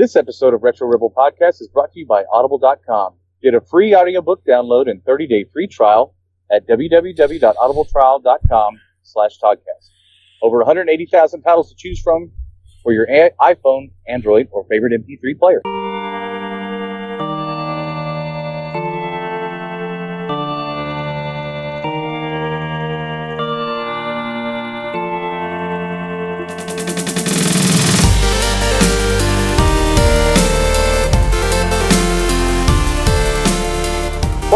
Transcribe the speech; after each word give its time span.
This 0.00 0.16
episode 0.16 0.54
of 0.54 0.62
Retro 0.62 0.88
Rebel 0.88 1.12
Podcast 1.14 1.60
is 1.60 1.68
brought 1.68 1.92
to 1.92 1.98
you 1.98 2.06
by 2.06 2.24
Audible.com. 2.32 3.16
Get 3.42 3.52
a 3.52 3.60
free 3.60 3.94
audiobook 3.94 4.42
download 4.46 4.90
and 4.90 5.04
30-day 5.04 5.44
free 5.52 5.66
trial 5.66 6.14
at 6.50 6.66
www.audibletrial.com 6.66 8.80
slash 9.02 9.38
Toddcast. 9.38 9.90
Over 10.40 10.56
180,000 10.60 11.42
titles 11.42 11.68
to 11.68 11.74
choose 11.76 12.00
from 12.00 12.32
for 12.82 12.94
your 12.94 13.06
iPhone, 13.42 13.90
Android, 14.08 14.48
or 14.52 14.64
favorite 14.70 14.94
MP3 14.94 15.38
player. 15.38 15.60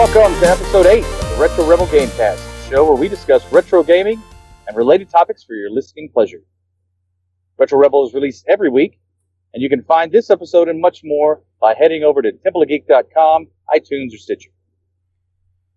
Welcome 0.04 0.38
to 0.40 0.46
episode 0.46 0.84
8 0.84 1.02
of 1.02 1.30
the 1.30 1.36
Retro 1.40 1.66
Rebel 1.66 1.86
Gamecast, 1.86 2.36
the 2.36 2.68
show 2.68 2.84
where 2.84 2.94
we 2.94 3.08
discuss 3.08 3.42
retro 3.50 3.82
gaming 3.82 4.22
and 4.68 4.76
related 4.76 5.08
topics 5.08 5.42
for 5.42 5.54
your 5.54 5.70
listening 5.70 6.10
pleasure. 6.12 6.42
Retro 7.56 7.78
Rebel 7.78 8.06
is 8.06 8.12
released 8.12 8.44
every 8.46 8.68
week, 8.68 9.00
and 9.54 9.62
you 9.62 9.70
can 9.70 9.82
find 9.82 10.12
this 10.12 10.28
episode 10.28 10.68
and 10.68 10.78
much 10.78 11.00
more 11.04 11.42
by 11.58 11.74
heading 11.74 12.02
over 12.02 12.20
to 12.20 12.32
templeofgeek.com, 12.32 13.46
iTunes, 13.74 14.12
or 14.12 14.18
Stitcher. 14.18 14.50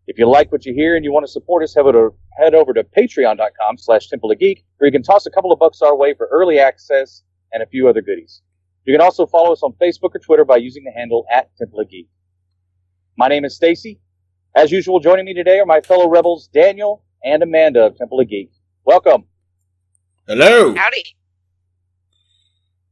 If 0.08 0.20
you 0.20 0.28
like 0.30 0.52
what 0.52 0.66
you 0.66 0.74
hear 0.74 0.98
and 0.98 1.06
you 1.06 1.14
want 1.14 1.26
to 1.26 1.32
support 1.32 1.64
us, 1.64 1.74
head 1.74 2.54
over 2.54 2.74
to, 2.74 2.84
patreon.com 2.84 3.78
slash 3.78 4.10
templeofgeek, 4.10 4.66
where 4.78 4.88
you 4.88 4.92
can 4.92 5.04
toss 5.04 5.26
a 5.26 5.32
couple 5.32 5.54
of 5.54 5.60
bucks 5.60 5.82
our 5.82 5.96
way 5.96 6.14
for 6.14 6.28
early 6.34 6.60
access 6.60 7.24
and 7.54 7.64
a 7.64 7.68
few 7.68 7.88
other 7.88 8.02
goodies. 8.02 8.42
You 8.84 8.94
can 8.94 9.02
also 9.02 9.26
follow 9.26 9.54
us 9.54 9.64
on 9.64 9.72
Facebook 9.82 10.16
or 10.16 10.20
Twitter 10.20 10.44
by 10.44 10.58
using 10.58 10.84
the 10.84 10.92
handle 10.92 11.26
at 11.32 11.50
Temple. 11.58 11.86
My 13.18 13.30
name 13.30 13.46
is 13.46 13.56
Stacy. 13.56 14.02
As 14.58 14.72
usual, 14.72 15.00
joining 15.00 15.26
me 15.26 15.36
today 15.36 15.60
are 15.60 15.68
my 15.68 15.82
fellow 15.82 16.10
rebels, 16.10 16.48
Daniel 16.52 17.04
and 17.24 17.44
Amanda 17.44 17.86
of 17.86 17.96
Temple 17.96 18.20
of 18.20 18.28
Geek. 18.28 18.50
Welcome. 18.86 19.26
Hello. 20.28 20.74
Howdy. 20.74 21.04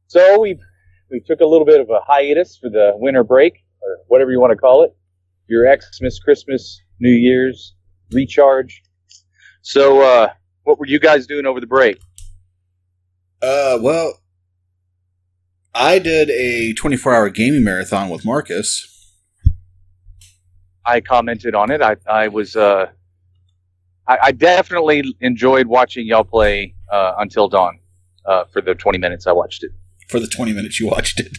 So 0.06 0.38
we 0.38 0.60
we 1.10 1.18
took 1.18 1.40
a 1.40 1.44
little 1.44 1.66
bit 1.66 1.80
of 1.80 1.90
a 1.90 1.98
hiatus 2.06 2.56
for 2.56 2.70
the 2.70 2.92
winter 2.94 3.24
break, 3.24 3.64
or 3.82 3.98
whatever 4.06 4.30
you 4.30 4.38
want 4.38 4.52
to 4.52 4.56
call 4.56 4.84
it. 4.84 4.96
Your 5.48 5.66
Xmas, 5.66 6.20
Christmas, 6.20 6.80
New 7.00 7.10
Year's 7.10 7.74
recharge. 8.12 8.80
So, 9.62 10.02
uh, 10.02 10.28
what 10.62 10.78
were 10.78 10.86
you 10.86 11.00
guys 11.00 11.26
doing 11.26 11.46
over 11.46 11.58
the 11.58 11.66
break? 11.66 11.98
Uh, 13.42 13.76
well, 13.80 14.20
I 15.74 15.98
did 15.98 16.30
a 16.30 16.74
24 16.74 17.12
hour 17.12 17.28
gaming 17.28 17.64
marathon 17.64 18.08
with 18.08 18.24
Marcus. 18.24 18.95
I 20.86 21.00
commented 21.00 21.54
on 21.54 21.70
it. 21.70 21.82
I 21.82 21.96
I 22.08 22.28
was 22.28 22.54
uh, 22.56 22.86
I, 24.06 24.18
I 24.24 24.32
definitely 24.32 25.02
enjoyed 25.20 25.66
watching 25.66 26.06
y'all 26.06 26.24
play 26.24 26.74
uh, 26.90 27.14
Until 27.18 27.48
Dawn 27.48 27.78
uh, 28.24 28.44
for 28.52 28.60
the 28.62 28.74
20 28.74 28.98
minutes 28.98 29.26
I 29.26 29.32
watched 29.32 29.64
it. 29.64 29.72
For 30.08 30.20
the 30.20 30.28
20 30.28 30.52
minutes 30.52 30.78
you 30.78 30.86
watched 30.86 31.18
it. 31.20 31.38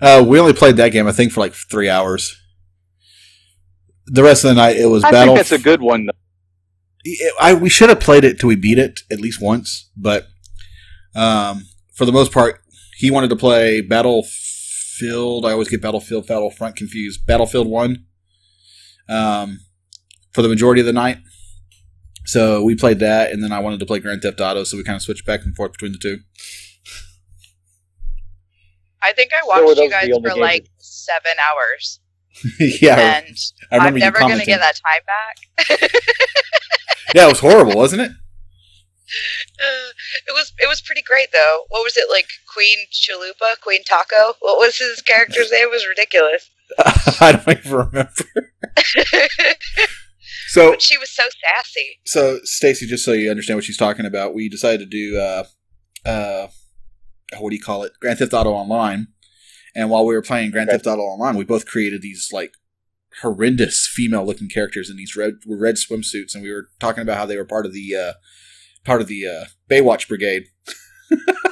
Uh, 0.00 0.22
we 0.26 0.38
only 0.38 0.52
played 0.52 0.76
that 0.76 0.90
game, 0.90 1.06
I 1.08 1.12
think, 1.12 1.32
for 1.32 1.40
like 1.40 1.54
three 1.54 1.88
hours. 1.88 2.36
The 4.06 4.22
rest 4.22 4.44
of 4.44 4.48
the 4.50 4.54
night, 4.54 4.76
it 4.76 4.86
was 4.86 5.02
I 5.04 5.10
battle. 5.10 5.34
think 5.34 5.48
that's 5.48 5.60
a 5.60 5.64
good 5.64 5.80
one. 5.82 6.06
though. 6.06 6.12
It- 7.04 7.34
I, 7.40 7.54
we 7.54 7.68
should 7.68 7.88
have 7.88 8.00
played 8.00 8.24
it 8.24 8.38
till 8.38 8.48
we 8.48 8.56
beat 8.56 8.78
it 8.78 9.00
at 9.10 9.20
least 9.20 9.40
once, 9.42 9.90
but 9.96 10.26
um, 11.14 11.62
for 11.94 12.04
the 12.04 12.12
most 12.12 12.32
part, 12.32 12.60
he 12.96 13.10
wanted 13.10 13.30
to 13.30 13.36
play 13.36 13.80
Battlefield. 13.80 15.44
I 15.46 15.52
always 15.52 15.68
get 15.68 15.80
Battlefield, 15.82 16.26
Battlefront 16.26 16.76
confused. 16.76 17.24
Battlefield 17.26 17.66
One. 17.66 18.04
Um, 19.08 19.60
for 20.32 20.42
the 20.42 20.48
majority 20.48 20.80
of 20.80 20.86
the 20.86 20.92
night, 20.92 21.18
so 22.24 22.62
we 22.62 22.74
played 22.74 22.98
that, 22.98 23.32
and 23.32 23.42
then 23.42 23.52
I 23.52 23.58
wanted 23.60 23.80
to 23.80 23.86
play 23.86 23.98
Grand 24.00 24.22
Theft 24.22 24.40
Auto, 24.40 24.64
so 24.64 24.76
we 24.76 24.84
kind 24.84 24.96
of 24.96 25.02
switched 25.02 25.24
back 25.24 25.44
and 25.44 25.54
forth 25.56 25.72
between 25.72 25.92
the 25.92 25.98
two. 25.98 26.18
I 29.02 29.12
think 29.12 29.30
I 29.32 29.46
watched 29.46 29.66
those 29.66 29.78
you 29.78 29.90
guys 29.90 30.08
for 30.08 30.20
games 30.20 30.36
like 30.36 30.64
that- 30.64 30.70
seven 30.78 31.32
hours, 31.40 32.00
yeah, 32.60 33.22
and 33.26 33.36
I 33.70 33.78
I'm 33.78 33.94
never 33.94 34.18
gonna 34.18 34.44
get 34.44 34.60
that 34.60 34.78
time 34.84 35.02
back. 35.06 35.90
Yeah, 37.14 37.24
it 37.24 37.30
was 37.30 37.40
horrible, 37.40 37.74
wasn't 37.74 38.02
it? 38.02 38.10
Uh, 38.10 39.90
it 40.26 40.32
was 40.34 40.52
it 40.58 40.68
was 40.68 40.82
pretty 40.82 41.00
great 41.00 41.32
though. 41.32 41.64
What 41.70 41.82
was 41.82 41.96
it 41.96 42.10
like? 42.10 42.26
Queen 42.52 42.76
Chalupa, 42.92 43.58
Queen 43.62 43.82
Taco. 43.84 44.34
What 44.40 44.58
was 44.58 44.76
his 44.76 45.00
character's 45.00 45.50
name? 45.50 45.62
It 45.62 45.70
was 45.70 45.86
ridiculous. 45.88 46.50
I 47.20 47.32
don't 47.32 47.58
even 47.58 47.72
remember. 47.72 48.10
So, 50.48 50.70
but 50.70 50.80
she 50.80 50.96
was 50.96 51.10
so 51.10 51.24
sassy. 51.44 52.00
so 52.06 52.38
Stacy, 52.42 52.86
just 52.86 53.04
so 53.04 53.12
you 53.12 53.30
understand 53.30 53.58
what 53.58 53.64
she's 53.64 53.76
talking 53.76 54.06
about, 54.06 54.34
we 54.34 54.48
decided 54.48 54.78
to 54.78 54.86
do 54.86 55.18
uh, 55.18 55.44
uh, 56.08 56.48
what 57.38 57.50
do 57.50 57.56
you 57.56 57.62
call 57.62 57.82
it? 57.82 57.92
Grand 58.00 58.18
Theft 58.18 58.32
Auto 58.32 58.50
Online. 58.50 59.08
And 59.76 59.90
while 59.90 60.06
we 60.06 60.14
were 60.14 60.22
playing 60.22 60.50
Grand. 60.50 60.70
Theft 60.70 60.86
Auto 60.86 61.02
Online, 61.02 61.36
we 61.36 61.44
both 61.44 61.66
created 61.66 62.00
these 62.00 62.30
like 62.32 62.54
horrendous 63.20 63.86
female-looking 63.86 64.48
characters 64.48 64.88
in 64.88 64.96
these 64.96 65.14
red 65.16 65.34
red 65.46 65.76
swimsuits, 65.76 66.34
and 66.34 66.42
we 66.42 66.50
were 66.50 66.68
talking 66.80 67.02
about 67.02 67.18
how 67.18 67.26
they 67.26 67.36
were 67.36 67.44
part 67.44 67.66
of 67.66 67.72
the 67.72 67.94
uh, 67.94 68.12
part 68.84 69.00
of 69.00 69.06
the 69.06 69.26
uh, 69.26 69.44
Baywatch 69.70 70.08
Brigade. 70.08 70.46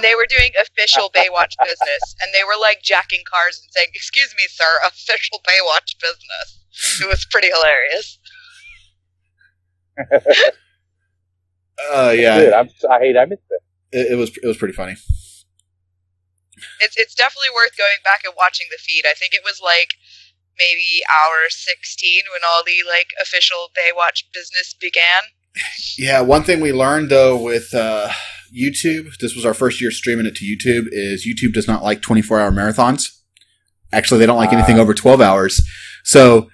And 0.00 0.08
they 0.08 0.14
were 0.14 0.24
doing 0.26 0.50
official 0.56 1.10
Baywatch 1.14 1.52
business, 1.60 2.16
and 2.22 2.32
they 2.32 2.42
were 2.42 2.58
like 2.58 2.80
jacking 2.82 3.20
cars 3.28 3.60
and 3.62 3.70
saying, 3.70 3.88
"Excuse 3.92 4.32
me, 4.34 4.44
sir, 4.48 4.64
official 4.86 5.40
Baywatch 5.46 6.00
business." 6.00 7.00
It 7.02 7.06
was 7.06 7.26
pretty 7.30 7.48
hilarious. 7.48 8.18
Uh, 11.92 12.10
yeah, 12.16 12.38
Good. 12.38 12.52
I'm, 12.54 12.70
I 12.90 12.98
hate 13.00 13.16
I 13.18 13.26
missed 13.26 13.42
it. 13.50 13.62
it, 13.92 14.12
it 14.12 14.14
was 14.14 14.30
it 14.42 14.46
was 14.46 14.56
pretty 14.56 14.72
funny. 14.72 14.96
It's 16.80 16.96
it's 16.96 17.14
definitely 17.14 17.52
worth 17.54 17.76
going 17.76 18.00
back 18.02 18.22
and 18.24 18.32
watching 18.38 18.68
the 18.70 18.78
feed. 18.78 19.04
I 19.06 19.12
think 19.12 19.34
it 19.34 19.42
was 19.44 19.60
like 19.62 19.90
maybe 20.58 21.02
hour 21.12 21.50
sixteen 21.50 22.22
when 22.32 22.40
all 22.48 22.62
the 22.64 22.88
like 22.88 23.08
official 23.20 23.68
Baywatch 23.76 24.24
business 24.32 24.74
began. 24.80 25.22
Yeah, 25.98 26.22
one 26.22 26.44
thing 26.44 26.60
we 26.60 26.72
learned 26.72 27.10
though 27.10 27.36
with 27.36 27.74
uh, 27.74 28.10
YouTube, 28.56 29.16
this 29.20 29.34
was 29.34 29.44
our 29.46 29.54
first 29.54 29.80
year 29.80 29.90
streaming 29.90 30.26
it 30.26 30.34
to 30.36 30.44
YouTube, 30.44 30.88
is 30.90 31.26
YouTube 31.26 31.52
does 31.52 31.66
not 31.68 31.82
like 31.82 32.02
24 32.02 32.40
hour 32.40 32.50
marathons. 32.50 33.08
Actually, 33.92 34.18
they 34.20 34.26
don't 34.26 34.36
like 34.36 34.52
anything 34.52 34.78
Ah. 34.78 34.82
over 34.82 34.94
12 34.94 35.20
hours. 35.20 35.60
So, 36.04 36.48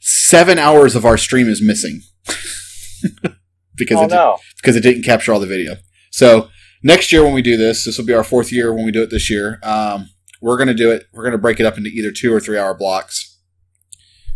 seven 0.00 0.58
hours 0.58 0.94
of 0.96 1.04
our 1.04 1.16
stream 1.16 1.48
is 1.48 1.60
missing 1.62 2.00
because 3.76 3.98
Oh 3.98 4.04
it, 4.04 4.08
di- 4.10 4.14
no. 4.16 4.38
because 4.56 4.76
it 4.76 4.80
didn't 4.82 5.02
capture 5.02 5.32
all 5.32 5.40
the 5.40 5.46
video. 5.46 5.76
So, 6.10 6.48
next 6.82 7.12
year 7.12 7.22
when 7.24 7.32
we 7.32 7.42
do 7.42 7.56
this, 7.56 7.84
this 7.84 7.96
will 7.98 8.06
be 8.06 8.14
our 8.14 8.24
fourth 8.24 8.52
year 8.52 8.72
when 8.74 8.84
we 8.84 8.90
do 8.92 9.02
it 9.02 9.10
this 9.10 9.30
year. 9.30 9.58
Um, 9.62 10.08
we're 10.42 10.56
going 10.56 10.68
to 10.68 10.74
do 10.74 10.90
it. 10.90 11.04
We're 11.12 11.22
going 11.22 11.32
to 11.32 11.38
break 11.38 11.60
it 11.60 11.66
up 11.66 11.76
into 11.76 11.90
either 11.90 12.10
two 12.10 12.32
or 12.32 12.40
three 12.40 12.58
hour 12.58 12.74
blocks. 12.74 13.38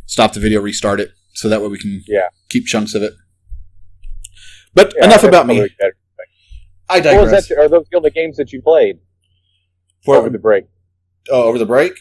Stop 0.06 0.32
the 0.34 0.41
video, 0.41 0.60
restart 0.60 1.00
it, 1.00 1.12
so 1.32 1.48
that 1.48 1.62
way 1.62 1.69
we 1.69 1.78
can 1.78 2.02
Yeah. 2.06 2.28
keep 2.50 2.66
chunks 2.66 2.94
of 2.94 3.02
it. 3.02 3.14
But 4.75 4.92
Yeah, 4.98 5.06
enough 5.06 5.25
about 5.25 5.46
me. 5.46 5.60
better. 5.78 5.96
I 6.89 6.99
What 6.99 7.05
was 7.05 7.15
digress. 7.31 7.49
that? 7.49 7.59
Are 7.59 7.69
those 7.69 7.87
the 7.91 7.97
only 7.97 8.11
games 8.11 8.37
that 8.37 8.53
you 8.53 8.61
played 8.62 8.99
For- 10.05 10.17
over 10.17 10.28
the 10.31 10.39
break? 10.39 10.65
oh, 11.31 11.45
over 11.45 11.59
the 11.59 11.67
break? 11.67 11.95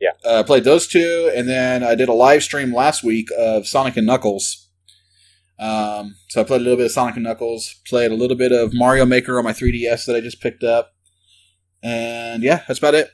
Yeah. 0.00 0.10
Uh, 0.24 0.40
I 0.40 0.42
played 0.44 0.64
those 0.64 0.86
two, 0.86 1.30
and 1.34 1.48
then 1.48 1.82
I 1.82 1.94
did 1.94 2.08
a 2.08 2.12
live 2.14 2.42
stream 2.42 2.72
last 2.74 3.02
week 3.04 3.28
of 3.36 3.66
Sonic 3.66 3.96
and 3.96 4.06
Knuckles. 4.06 4.68
Um, 5.58 6.16
so 6.28 6.40
I 6.40 6.44
played 6.44 6.62
a 6.62 6.64
little 6.64 6.78
bit 6.78 6.86
of 6.86 6.92
Sonic 6.92 7.16
and 7.16 7.24
Knuckles, 7.24 7.74
played 7.86 8.10
a 8.10 8.14
little 8.14 8.36
bit 8.36 8.50
of 8.50 8.72
Mario 8.72 9.04
Maker 9.04 9.36
on 9.36 9.44
my 9.44 9.52
3DS 9.52 10.06
that 10.06 10.16
I 10.16 10.20
just 10.20 10.40
picked 10.40 10.62
up. 10.64 10.94
And 11.82 12.42
yeah, 12.42 12.62
that's 12.66 12.78
about 12.78 12.94
it. 12.94 13.10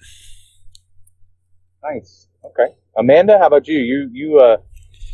Nice. 1.82 2.28
Okay. 2.44 2.74
Amanda, 2.96 3.38
how 3.38 3.46
about 3.48 3.66
you? 3.68 3.78
You 3.78 4.08
you 4.12 4.38
uh, 4.38 4.56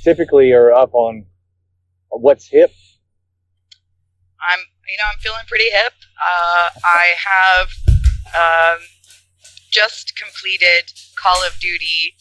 typically 0.05 0.53
are 0.53 0.73
up 0.73 0.91
on 0.95 1.27
what's 2.11 2.47
hip. 2.49 2.71
I'm 4.41 4.59
you 4.93 4.99
know 4.99 5.09
I'm 5.11 5.19
feeling 5.21 5.49
pretty 5.49 5.71
hip. 5.71 5.95
Uh, 6.21 6.69
I 6.85 7.17
have 7.17 7.69
um, 8.37 8.81
just 9.71 10.15
completed 10.21 10.93
Call 11.17 11.41
of 11.47 11.59
Duty 11.59 12.15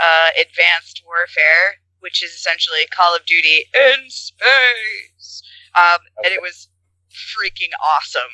uh, 0.00 0.30
Advanced 0.38 1.02
Warfare, 1.04 1.82
which 1.98 2.22
is 2.22 2.30
essentially 2.30 2.86
Call 2.94 3.16
of 3.16 3.26
Duty 3.26 3.66
in 3.74 4.08
space, 4.10 5.42
um, 5.74 5.98
and 6.22 6.32
it 6.32 6.40
was 6.40 6.68
freaking 7.10 7.74
awesome. 7.82 8.30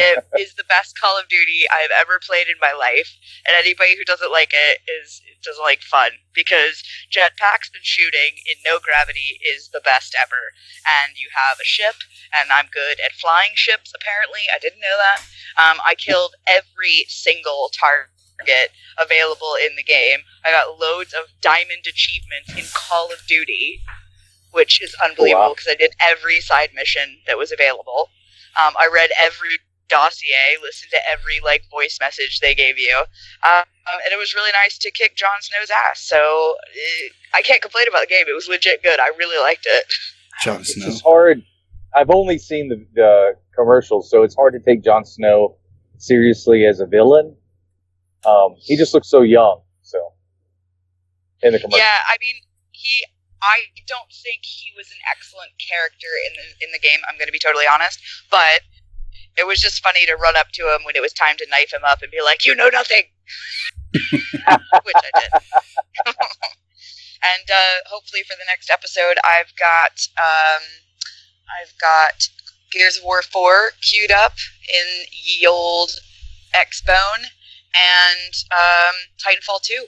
It 0.00 0.24
is 0.40 0.54
the 0.54 0.64
best 0.64 0.98
Call 0.98 1.18
of 1.18 1.28
Duty 1.28 1.62
I've 1.70 1.90
ever 1.94 2.18
played 2.18 2.48
in 2.48 2.56
my 2.60 2.72
life, 2.72 3.16
and 3.46 3.54
anybody 3.56 3.96
who 3.96 4.04
doesn't 4.04 4.32
like 4.32 4.52
it 4.52 4.78
is 4.88 5.20
doesn't 5.42 5.62
like 5.62 5.80
fun 5.80 6.10
because 6.34 6.82
jetpacks 7.10 7.72
and 7.74 7.82
shooting 7.82 8.36
in 8.46 8.56
no 8.64 8.78
gravity 8.78 9.40
is 9.44 9.70
the 9.72 9.80
best 9.80 10.14
ever. 10.20 10.52
And 10.86 11.16
you 11.16 11.28
have 11.34 11.58
a 11.60 11.64
ship, 11.64 11.96
and 12.34 12.50
I'm 12.52 12.66
good 12.72 13.00
at 13.00 13.12
flying 13.12 13.52
ships. 13.54 13.92
Apparently, 13.94 14.40
I 14.54 14.58
didn't 14.58 14.80
know 14.80 14.96
that. 14.98 15.20
Um, 15.56 15.78
I 15.84 15.94
killed 15.94 16.34
every 16.46 17.06
single 17.08 17.70
target 17.72 18.70
available 18.98 19.54
in 19.64 19.76
the 19.76 19.82
game. 19.82 20.20
I 20.44 20.50
got 20.50 20.78
loads 20.78 21.12
of 21.12 21.28
diamond 21.40 21.86
achievements 21.88 22.50
in 22.56 22.64
Call 22.74 23.12
of 23.12 23.26
Duty, 23.26 23.80
which 24.52 24.82
is 24.82 24.94
unbelievable 25.02 25.48
Wow. 25.48 25.54
because 25.54 25.68
I 25.70 25.74
did 25.74 25.94
every 26.00 26.40
side 26.40 26.70
mission 26.74 27.18
that 27.26 27.38
was 27.38 27.52
available. 27.52 28.10
Um, 28.60 28.74
I 28.78 28.88
read 28.92 29.10
every 29.18 29.58
dossier, 29.90 30.56
listened 30.62 30.90
to 30.92 30.98
every 31.10 31.40
like 31.44 31.64
voice 31.70 31.98
message 32.00 32.40
they 32.40 32.54
gave 32.54 32.78
you, 32.78 32.96
um, 33.44 33.64
and 34.04 34.12
it 34.12 34.18
was 34.18 34.34
really 34.34 34.52
nice 34.52 34.78
to 34.78 34.90
kick 34.90 35.16
Jon 35.16 35.30
Snow's 35.40 35.70
ass. 35.70 36.00
So 36.00 36.54
eh, 36.74 37.08
I 37.34 37.42
can't 37.42 37.60
complain 37.60 37.88
about 37.88 38.00
the 38.02 38.06
game. 38.06 38.24
It 38.28 38.34
was 38.34 38.48
legit 38.48 38.82
good. 38.82 39.00
I 39.00 39.08
really 39.18 39.38
liked 39.42 39.66
it. 39.68 39.84
Jon 40.42 40.60
It's 40.60 40.74
Snow. 40.74 40.86
just 40.86 41.02
hard. 41.04 41.42
I've 41.94 42.10
only 42.10 42.38
seen 42.38 42.68
the, 42.68 42.86
the 42.94 43.32
commercials, 43.54 44.08
so 44.10 44.22
it's 44.22 44.34
hard 44.36 44.52
to 44.54 44.60
take 44.60 44.82
Jon 44.84 45.04
Snow 45.04 45.56
seriously 45.98 46.64
as 46.64 46.80
a 46.80 46.86
villain. 46.86 47.36
Um, 48.24 48.54
he 48.58 48.76
just 48.76 48.94
looks 48.94 49.08
so 49.10 49.22
young. 49.22 49.60
So 49.82 49.98
in 51.42 51.52
the 51.52 51.58
commercial, 51.58 51.78
Yeah, 51.78 51.98
I 52.08 52.16
mean, 52.20 52.36
he. 52.70 53.04
I 53.42 53.72
don't 53.88 54.12
think 54.12 54.44
he 54.44 54.68
was 54.76 54.90
an 54.92 55.00
excellent 55.10 55.48
character 55.56 56.12
in 56.28 56.32
the 56.36 56.66
in 56.66 56.72
the 56.72 56.78
game. 56.78 57.00
I'm 57.08 57.16
going 57.16 57.26
to 57.26 57.32
be 57.32 57.38
totally 57.40 57.64
honest, 57.66 57.98
but 58.30 58.60
it 59.36 59.46
was 59.46 59.60
just 59.60 59.82
funny 59.82 60.06
to 60.06 60.16
run 60.16 60.36
up 60.36 60.48
to 60.52 60.62
him 60.74 60.82
when 60.84 60.96
it 60.96 61.02
was 61.02 61.12
time 61.12 61.36
to 61.38 61.46
knife 61.50 61.72
him 61.72 61.82
up 61.86 62.02
and 62.02 62.10
be 62.10 62.22
like, 62.22 62.44
"You 62.44 62.54
know 62.54 62.68
nothing," 62.68 63.04
which 63.92 64.96
I 64.96 65.10
did. 65.20 65.42
and 67.22 67.50
uh, 67.50 67.78
hopefully 67.86 68.22
for 68.22 68.36
the 68.36 68.46
next 68.46 68.70
episode, 68.70 69.16
I've 69.24 69.52
got 69.58 70.06
um, 70.18 70.62
I've 71.60 71.72
got 71.80 72.28
Gears 72.72 72.98
of 72.98 73.04
War 73.04 73.22
four 73.22 73.70
queued 73.82 74.10
up 74.10 74.34
in 74.68 75.04
ye 75.12 75.46
old 75.46 75.90
Xbone 76.54 77.26
and 77.74 78.34
um, 78.52 78.94
Titanfall 79.18 79.62
two. 79.62 79.86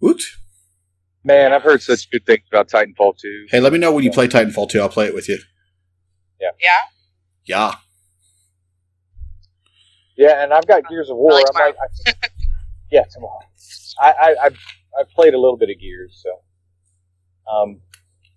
Woot. 0.00 0.22
man, 1.24 1.52
I've 1.52 1.62
heard 1.62 1.82
such 1.82 2.08
good 2.10 2.24
things 2.24 2.44
about 2.48 2.68
Titanfall 2.68 3.18
2. 3.18 3.46
Hey, 3.50 3.58
let 3.58 3.72
me 3.72 3.78
know 3.80 3.90
when 3.92 4.04
you 4.04 4.12
play 4.12 4.28
Titanfall 4.28 4.70
2. 4.70 4.80
I'll 4.80 4.88
play 4.88 5.06
it 5.06 5.14
with 5.14 5.28
you. 5.28 5.38
Yeah. 6.40 6.50
Yeah. 6.60 6.70
Yeah, 7.44 7.74
and 10.42 10.52
I've 10.52 10.66
got 10.66 10.88
Gears 10.88 11.10
of 11.10 11.16
War. 11.16 11.32
I 11.32 11.44
might, 11.54 11.74
I, 11.80 12.12
yeah, 12.90 13.04
tomorrow. 13.10 13.40
I, 14.00 14.10
I, 14.10 14.36
I, 14.46 14.46
I 15.00 15.04
played 15.14 15.34
a 15.34 15.38
little 15.38 15.56
bit 15.56 15.70
of 15.70 15.78
Gears, 15.80 16.22
so. 16.22 16.40
Um, 17.50 17.80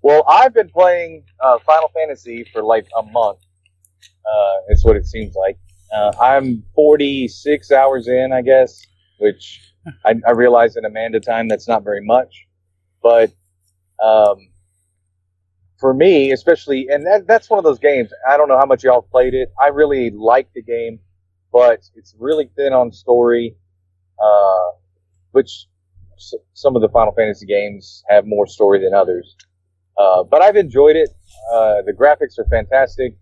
well, 0.03 0.23
I've 0.27 0.53
been 0.53 0.69
playing 0.69 1.25
uh, 1.43 1.59
Final 1.65 1.89
Fantasy 1.89 2.45
for 2.53 2.63
like 2.63 2.87
a 2.97 3.03
month. 3.03 3.39
Uh, 4.25 4.57
it's 4.69 4.85
what 4.85 4.95
it 4.95 5.05
seems 5.05 5.35
like. 5.35 5.57
Uh, 5.93 6.11
I'm 6.21 6.63
46 6.75 7.71
hours 7.71 8.07
in, 8.07 8.31
I 8.31 8.41
guess, 8.41 8.85
which 9.19 9.73
I, 10.05 10.15
I 10.25 10.31
realize 10.31 10.75
in 10.75 10.85
Amanda 10.85 11.19
time 11.19 11.47
that's 11.47 11.67
not 11.67 11.83
very 11.83 12.03
much, 12.05 12.47
but 13.03 13.31
um, 14.01 14.37
for 15.79 15.93
me, 15.93 16.31
especially, 16.31 16.87
and 16.89 17.05
that, 17.05 17.27
that's 17.27 17.49
one 17.49 17.57
of 17.57 17.63
those 17.63 17.79
games. 17.79 18.11
I 18.27 18.37
don't 18.37 18.47
know 18.47 18.57
how 18.57 18.65
much 18.65 18.83
y'all 18.83 19.01
played 19.01 19.33
it. 19.33 19.51
I 19.59 19.67
really 19.67 20.11
liked 20.11 20.53
the 20.53 20.61
game 20.61 20.99
but 21.51 21.79
it's 21.95 22.15
really 22.19 22.49
thin 22.55 22.73
on 22.73 22.91
story, 22.91 23.55
uh, 24.21 24.69
which 25.31 25.67
s- 26.17 26.35
some 26.53 26.75
of 26.75 26.81
the 26.81 26.89
Final 26.89 27.13
Fantasy 27.13 27.45
games 27.45 28.03
have 28.09 28.25
more 28.25 28.47
story 28.47 28.79
than 28.83 28.93
others. 28.93 29.35
Uh, 29.97 30.23
but 30.23 30.41
I've 30.41 30.55
enjoyed 30.55 30.95
it. 30.95 31.09
Uh, 31.51 31.81
the 31.85 31.93
graphics 31.93 32.39
are 32.39 32.45
fantastic. 32.49 33.17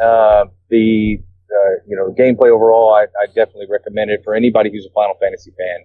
Uh, 0.00 0.46
the 0.70 1.18
uh, 1.50 1.74
you 1.86 1.96
know 1.96 2.12
gameplay 2.18 2.50
overall, 2.50 2.94
I, 2.94 3.04
I 3.22 3.26
definitely 3.26 3.66
recommend 3.70 4.10
it 4.10 4.22
for 4.24 4.34
anybody 4.34 4.70
who's 4.70 4.86
a 4.86 4.90
Final 4.94 5.14
Fantasy 5.20 5.52
fan. 5.52 5.84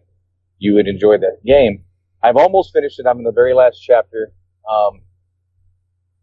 You 0.59 0.73
would 0.75 0.87
enjoy 0.87 1.17
that 1.17 1.39
game. 1.45 1.83
I've 2.23 2.37
almost 2.37 2.73
finished 2.73 2.99
it. 2.99 3.05
I'm 3.05 3.17
in 3.19 3.23
the 3.23 3.31
very 3.31 3.53
last 3.53 3.79
chapter. 3.79 4.31
Um, 4.69 5.01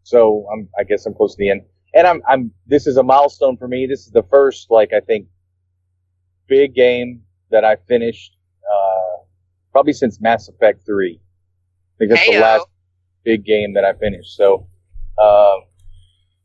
so 0.03 0.47
I'm, 0.53 0.69
I 0.77 0.83
guess 0.83 1.05
I'm 1.05 1.13
close 1.13 1.35
to 1.35 1.39
the 1.39 1.49
end. 1.49 1.61
And 1.93 2.05
I'm, 2.05 2.21
I'm, 2.27 2.51
this 2.67 2.85
is 2.87 2.97
a 2.97 3.03
milestone 3.03 3.57
for 3.57 3.67
me. 3.67 3.87
This 3.87 4.01
is 4.05 4.11
the 4.11 4.23
first, 4.23 4.69
like, 4.69 4.93
I 4.93 4.99
think, 4.99 5.27
big 6.47 6.73
game 6.73 7.21
that 7.51 7.63
I 7.63 7.75
finished, 7.87 8.35
uh, 8.63 9.23
probably 9.71 9.93
since 9.93 10.19
Mass 10.21 10.47
Effect 10.47 10.85
3. 10.85 11.19
I 11.19 11.97
think 11.97 12.11
that's 12.11 12.25
the 12.25 12.39
last 12.39 12.67
big 13.23 13.45
game 13.45 13.73
that 13.73 13.85
I 13.85 13.93
finished. 13.93 14.35
So, 14.35 14.67
um, 15.21 15.63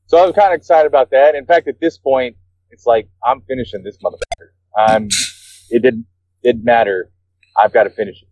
so 0.07 0.25
I'm 0.25 0.33
kind 0.33 0.53
of 0.53 0.59
excited 0.59 0.87
about 0.87 1.11
that. 1.11 1.35
In 1.35 1.47
fact, 1.47 1.69
at 1.69 1.81
this 1.81 1.99
point, 1.99 2.37
it's 2.71 2.87
like, 2.87 3.09
I'm 3.25 3.43
finishing 3.43 3.83
this 3.83 3.99
motherfucker. 3.99 4.51
I'm, 4.77 5.09
it 5.71 5.83
didn't, 5.83 6.07
didn't 6.43 6.65
matter. 6.65 7.11
I've 7.61 7.73
got 7.73 7.85
to 7.85 7.91
finish 7.91 8.23
it. 8.23 8.29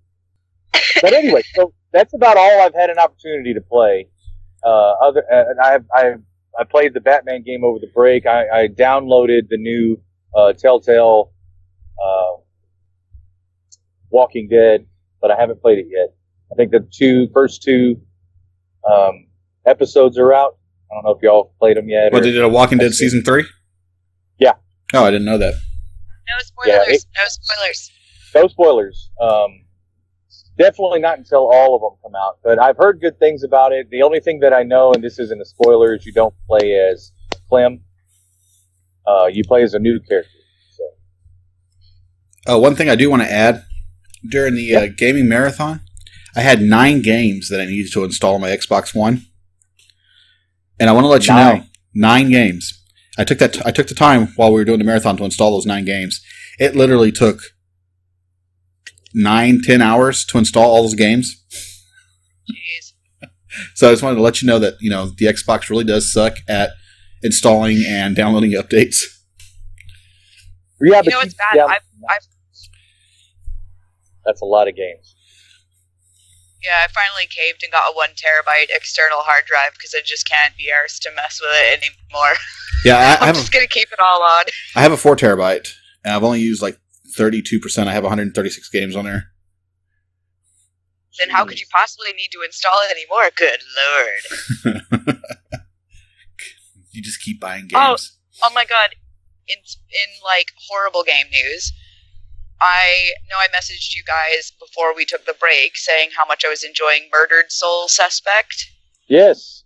But 1.02 1.12
anyway, 1.12 1.42
so 1.54 1.72
that's 1.92 2.12
about 2.14 2.36
all 2.36 2.60
I've 2.60 2.74
had 2.74 2.90
an 2.90 2.98
opportunity 2.98 3.54
to 3.54 3.60
play. 3.60 4.08
Uh, 4.64 4.92
other, 5.02 5.22
uh, 5.32 5.44
and 5.50 5.60
I've, 5.60 5.84
I've, 5.94 6.22
I 6.58 6.64
played 6.64 6.92
the 6.92 7.00
Batman 7.00 7.42
game 7.42 7.62
over 7.62 7.78
the 7.78 7.90
break. 7.94 8.26
I, 8.26 8.62
I 8.62 8.68
downloaded 8.68 9.48
the 9.48 9.58
new, 9.58 10.00
uh, 10.36 10.52
Telltale, 10.54 11.30
uh, 12.04 12.40
Walking 14.10 14.48
Dead, 14.48 14.86
but 15.20 15.30
I 15.30 15.36
haven't 15.38 15.60
played 15.60 15.78
it 15.78 15.86
yet. 15.90 16.14
I 16.50 16.54
think 16.54 16.70
the 16.70 16.86
two 16.92 17.28
first 17.32 17.62
two 17.62 18.00
um, 18.90 19.26
episodes 19.66 20.18
are 20.18 20.32
out. 20.32 20.56
I 20.90 20.94
don't 20.94 21.04
know 21.04 21.10
if 21.10 21.22
y'all 21.22 21.52
played 21.58 21.76
them 21.76 21.88
yet. 21.88 22.12
What, 22.12 22.22
or- 22.22 22.24
they 22.24 22.32
did 22.32 22.42
a 22.42 22.48
Walking 22.48 22.78
Dead 22.78 22.94
season 22.94 23.22
3? 23.22 23.44
Yeah. 24.38 24.52
Oh, 24.94 25.04
I 25.04 25.10
didn't 25.10 25.26
know 25.26 25.36
that. 25.38 25.52
No 25.54 26.34
spoilers. 26.40 26.86
Yeah, 26.88 26.94
it- 26.94 27.04
no 27.16 27.24
spoilers. 27.28 27.90
no 28.34 28.48
spoilers. 28.48 29.10
Um, 29.20 29.64
definitely 30.56 31.00
not 31.00 31.18
until 31.18 31.50
all 31.50 31.74
of 31.76 31.82
them 31.82 31.98
come 32.02 32.14
out. 32.18 32.38
But 32.42 32.58
I've 32.58 32.76
heard 32.78 33.00
good 33.00 33.18
things 33.18 33.44
about 33.44 33.72
it. 33.72 33.90
The 33.90 34.02
only 34.02 34.20
thing 34.20 34.40
that 34.40 34.54
I 34.54 34.62
know, 34.62 34.92
and 34.92 35.04
this 35.04 35.18
isn't 35.18 35.40
a 35.40 35.44
spoiler, 35.44 35.94
is 35.94 36.06
you 36.06 36.12
don't 36.12 36.34
play 36.46 36.72
as 36.74 37.12
Clem. 37.48 37.80
Uh, 39.06 39.26
you 39.26 39.42
play 39.44 39.62
as 39.62 39.74
a 39.74 39.78
new 39.78 40.00
character. 40.00 40.30
So 42.48 42.54
Oh, 42.54 42.58
one 42.58 42.74
thing 42.76 42.88
I 42.88 42.94
do 42.96 43.10
want 43.10 43.20
to 43.22 43.30
add 43.30 43.62
during 44.26 44.54
the 44.54 44.74
uh, 44.74 44.86
gaming 44.96 45.28
marathon, 45.28 45.82
I 46.34 46.40
had 46.40 46.62
nine 46.62 47.02
games 47.02 47.50
that 47.50 47.60
I 47.60 47.66
needed 47.66 47.92
to 47.92 48.04
install 48.04 48.36
on 48.36 48.40
my 48.40 48.48
Xbox 48.48 48.94
One, 48.94 49.26
and 50.80 50.88
I 50.88 50.94
want 50.94 51.04
to 51.04 51.08
let 51.08 51.26
you 51.26 51.34
know 51.34 51.52
Nine. 51.52 51.68
nine 51.94 52.30
games. 52.30 52.82
I 53.18 53.24
took 53.24 53.38
that. 53.40 53.66
I 53.66 53.70
took 53.70 53.88
the 53.88 53.94
time 53.94 54.28
while 54.36 54.48
we 54.48 54.54
were 54.54 54.64
doing 54.64 54.78
the 54.78 54.84
marathon 54.86 55.18
to 55.18 55.24
install 55.24 55.50
those 55.52 55.66
nine 55.66 55.84
games. 55.84 56.22
It 56.58 56.74
literally 56.74 57.12
took 57.12 57.40
nine, 59.12 59.60
ten 59.62 59.82
hours 59.82 60.24
to 60.26 60.38
install 60.38 60.70
all 60.70 60.82
those 60.82 60.94
games. 60.94 61.44
Jeez. 62.50 62.92
So 63.74 63.88
I 63.88 63.92
just 63.92 64.02
wanted 64.04 64.16
to 64.16 64.22
let 64.22 64.40
you 64.40 64.46
know 64.46 64.58
that 64.60 64.74
you 64.80 64.88
know 64.88 65.06
the 65.06 65.26
Xbox 65.26 65.68
really 65.68 65.82
does 65.84 66.10
suck 66.12 66.36
at 66.48 66.70
installing 67.22 67.82
and 67.86 68.14
downloading 68.16 68.52
updates. 68.52 69.02
yeah, 70.80 71.02
You 71.04 71.10
know 71.10 71.18
what's 71.18 71.34
bad? 71.34 71.56
yeah, 71.56 71.64
I've- 71.66 71.84
I've- 72.08 72.26
that's 74.28 74.42
a 74.42 74.44
lot 74.44 74.68
of 74.68 74.76
games. 74.76 75.14
Yeah, 76.62 76.84
I 76.84 76.88
finally 76.88 77.26
caved 77.30 77.62
and 77.62 77.72
got 77.72 77.88
a 77.90 77.94
one 77.96 78.10
terabyte 78.10 78.74
external 78.74 79.18
hard 79.20 79.44
drive 79.46 79.72
because 79.74 79.94
I 79.96 80.00
just 80.04 80.28
can't 80.28 80.56
be 80.56 80.70
arsed 80.74 81.00
to 81.02 81.10
mess 81.16 81.40
with 81.40 81.50
it 81.54 81.78
anymore. 81.82 82.34
Yeah, 82.84 82.96
I, 82.96 83.00
I 83.00 83.14
I'm 83.14 83.26
have 83.26 83.36
a, 83.36 83.40
just 83.40 83.52
gonna 83.52 83.66
keep 83.66 83.90
it 83.90 83.98
all 83.98 84.22
on. 84.22 84.44
I 84.76 84.82
have 84.82 84.92
a 84.92 84.96
four 84.96 85.16
terabyte, 85.16 85.68
and 86.04 86.14
I've 86.14 86.22
only 86.22 86.38
used 86.40 86.62
like 86.62 86.78
thirty 87.16 87.42
two 87.42 87.58
percent. 87.58 87.88
I 87.88 87.92
have 87.92 88.04
136 88.04 88.68
games 88.70 88.94
on 88.94 89.04
there. 89.04 89.32
Then 91.18 91.30
how 91.30 91.44
could 91.44 91.58
you 91.58 91.66
possibly 91.72 92.12
need 92.12 92.28
to 92.30 92.42
install 92.42 92.78
it 92.88 92.92
anymore? 92.92 93.30
Good 93.36 93.58
lord. 94.94 95.20
you 96.92 97.02
just 97.02 97.20
keep 97.20 97.40
buying 97.40 97.68
Oh. 97.74 97.88
games. 97.90 98.16
Oh 98.44 98.50
my 98.54 98.64
god. 98.64 98.90
In 99.48 99.56
in 99.58 100.22
like 100.24 100.46
horrible 100.68 101.02
game 101.02 101.26
news, 101.32 101.72
I 102.60 103.12
know 103.30 103.36
I 103.40 103.46
messaged 103.48 103.94
you 103.94 104.02
guys 104.04 104.52
before 104.58 104.94
we 104.94 105.04
took 105.04 105.24
the 105.26 105.34
break 105.38 105.76
saying 105.76 106.10
how 106.16 106.26
much 106.26 106.44
I 106.44 106.48
was 106.48 106.64
enjoying 106.64 107.08
Murdered 107.12 107.50
Soul 107.52 107.88
Suspect. 107.88 108.66
Yes. 109.08 109.62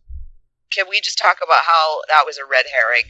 Can 0.72 0.86
we 0.88 1.00
just 1.00 1.18
talk 1.18 1.38
about 1.42 1.64
how 1.66 2.00
that 2.08 2.24
was 2.26 2.38
a 2.38 2.44
red 2.44 2.66
herring? 2.72 3.04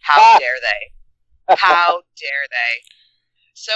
How 0.00 0.20
Ah. 0.20 0.38
dare 0.38 0.60
they? 0.60 1.54
How 1.56 2.02
dare 2.20 2.46
they? 2.50 2.82
So 3.54 3.72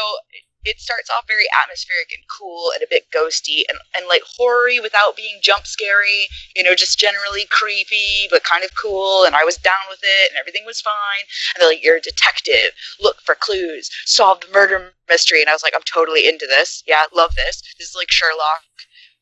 it 0.67 0.81
starts 0.81 1.09
off 1.09 1.25
very 1.29 1.47
atmospheric 1.55 2.11
and 2.11 2.25
cool 2.27 2.73
and 2.75 2.83
a 2.83 2.91
bit 2.91 3.07
ghosty 3.15 3.63
and, 3.69 3.79
and 3.97 4.09
like 4.09 4.23
horror 4.27 4.83
without 4.83 5.17
being 5.17 5.39
jump 5.41 5.65
scary, 5.65 6.27
you 6.57 6.63
know, 6.63 6.75
just 6.75 6.99
generally 6.99 7.47
creepy 7.51 8.27
but 8.31 8.43
kind 8.43 8.65
of 8.65 8.75
cool. 8.75 9.25
And 9.25 9.37
I 9.37 9.45
was 9.45 9.57
down 9.57 9.87
with 9.89 10.01
it 10.03 10.31
and 10.31 10.39
everything 10.39 10.65
was 10.67 10.81
fine. 10.81 11.25
And 11.55 11.63
they're 11.63 11.69
like, 11.71 11.85
you're 11.85 11.99
a 11.99 12.01
detective, 12.01 12.75
look 13.01 13.21
for 13.21 13.37
clues, 13.37 13.91
solve 14.07 14.41
the 14.41 14.53
murder 14.53 14.93
mystery. 15.09 15.41
And 15.41 15.49
I 15.49 15.53
was 15.53 15.63
like, 15.63 15.75
I'm 15.75 15.87
totally 15.87 16.27
into 16.27 16.47
this. 16.47 16.83
Yeah, 16.87 17.05
love 17.15 17.37
this. 17.37 17.63
This 17.79 17.91
is 17.91 17.97
like 17.97 18.11
Sherlock, 18.11 18.67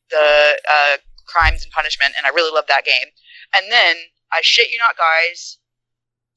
the 0.09 0.57
uh, 0.67 0.97
crimes 1.27 1.63
and 1.63 1.71
punishment. 1.71 2.13
And 2.17 2.25
I 2.25 2.29
really 2.29 2.53
love 2.53 2.65
that 2.69 2.85
game. 2.85 3.13
And 3.53 3.71
then, 3.71 3.95
I 4.33 4.39
shit 4.41 4.71
you 4.71 4.79
not, 4.79 4.97
guys, 4.97 5.59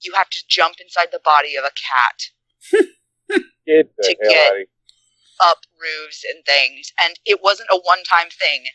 you 0.02 0.12
have 0.14 0.28
to 0.30 0.38
jump 0.48 0.76
inside 0.80 1.08
the 1.10 1.20
body 1.24 1.56
of 1.56 1.64
a 1.64 1.72
cat. 1.72 2.84
Get 3.66 3.90
To 4.02 4.14
get- 4.14 4.26
out 4.26 4.52
of 4.52 4.56
here. 4.58 4.66
up 5.40 5.58
roofs 5.80 6.24
and 6.24 6.44
things. 6.44 6.92
And 7.00 7.18
it 7.24 7.42
wasn't 7.42 7.68
a 7.70 7.78
one 7.78 8.02
time 8.04 8.28
thing. 8.30 8.66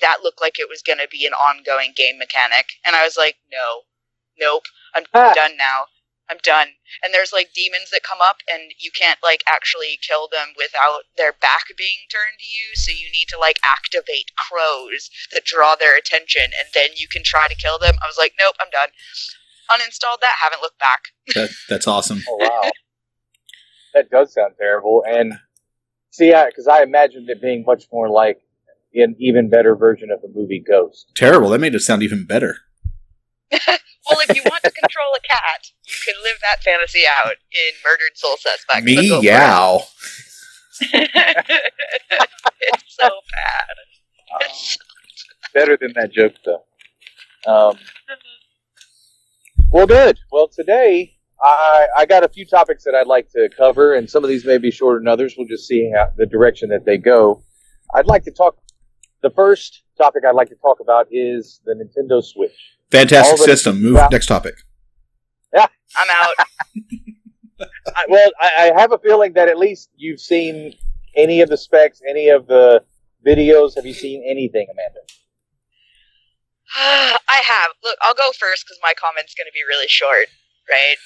That 0.00 0.22
looked 0.22 0.40
like 0.40 0.58
it 0.58 0.68
was 0.68 0.82
going 0.82 0.98
to 0.98 1.08
be 1.08 1.26
an 1.26 1.32
ongoing 1.32 1.92
game 1.94 2.18
mechanic. 2.18 2.66
And 2.84 2.96
I 2.96 3.04
was 3.04 3.16
like, 3.16 3.36
no, 3.50 3.82
nope, 4.38 4.64
I'm 4.94 5.04
Ah. 5.14 5.32
done 5.34 5.56
now. 5.56 5.86
I'm 6.30 6.38
done. 6.42 6.68
And 7.04 7.12
there's 7.12 7.32
like 7.32 7.52
demons 7.52 7.90
that 7.90 8.02
come 8.02 8.20
up, 8.22 8.36
and 8.50 8.72
you 8.78 8.90
can't 8.90 9.18
like 9.22 9.42
actually 9.46 9.98
kill 10.00 10.28
them 10.28 10.54
without 10.56 11.02
their 11.16 11.32
back 11.32 11.64
being 11.76 12.06
turned 12.10 12.38
to 12.38 12.46
you. 12.46 12.74
So 12.74 12.90
you 12.90 13.10
need 13.10 13.26
to 13.28 13.38
like 13.38 13.58
activate 13.62 14.30
crows 14.36 15.10
that 15.32 15.44
draw 15.44 15.74
their 15.76 15.96
attention, 15.96 16.44
and 16.44 16.68
then 16.72 16.90
you 16.96 17.06
can 17.08 17.22
try 17.22 17.48
to 17.48 17.54
kill 17.54 17.78
them. 17.78 17.96
I 18.02 18.06
was 18.06 18.16
like, 18.16 18.32
nope, 18.40 18.54
I'm 18.60 18.70
done. 18.70 18.90
Uninstalled 19.70 20.20
that, 20.20 20.36
haven't 20.40 20.62
looked 20.62 20.78
back. 20.78 21.00
That, 21.34 21.50
that's 21.68 21.86
awesome. 21.86 22.22
Oh 22.28 22.36
wow, 22.36 22.70
that 23.94 24.10
does 24.10 24.32
sound 24.34 24.54
terrible. 24.58 25.04
And 25.08 25.34
see, 26.10 26.32
because 26.46 26.68
I, 26.68 26.82
imagined 26.82 27.28
it 27.30 27.40
being 27.40 27.64
much 27.66 27.84
more 27.92 28.08
like 28.08 28.40
an 28.94 29.16
even 29.18 29.48
better 29.48 29.74
version 29.74 30.10
of 30.10 30.20
the 30.22 30.28
movie 30.34 30.62
Ghost. 30.66 31.12
Terrible. 31.14 31.48
That 31.50 31.60
made 31.60 31.74
it 31.74 31.80
sound 31.80 32.02
even 32.02 32.24
better. 32.24 32.56
Well, 34.10 34.18
if 34.28 34.36
you 34.36 34.42
want 34.44 34.64
to 34.64 34.70
control 34.72 35.14
a 35.16 35.20
cat, 35.20 35.70
you 35.86 35.94
can 36.04 36.14
live 36.24 36.36
that 36.42 36.62
fantasy 36.64 37.02
out 37.08 37.30
in 37.52 37.70
Murdered 37.84 38.16
Soul 38.16 38.36
Suspect. 38.36 38.80
So 38.80 38.94
go 38.94 39.00
Me, 39.00 39.08
for 39.08 39.14
it. 39.18 39.22
yow. 39.22 39.82
it's 42.60 42.84
so 42.88 43.08
bad. 43.08 43.76
It's 44.40 44.78
Better 45.54 45.76
than 45.80 45.92
that 45.94 46.12
joke, 46.12 46.32
though. 46.44 46.64
Um, 47.46 47.78
well, 49.70 49.86
good. 49.86 50.18
Well, 50.32 50.48
today 50.48 51.14
I, 51.42 51.86
I 51.98 52.06
got 52.06 52.22
a 52.24 52.28
few 52.28 52.46
topics 52.46 52.84
that 52.84 52.94
I'd 52.94 53.06
like 53.06 53.30
to 53.32 53.48
cover, 53.56 53.94
and 53.94 54.08
some 54.08 54.22
of 54.24 54.28
these 54.28 54.44
may 54.44 54.58
be 54.58 54.70
shorter 54.70 54.98
than 55.00 55.08
others. 55.08 55.34
We'll 55.36 55.48
just 55.48 55.66
see 55.66 55.90
how, 55.94 56.08
the 56.16 56.26
direction 56.26 56.68
that 56.70 56.84
they 56.84 56.98
go. 56.98 57.42
I'd 57.94 58.06
like 58.06 58.24
to 58.24 58.30
talk. 58.30 58.56
The 59.22 59.30
first 59.30 59.82
topic 59.98 60.24
I'd 60.26 60.34
like 60.34 60.48
to 60.50 60.56
talk 60.56 60.80
about 60.80 61.06
is 61.10 61.60
the 61.64 61.74
Nintendo 61.74 62.22
Switch. 62.22 62.56
Fantastic 62.90 63.32
All 63.32 63.36
the- 63.38 63.44
system. 63.44 63.80
Move 63.82 63.96
Yeah. 63.96 64.08
next 64.10 64.26
topic. 64.26 64.54
Yeah, 65.54 65.66
I'm 65.96 66.08
out. 66.10 66.46
I, 67.96 68.04
well, 68.08 68.30
I, 68.40 68.70
I 68.74 68.80
have 68.80 68.92
a 68.92 68.98
feeling 68.98 69.32
that 69.34 69.48
at 69.48 69.58
least 69.58 69.90
you've 69.96 70.20
seen 70.20 70.74
any 71.16 71.40
of 71.42 71.48
the 71.48 71.56
specs, 71.56 72.00
any 72.08 72.28
of 72.28 72.46
the 72.46 72.82
videos. 73.26 73.74
Have 73.76 73.86
you 73.86 73.94
seen 73.94 74.24
anything, 74.28 74.66
Amanda? 74.70 75.00
I 77.28 77.42
have. 77.46 77.70
Look, 77.84 77.96
I'll 78.02 78.14
go 78.14 78.30
first 78.38 78.64
because 78.64 78.78
my 78.82 78.94
comment's 78.98 79.34
going 79.34 79.46
to 79.46 79.52
be 79.52 79.62
really 79.68 79.88
short, 79.88 80.26
right? 80.70 80.96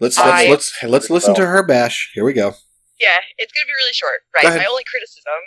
Let's 0.00 0.18
let's 0.18 0.48
let's 0.48 0.82
let's 0.82 1.10
listen 1.10 1.34
to 1.34 1.46
her 1.46 1.62
bash. 1.62 2.10
Here 2.14 2.24
we 2.24 2.32
go. 2.32 2.54
Yeah, 3.00 3.18
it's 3.38 3.52
going 3.52 3.64
to 3.64 3.68
be 3.68 3.78
really 3.78 3.92
short, 3.92 4.22
right? 4.34 4.44
My 4.44 4.66
only 4.66 4.84
criticism 4.84 5.40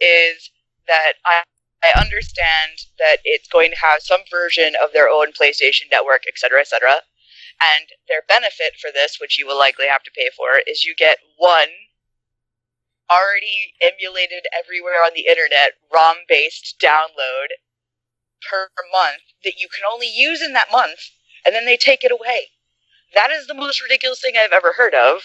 is 0.00 0.50
that 0.88 1.14
I 1.24 1.42
I 1.82 1.98
understand 1.98 2.90
that 2.98 3.18
it's 3.24 3.48
going 3.48 3.70
to 3.70 3.78
have 3.78 4.02
some 4.02 4.20
version 4.30 4.74
of 4.82 4.92
their 4.92 5.08
own 5.08 5.32
PlayStation 5.32 5.90
Network, 5.90 6.22
et 6.26 6.36
cetera, 6.36 6.60
et 6.60 6.68
cetera. 6.68 7.00
And 7.60 7.86
their 8.08 8.22
benefit 8.26 8.80
for 8.80 8.90
this, 8.92 9.18
which 9.20 9.38
you 9.38 9.46
will 9.46 9.58
likely 9.58 9.86
have 9.86 10.02
to 10.04 10.10
pay 10.16 10.30
for, 10.36 10.60
is 10.66 10.84
you 10.84 10.94
get 10.96 11.18
one 11.36 11.68
already 13.10 13.74
emulated 13.80 14.44
everywhere 14.56 15.04
on 15.04 15.12
the 15.14 15.26
internet 15.26 15.72
ROM 15.92 16.16
based 16.28 16.76
download 16.82 17.52
per 18.48 18.68
month 18.92 19.22
that 19.44 19.58
you 19.58 19.68
can 19.68 19.84
only 19.90 20.08
use 20.08 20.40
in 20.40 20.54
that 20.54 20.72
month, 20.72 21.10
and 21.44 21.54
then 21.54 21.66
they 21.66 21.76
take 21.76 22.04
it 22.04 22.12
away. 22.12 22.48
That 23.14 23.30
is 23.30 23.46
the 23.46 23.54
most 23.54 23.82
ridiculous 23.82 24.20
thing 24.20 24.34
I've 24.38 24.52
ever 24.52 24.72
heard 24.76 24.94
of 24.94 25.22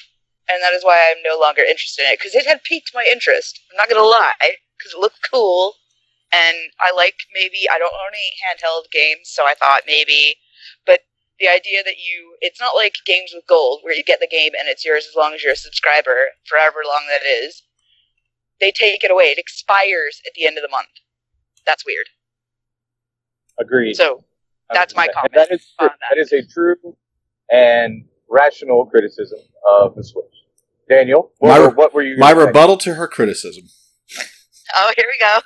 and 0.50 0.62
that 0.62 0.74
is 0.74 0.84
why 0.84 1.12
I'm 1.12 1.22
no 1.24 1.40
longer 1.40 1.62
interested 1.62 2.04
in 2.04 2.14
it 2.14 2.20
because 2.20 2.36
it 2.36 2.46
had 2.46 2.64
piqued 2.64 2.92
my 2.94 3.08
interest. 3.10 3.62
I'm 3.72 3.78
not 3.78 3.90
gonna 3.90 4.06
lie, 4.06 4.34
because 4.78 4.94
it 4.94 5.00
looked 5.00 5.28
cool, 5.30 5.76
and 6.32 6.56
I 6.80 6.92
like 6.96 7.16
maybe 7.34 7.68
I 7.72 7.80
don't 7.80 7.94
own 7.94 8.14
any 8.14 8.34
handheld 8.42 8.92
games, 8.92 9.30
so 9.30 9.44
I 9.44 9.56
thought 9.56 9.84
maybe, 9.88 10.36
but 10.86 11.02
the 11.40 11.48
idea 11.48 11.84
that 11.84 11.98
you 11.98 12.38
it's 12.42 12.62
not 12.62 12.76
like 12.76 12.96
games 13.06 13.32
with 13.34 13.48
gold 13.48 13.80
where 13.84 13.94
you 13.94 14.04
get 14.04 14.20
the 14.20 14.28
game 14.28 14.52
and 14.58 14.70
it's 14.70 14.86
yours 14.86 15.06
as 15.10 15.16
long 15.16 15.34
as 15.34 15.44
you're 15.44 15.54
a 15.54 15.58
subscriber 15.58 16.30
for 16.48 16.58
however 16.58 16.84
long 16.86 17.04
that 17.10 17.26
is. 17.28 17.64
They 18.62 18.72
take 18.72 19.04
it 19.04 19.12
away. 19.12 19.26
It 19.26 19.38
expires 19.38 20.22
at 20.26 20.32
the 20.34 20.48
end 20.48 20.58
of 20.58 20.62
the 20.62 20.70
month. 20.70 20.88
That's 21.66 21.86
weird. 21.86 22.06
Agreed. 23.60 23.96
So 23.96 24.24
that's 24.72 24.96
my 24.96 25.08
100%. 25.10 25.14
comment 25.14 25.34
That 25.34 25.52
is 25.52 25.74
that. 25.78 25.92
that 26.10 26.18
is 26.18 26.32
a 26.32 26.42
true 26.42 26.78
and 27.52 28.06
rational 28.30 28.86
criticism 28.86 29.40
of 29.80 29.96
the 29.96 30.04
Switch. 30.04 30.26
Daniel, 30.90 31.32
what, 31.40 31.50
My- 31.50 31.60
were- 31.60 31.74
what 31.74 31.94
were 31.94 32.04
you? 32.04 32.18
My 32.18 32.34
say? 32.34 32.46
rebuttal 32.46 32.78
to 32.78 32.94
her 32.96 33.08
criticism. 33.08 33.66
oh, 34.76 34.92
here 34.96 35.06
we 35.08 35.18
go. 35.20 35.40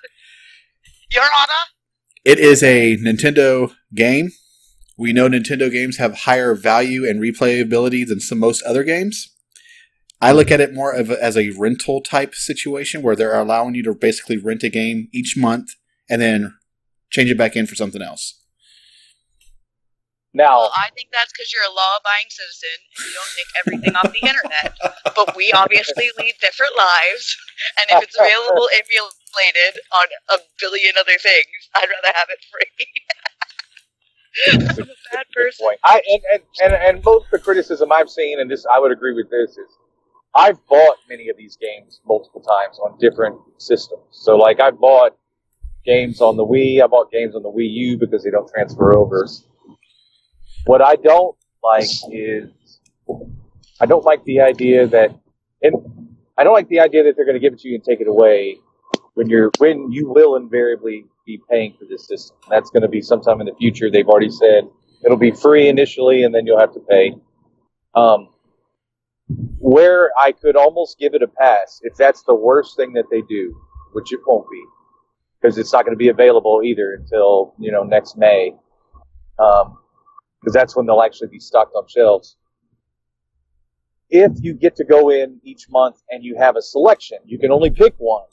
Your 1.11 1.23
Honor. 1.23 1.53
It 2.25 2.39
is 2.39 2.61
a 2.61 2.97
Nintendo 2.97 3.71
game. 3.95 4.31
We 4.97 5.13
know 5.13 5.29
Nintendo 5.29 5.71
games 5.71 5.97
have 5.97 6.19
higher 6.19 6.53
value 6.53 7.07
and 7.07 7.21
replayability 7.21 8.05
than 8.05 8.19
some 8.19 8.37
most 8.39 8.61
other 8.63 8.83
games. 8.83 9.33
I 10.21 10.33
look 10.33 10.51
at 10.51 10.59
it 10.59 10.73
more 10.73 10.91
of 10.91 11.09
a, 11.09 11.23
as 11.23 11.37
a 11.37 11.51
rental 11.57 12.01
type 12.01 12.35
situation 12.35 13.01
where 13.01 13.15
they're 13.15 13.39
allowing 13.39 13.75
you 13.75 13.83
to 13.83 13.93
basically 13.95 14.35
rent 14.37 14.63
a 14.63 14.69
game 14.69 15.07
each 15.13 15.35
month 15.37 15.69
and 16.09 16.21
then 16.21 16.53
change 17.09 17.31
it 17.31 17.37
back 17.37 17.55
in 17.55 17.65
for 17.65 17.75
something 17.75 18.01
else. 18.01 18.38
Now, 20.33 20.69
Well, 20.69 20.73
I 20.77 20.93
think 20.93 21.09
that's 21.11 21.33
because 21.33 21.49
you're 21.49 21.65
a 21.65 21.73
law-abiding 21.73 22.29
citizen 22.29 22.77
and 22.85 23.01
you 23.01 23.13
don't 23.17 23.33
nick 23.33 23.49
everything 23.57 23.93
off 23.97 24.13
the 24.13 24.21
internet. 24.21 24.77
But 25.15 25.35
we 25.35 25.51
obviously 25.51 26.09
lead 26.21 26.35
different 26.39 26.73
lives, 26.77 27.35
and 27.81 27.97
if 27.97 28.03
it's 28.03 28.15
available 28.15 28.69
emulated 28.69 29.81
on 29.91 30.07
a 30.29 30.37
billion 30.61 30.93
other 30.99 31.17
things, 31.17 31.49
I'd 31.75 31.89
rather 31.89 32.13
have 32.15 32.29
it 32.29 32.39
free. 32.45 32.69
I'm 34.79 34.85
a 34.85 34.97
bad 35.11 35.25
person. 35.33 35.65
point. 35.65 35.79
I 35.83 36.01
and, 36.07 36.21
and, 36.33 36.43
and, 36.63 36.73
and 36.73 37.03
most 37.03 37.25
of 37.25 37.31
the 37.31 37.39
criticism 37.39 37.91
I've 37.91 38.09
seen, 38.09 38.39
and 38.39 38.49
this 38.49 38.65
I 38.71 38.79
would 38.79 38.91
agree 38.91 39.13
with 39.13 39.29
this, 39.29 39.57
is 39.57 39.69
I've 40.35 40.63
bought 40.67 40.97
many 41.09 41.29
of 41.29 41.37
these 41.37 41.57
games 41.57 42.01
multiple 42.05 42.41
times 42.41 42.77
on 42.79 42.97
different 42.99 43.39
systems. 43.57 44.03
So, 44.11 44.37
like, 44.37 44.59
I've 44.59 44.79
bought 44.79 45.17
games 45.85 46.21
on 46.21 46.37
the 46.37 46.45
Wii, 46.45 46.83
I 46.83 46.87
bought 46.87 47.11
games 47.11 47.35
on 47.35 47.41
the 47.41 47.49
Wii 47.49 47.69
U 47.71 47.97
because 47.97 48.23
they 48.23 48.29
don't 48.29 48.49
transfer 48.49 48.95
over. 48.95 49.27
What 50.65 50.81
I 50.81 50.95
don't 50.95 51.35
like 51.63 51.89
is 52.11 52.49
I 53.81 53.85
don't 53.85 54.03
like 54.03 54.23
the 54.25 54.41
idea 54.41 54.87
that, 54.87 55.17
and 55.61 55.75
I 56.37 56.43
don't 56.43 56.53
like 56.53 56.67
the 56.67 56.79
idea 56.79 57.03
that 57.03 57.15
they're 57.15 57.25
going 57.25 57.35
to 57.35 57.39
give 57.39 57.53
it 57.53 57.59
to 57.59 57.69
you 57.69 57.75
and 57.75 57.83
take 57.83 58.01
it 58.01 58.07
away 58.07 58.57
when 59.13 59.29
you're 59.29 59.51
when 59.57 59.91
you 59.91 60.09
will 60.09 60.35
invariably 60.35 61.05
be 61.25 61.41
paying 61.49 61.75
for 61.77 61.85
this 61.85 62.07
system. 62.07 62.37
That's 62.49 62.69
going 62.69 62.83
to 62.83 62.89
be 62.89 63.01
sometime 63.01 63.39
in 63.39 63.45
the 63.45 63.55
future. 63.55 63.89
They've 63.89 64.07
already 64.07 64.29
said 64.29 64.67
it'll 65.03 65.17
be 65.17 65.31
free 65.31 65.69
initially, 65.69 66.23
and 66.23 66.33
then 66.33 66.45
you'll 66.45 66.59
have 66.59 66.73
to 66.73 66.79
pay. 66.79 67.15
Um, 67.95 68.29
where 69.59 70.11
I 70.19 70.31
could 70.31 70.55
almost 70.55 70.97
give 70.97 71.13
it 71.13 71.21
a 71.21 71.27
pass 71.27 71.79
if 71.83 71.95
that's 71.95 72.23
the 72.23 72.33
worst 72.33 72.75
thing 72.75 72.93
that 72.93 73.05
they 73.11 73.21
do, 73.29 73.55
which 73.93 74.11
it 74.11 74.19
won't 74.25 74.49
be, 74.49 74.63
because 75.39 75.57
it's 75.57 75.71
not 75.71 75.85
going 75.85 75.93
to 75.93 75.99
be 75.99 76.09
available 76.09 76.61
either 76.63 76.93
until 76.93 77.53
you 77.59 77.71
know 77.71 77.83
next 77.83 78.17
May, 78.17 78.53
because 80.39 80.53
that's 80.53 80.75
when 80.75 80.85
they'll 80.85 81.01
actually 81.01 81.27
be 81.29 81.39
stocked 81.39 81.73
on 81.75 81.87
shelves. 81.87 82.35
If 84.09 84.31
you 84.41 84.53
get 84.55 84.75
to 84.77 84.83
go 84.83 85.09
in 85.09 85.39
each 85.43 85.67
month 85.69 86.01
and 86.09 86.23
you 86.23 86.35
have 86.37 86.55
a 86.55 86.61
selection, 86.61 87.19
you 87.25 87.37
can 87.37 87.51
only 87.51 87.69
pick 87.69 87.93
one. 87.97 88.23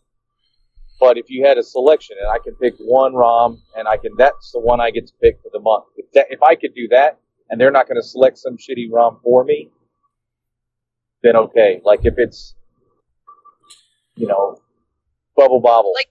But 0.98 1.18
if 1.18 1.28
you 1.28 1.44
had 1.44 1.58
a 1.58 1.62
selection 1.62 2.16
and 2.18 2.30
I 2.30 2.38
can 2.42 2.54
pick 2.54 2.74
one 2.78 3.14
ROM 3.14 3.60
and 3.76 3.86
I 3.86 3.98
can, 3.98 4.12
that's 4.16 4.52
the 4.52 4.60
one 4.60 4.80
I 4.80 4.90
get 4.90 5.06
to 5.08 5.12
pick 5.22 5.38
for 5.42 5.50
the 5.52 5.60
month. 5.60 5.84
If 5.96 6.10
that, 6.12 6.26
if 6.30 6.42
I 6.42 6.54
could 6.54 6.74
do 6.74 6.88
that 6.88 7.18
and 7.50 7.60
they're 7.60 7.70
not 7.70 7.86
going 7.86 8.00
to 8.00 8.06
select 8.06 8.38
some 8.38 8.56
shitty 8.56 8.90
ROM 8.90 9.20
for 9.22 9.44
me, 9.44 9.70
then 11.22 11.36
okay. 11.36 11.82
Like 11.84 12.00
if 12.04 12.14
it's, 12.16 12.54
you 14.14 14.26
know, 14.26 14.58
Bubble 15.36 15.60
Bobble. 15.60 15.92
Like, 15.94 16.08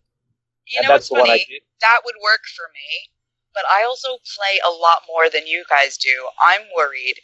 You 0.67 0.79
and 0.79 0.87
know 0.87 0.93
that's 0.93 1.09
what's 1.09 1.09
the 1.09 1.13
one 1.15 1.29
I 1.29 1.39
funny? 1.39 1.45
did. 1.49 1.61
That 1.81 2.01
would 2.05 2.15
work 2.21 2.41
for 2.55 2.65
me, 2.71 3.09
but 3.55 3.63
I 3.71 3.83
also 3.85 4.09
play 4.35 4.59
a 4.67 4.69
lot 4.69 5.03
more 5.07 5.29
than 5.31 5.47
you 5.47 5.63
guys 5.69 5.97
do. 5.97 6.11
I'm 6.39 6.61
worried 6.75 7.15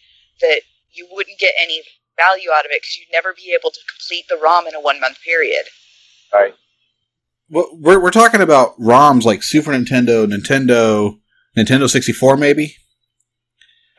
that 0.41 0.61
you 0.91 1.07
wouldn't 1.11 1.38
get 1.39 1.53
any 1.61 1.81
value 2.17 2.50
out 2.51 2.65
of 2.65 2.71
it 2.71 2.81
because 2.81 2.97
you'd 2.97 3.11
never 3.13 3.33
be 3.33 3.55
able 3.57 3.69
to 3.71 3.79
complete 3.88 4.25
the 4.29 4.38
ROM 4.38 4.67
in 4.67 4.73
a 4.75 4.81
one 4.81 5.00
month 5.00 5.17
period. 5.23 5.65
Right. 6.33 6.53
Well, 7.50 7.67
we're 7.73 8.00
we're 8.01 8.11
talking 8.11 8.41
about 8.41 8.79
ROMs 8.79 9.23
like 9.25 9.43
Super 9.43 9.71
Nintendo, 9.71 10.25
Nintendo, 10.25 11.19
Nintendo 11.57 11.89
64, 11.89 12.38
maybe. 12.38 12.75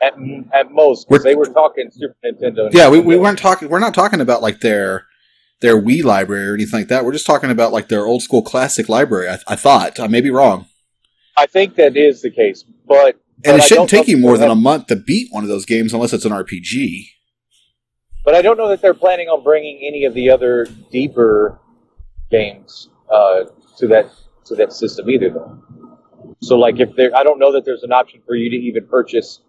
At, 0.01 0.13
at 0.53 0.71
most, 0.71 1.07
'cause 1.07 1.09
We're- 1.09 1.23
they 1.23 1.35
were 1.35 1.45
talking 1.45 1.89
Super 1.91 2.15
Nintendo. 2.25 2.65
and 2.65 2.73
Yeah, 2.73 2.89
we, 2.89 2.99
we 2.99 3.15
weren't 3.15 3.39
talking. 3.39 3.69
We're 3.69 3.79
not 3.79 3.93
talking 3.93 4.19
about 4.21 4.41
like 4.41 4.59
their 4.61 5.05
their 5.61 5.81
Wii 5.81 6.03
library 6.03 6.47
or 6.49 6.53
anything 6.55 6.81
like 6.81 6.87
that. 6.89 7.05
We're 7.05 7.13
just 7.13 7.25
talking 7.25 7.49
about 7.49 7.71
like 7.71 7.87
their 7.87 8.05
old 8.05 8.21
school 8.21 8.41
classic 8.41 8.89
library. 8.89 9.29
I, 9.29 9.39
I 9.47 9.55
thought 9.55 9.97
I 9.99 10.07
may 10.07 10.19
be 10.19 10.29
wrong, 10.29 10.65
I 11.37 11.45
think 11.47 11.75
that 11.75 11.97
is 11.97 12.21
the 12.21 12.29
case, 12.31 12.63
but 12.87 13.19
and 13.43 13.57
it 13.57 13.63
shouldn't 13.63 13.89
take 13.89 14.07
you 14.07 14.17
more 14.17 14.37
than 14.37 14.51
a 14.51 14.55
month 14.55 14.87
to 14.87 14.95
beat 14.95 15.29
one 15.31 15.43
of 15.43 15.49
those 15.49 15.65
games 15.65 15.93
unless 15.93 16.13
it's 16.13 16.25
an 16.25 16.31
RPG. 16.31 17.07
but 18.23 18.35
I 18.35 18.41
don't 18.41 18.57
know 18.57 18.69
that 18.69 18.81
they're 18.81 18.93
planning 18.93 19.27
on 19.27 19.43
bringing 19.43 19.81
any 19.85 20.05
of 20.05 20.13
the 20.13 20.29
other 20.29 20.67
deeper 20.91 21.59
games 22.31 22.89
uh, 23.11 23.45
to 23.77 23.87
that 23.87 24.11
to 24.45 24.55
that 24.55 24.73
system 24.73 25.09
either. 25.09 25.29
Though, 25.29 25.61
so 26.41 26.57
like 26.57 26.79
if 26.79 26.95
there, 26.95 27.15
I 27.15 27.23
don't 27.23 27.39
know 27.39 27.51
that 27.51 27.65
there's 27.65 27.83
an 27.83 27.91
option 27.91 28.21
for 28.25 28.35
you 28.35 28.49
to 28.49 28.55
even 28.55 28.87
purchase 28.87 29.41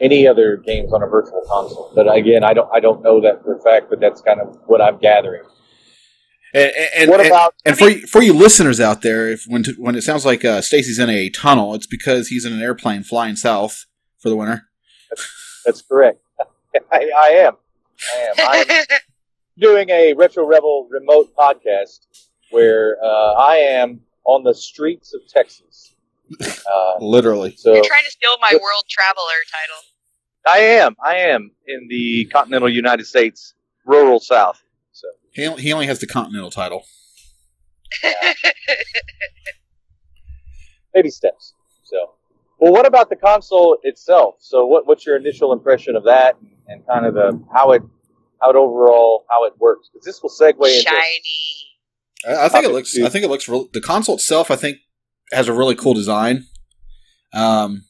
any 0.00 0.26
other 0.26 0.56
games 0.56 0.92
on 0.92 1.02
a 1.02 1.06
virtual 1.06 1.42
console. 1.48 1.92
But 1.94 2.14
again, 2.14 2.44
I 2.44 2.54
don't 2.54 2.70
I 2.72 2.80
don't 2.80 3.02
know 3.02 3.20
that 3.20 3.42
for 3.42 3.56
a 3.56 3.60
fact, 3.60 3.90
but 3.90 4.00
that's 4.00 4.20
kind 4.22 4.40
of 4.40 4.58
what 4.66 4.80
I'm 4.80 4.98
gathering. 4.98 5.42
And, 6.54 6.72
and, 6.96 7.10
what 7.10 7.26
about 7.26 7.54
And 7.64 7.76
for 7.76 7.88
you, 7.88 8.06
for 8.06 8.22
you 8.22 8.32
listeners 8.32 8.78
out 8.78 9.02
there, 9.02 9.28
if 9.28 9.44
when 9.48 9.64
t- 9.64 9.74
when 9.76 9.96
it 9.96 10.02
sounds 10.02 10.24
like 10.24 10.44
uh, 10.44 10.60
Stacy's 10.60 11.00
in 11.00 11.10
a 11.10 11.28
tunnel, 11.28 11.74
it's 11.74 11.86
because 11.86 12.28
he's 12.28 12.44
in 12.44 12.52
an 12.52 12.62
airplane 12.62 13.02
flying 13.02 13.34
south 13.34 13.86
for 14.20 14.28
the 14.28 14.36
winter. 14.36 14.68
that's 15.64 15.82
correct? 15.82 16.20
I, 16.92 17.10
I 17.16 17.28
am. 17.30 17.56
I 18.14 18.18
am. 18.18 18.34
I 18.38 18.64
am 18.68 18.98
doing 19.58 19.90
a 19.90 20.14
Retro 20.14 20.46
Rebel 20.46 20.86
remote 20.88 21.34
podcast 21.36 22.06
where 22.50 22.98
uh, 23.02 23.32
I 23.32 23.56
am 23.56 24.00
on 24.24 24.44
the 24.44 24.54
streets 24.54 25.12
of 25.12 25.26
Texas. 25.26 25.94
Uh, 26.40 26.94
Literally, 27.00 27.54
so 27.56 27.74
You're 27.74 27.84
trying 27.84 28.04
to 28.04 28.10
steal 28.10 28.36
my 28.40 28.52
world 28.52 28.84
traveler 28.88 29.24
title. 29.50 29.82
I 30.46 30.58
am. 30.58 30.96
I 31.04 31.16
am 31.16 31.50
in 31.66 31.88
the 31.88 32.26
continental 32.26 32.68
United 32.68 33.06
States, 33.06 33.54
rural 33.84 34.20
South. 34.20 34.63
So 35.34 35.42
he 35.42 35.48
only, 35.48 35.62
he 35.62 35.72
only 35.72 35.86
has 35.86 35.98
the 35.98 36.06
continental 36.06 36.50
title. 36.50 36.84
baby 40.94 41.10
steps. 41.10 41.52
So, 41.82 42.14
well, 42.58 42.72
what 42.72 42.86
about 42.86 43.10
the 43.10 43.16
console 43.16 43.76
itself? 43.82 44.36
So, 44.38 44.64
what, 44.64 44.86
what's 44.86 45.04
your 45.04 45.16
initial 45.16 45.52
impression 45.52 45.96
of 45.96 46.04
that, 46.04 46.36
and, 46.40 46.50
and 46.68 46.86
kind 46.86 47.04
of 47.04 47.14
the 47.14 47.44
how 47.52 47.72
it 47.72 47.82
how 48.40 48.50
it 48.50 48.56
overall 48.56 49.26
how 49.28 49.44
it 49.44 49.52
works? 49.58 49.90
Because 49.92 50.06
this 50.06 50.22
will 50.22 50.30
segue 50.30 50.56
into 50.56 50.88
Shiny. 50.88 51.66
I, 52.26 52.46
I 52.46 52.48
think 52.48 52.64
it 52.64 52.72
looks. 52.72 52.94
two. 52.94 53.04
I 53.04 53.10
think 53.10 53.24
it 53.24 53.28
looks. 53.28 53.48
Real, 53.48 53.68
the 53.72 53.80
console 53.80 54.14
itself, 54.14 54.50
I 54.50 54.56
think, 54.56 54.78
has 55.32 55.48
a 55.48 55.52
really 55.52 55.74
cool 55.74 55.94
design. 55.94 56.46
Um, 57.34 57.84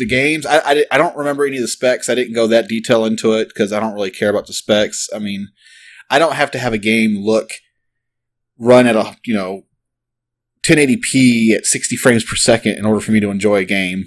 the 0.00 0.06
games, 0.06 0.44
I, 0.44 0.58
I, 0.58 0.84
I 0.90 0.98
don't 0.98 1.16
remember 1.16 1.46
any 1.46 1.56
of 1.56 1.62
the 1.62 1.68
specs. 1.68 2.08
I 2.08 2.16
didn't 2.16 2.34
go 2.34 2.48
that 2.48 2.66
detail 2.66 3.04
into 3.04 3.32
it 3.34 3.48
because 3.48 3.72
I 3.72 3.78
don't 3.78 3.94
really 3.94 4.10
care 4.10 4.30
about 4.30 4.48
the 4.48 4.52
specs. 4.52 5.08
I 5.14 5.20
mean, 5.20 5.48
I 6.10 6.18
don't 6.18 6.34
have 6.34 6.50
to 6.50 6.58
have 6.58 6.72
a 6.72 6.78
game 6.78 7.24
look 7.24 7.52
run 8.58 8.86
at 8.86 8.96
a 8.96 9.16
you 9.24 9.34
know 9.34 9.62
1080p 10.64 11.52
at 11.52 11.64
60 11.64 11.96
frames 11.96 12.24
per 12.24 12.36
second 12.36 12.76
in 12.76 12.84
order 12.84 13.00
for 13.00 13.12
me 13.12 13.20
to 13.20 13.30
enjoy 13.30 13.56
a 13.56 13.64
game. 13.64 14.04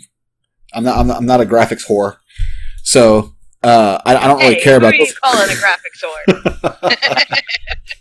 I'm 0.74 0.84
not. 0.84 0.98
I'm 0.98 1.08
not, 1.08 1.18
I'm 1.18 1.26
not 1.26 1.42
a 1.42 1.46
graphics 1.46 1.88
whore, 1.88 2.18
so 2.84 3.36
uh, 3.64 4.00
I, 4.06 4.16
I 4.16 4.28
don't 4.28 4.40
really 4.40 4.56
hey, 4.56 4.62
care 4.62 4.78
about. 4.78 4.96
you 4.96 5.08
calling 5.24 5.50
a 5.50 5.54
graphics 5.54 5.98
sword? 5.98 7.40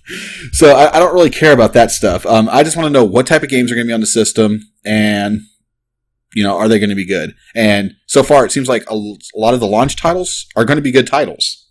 so 0.52 0.74
I, 0.74 0.96
I 0.96 0.98
don't 0.98 1.14
really 1.14 1.30
care 1.30 1.52
about 1.52 1.74
that 1.74 1.90
stuff. 1.90 2.24
Um, 2.24 2.48
I 2.50 2.62
just 2.62 2.76
want 2.76 2.86
to 2.86 2.90
know 2.90 3.04
what 3.04 3.26
type 3.26 3.42
of 3.42 3.50
games 3.50 3.70
are 3.70 3.74
going 3.74 3.86
to 3.86 3.90
be 3.90 3.94
on 3.94 4.00
the 4.00 4.06
system, 4.06 4.70
and 4.84 5.42
you 6.34 6.42
know, 6.42 6.56
are 6.56 6.68
they 6.68 6.78
going 6.78 6.90
to 6.90 6.96
be 6.96 7.04
good? 7.06 7.34
And 7.54 7.94
so 8.06 8.22
far, 8.22 8.44
it 8.44 8.52
seems 8.52 8.68
like 8.68 8.88
a 8.88 8.94
lot 8.94 9.54
of 9.54 9.60
the 9.60 9.66
launch 9.66 9.96
titles 9.96 10.46
are 10.56 10.64
going 10.64 10.76
to 10.76 10.82
be 10.82 10.90
good 10.92 11.06
titles. 11.06 11.68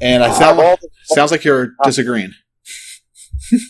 And 0.00 0.22
I 0.22 0.32
sound 0.32 0.58
the- 0.58 0.88
sounds 1.04 1.30
like 1.30 1.44
you're 1.44 1.72
disagreeing. 1.84 2.32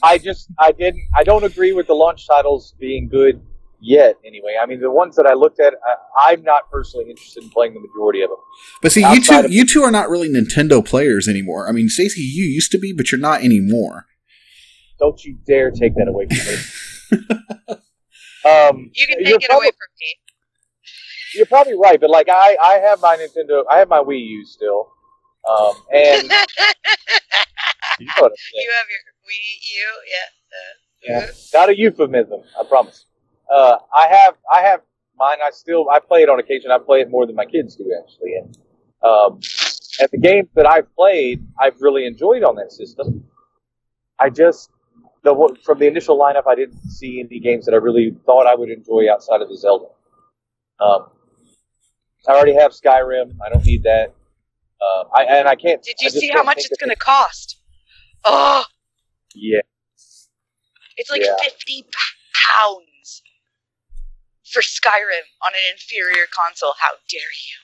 I 0.02 0.18
just 0.18 0.49
I 0.59 0.73
didn't 0.73 1.02
I 1.16 1.25
don't 1.25 1.44
agree 1.44 1.73
with 1.73 1.87
the 1.87 1.94
launch 1.94 2.26
titles 2.26 2.75
being 2.78 3.09
good 3.09 3.40
yet. 3.80 4.16
Anyway, 4.25 4.54
I 4.61 4.66
mean 4.66 4.80
the 4.80 4.90
ones 4.90 5.16
that 5.16 5.26
I 5.26 5.35
looked 5.35 5.61
at, 5.61 5.75
I, 5.87 6.30
I'm 6.33 6.42
not 6.42 6.71
personally 6.71 7.11
interested 7.11 7.42
in 7.42 7.50
playing 7.50 7.75
the 7.75 7.80
majority 7.80 8.23
of 8.23 8.30
them. 8.30 8.38
But 8.83 8.92
see, 8.92 9.00
you 9.02 9.21
two 9.21 9.38
of- 9.40 9.50
you 9.50 9.66
two 9.66 9.83
are 9.83 9.90
not 9.90 10.09
really 10.09 10.28
Nintendo 10.28 10.85
players 10.85 11.28
anymore. 11.28 11.68
I 11.68 11.73
mean, 11.73 11.88
Stacy, 11.88 12.21
you 12.23 12.44
used 12.44 12.71
to 12.73 12.78
be, 12.78 12.92
but 12.92 13.11
you're 13.12 13.21
not 13.21 13.42
anymore. 13.42 14.06
Don't 14.99 15.23
you 15.25 15.37
dare 15.46 15.70
take 15.70 15.94
that 15.96 16.09
away 16.09 16.27
from 16.27 16.37
me. 16.38 16.57
um, 18.44 18.90
You 18.94 19.07
can 19.07 19.18
take 19.24 19.35
it 19.42 19.48
probably- 19.48 19.66
away 19.68 19.70
from 19.70 19.90
me. 20.00 20.16
You're 21.35 21.46
probably 21.46 21.74
right, 21.74 22.00
but 22.00 22.11
like 22.11 22.29
I, 22.31 22.57
I 22.62 22.74
have 22.79 23.00
my 23.00 23.16
Nintendo, 23.16 23.64
I 23.68 23.79
have 23.79 23.88
my 23.88 23.98
Wii 23.98 24.24
U 24.24 24.44
still, 24.46 24.88
um, 25.50 25.72
and 25.92 26.22
you 27.98 28.07
know 28.07 28.29
you 28.55 28.72
have 28.79 28.87
your 28.88 29.03
Wii 29.27 29.50
U, 29.74 29.88
yeah. 30.07 30.29
Uh, 30.53 30.74
Yeah. 31.03 31.31
Not 31.53 31.70
a 31.70 31.77
euphemism, 31.77 32.42
I 32.59 32.62
promise. 32.64 33.07
Uh, 33.53 33.79
I 33.92 34.07
have, 34.09 34.37
I 34.53 34.61
have 34.62 34.81
mine. 35.18 35.38
I 35.44 35.50
still, 35.50 35.90
I 35.90 35.98
play 35.98 36.22
it 36.22 36.29
on 36.29 36.38
occasion. 36.38 36.70
I 36.70 36.79
play 36.79 37.00
it 37.00 37.11
more 37.11 37.27
than 37.27 37.35
my 37.35 37.44
kids 37.46 37.74
do, 37.74 37.85
actually. 38.00 38.37
And 38.37 38.57
um, 39.03 39.40
and 40.00 40.09
the 40.12 40.18
games 40.18 40.48
that 40.55 40.66
I've 40.66 40.94
played, 40.94 41.44
I've 41.59 41.81
really 41.81 42.07
enjoyed 42.07 42.44
on 42.44 42.55
that 42.57 42.70
system. 42.72 43.24
I 44.20 44.31
just, 44.31 44.70
the 45.25 45.57
from 45.65 45.79
the 45.79 45.87
initial 45.87 46.19
lineup, 46.19 46.47
I 46.47 46.55
didn't 46.55 46.79
see 46.91 47.21
any 47.21 47.41
games 47.41 47.65
that 47.65 47.73
I 47.73 47.79
really 47.79 48.15
thought 48.27 48.47
I 48.47 48.55
would 48.55 48.71
enjoy 48.71 49.11
outside 49.11 49.41
of 49.41 49.49
the 49.49 49.57
Zelda. 49.57 49.87
Um, 50.81 51.09
I 52.29 52.33
already 52.33 52.55
have 52.55 52.73
Skyrim. 52.73 53.37
I 53.45 53.49
don't 53.51 53.65
need 53.65 53.83
that. 53.83 54.15
Uh, 54.81 55.05
I 55.15 55.25
and 55.25 55.49
I 55.49 55.57
can't. 55.57 55.83
Did 55.83 55.97
you 56.01 56.11
see 56.11 56.29
how 56.29 56.43
much 56.43 56.59
it's 56.59 56.77
going 56.79 56.91
to 56.91 56.97
cost? 56.97 57.57
Oh. 58.25 58.65
Yeah. 59.35 59.61
it's 60.97 61.11
like 61.11 61.23
Yeah. 61.23 61.35
50 61.43 61.85
pounds 62.33 63.23
for 64.45 64.61
Skyrim 64.61 65.27
on 65.45 65.53
an 65.53 65.73
inferior 65.73 66.27
console. 66.31 66.75
How 66.79 66.91
dare 67.11 67.21
you? 67.49 67.57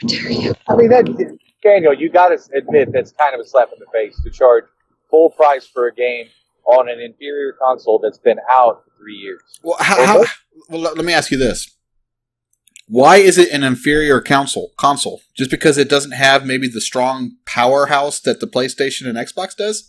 How 0.00 0.08
dare 0.08 0.30
you? 0.30 0.54
I 0.68 0.76
mean, 0.76 0.90
that 0.90 1.38
Daniel, 1.62 1.92
you 1.94 2.08
got 2.10 2.28
to 2.28 2.38
admit 2.54 2.92
that's 2.92 3.12
kind 3.12 3.34
of 3.34 3.40
a 3.40 3.48
slap 3.48 3.70
in 3.72 3.78
the 3.80 3.86
face 3.92 4.20
to 4.22 4.30
charge 4.30 4.64
full 5.10 5.30
price 5.30 5.66
for 5.66 5.86
a 5.86 5.94
game 5.94 6.26
on 6.66 6.88
an 6.88 7.00
inferior 7.00 7.54
console 7.60 7.98
that's 7.98 8.18
been 8.18 8.38
out 8.50 8.84
for 8.84 8.90
three 8.98 9.16
years. 9.16 9.40
Well, 9.62 9.76
how, 9.80 10.04
how, 10.04 10.24
well, 10.68 10.80
let 10.80 10.96
let 10.96 11.04
me 11.06 11.12
ask 11.12 11.30
you 11.30 11.38
this: 11.38 11.74
Why 12.86 13.16
is 13.16 13.38
it 13.38 13.50
an 13.50 13.62
inferior 13.62 14.20
console? 14.20 14.72
Console 14.76 15.22
just 15.36 15.50
because 15.50 15.78
it 15.78 15.88
doesn't 15.88 16.12
have 16.12 16.44
maybe 16.46 16.68
the 16.68 16.80
strong 16.80 17.32
powerhouse 17.46 18.20
that 18.20 18.40
the 18.40 18.46
PlayStation 18.46 19.06
and 19.08 19.16
Xbox 19.16 19.56
does? 19.56 19.88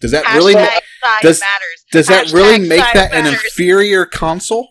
Does 0.00 0.12
that 0.12 0.24
really 0.34 0.54
Hashtag 0.54 0.80
size 1.02 1.22
does- 1.22 1.40
matters. 1.40 1.84
does 1.92 2.06
that 2.06 2.26
Hashtag 2.26 2.34
really 2.34 2.68
make 2.68 2.80
size 2.80 2.94
that 2.94 3.12
an 3.12 3.26
inferior 3.26 4.06
console? 4.06 4.68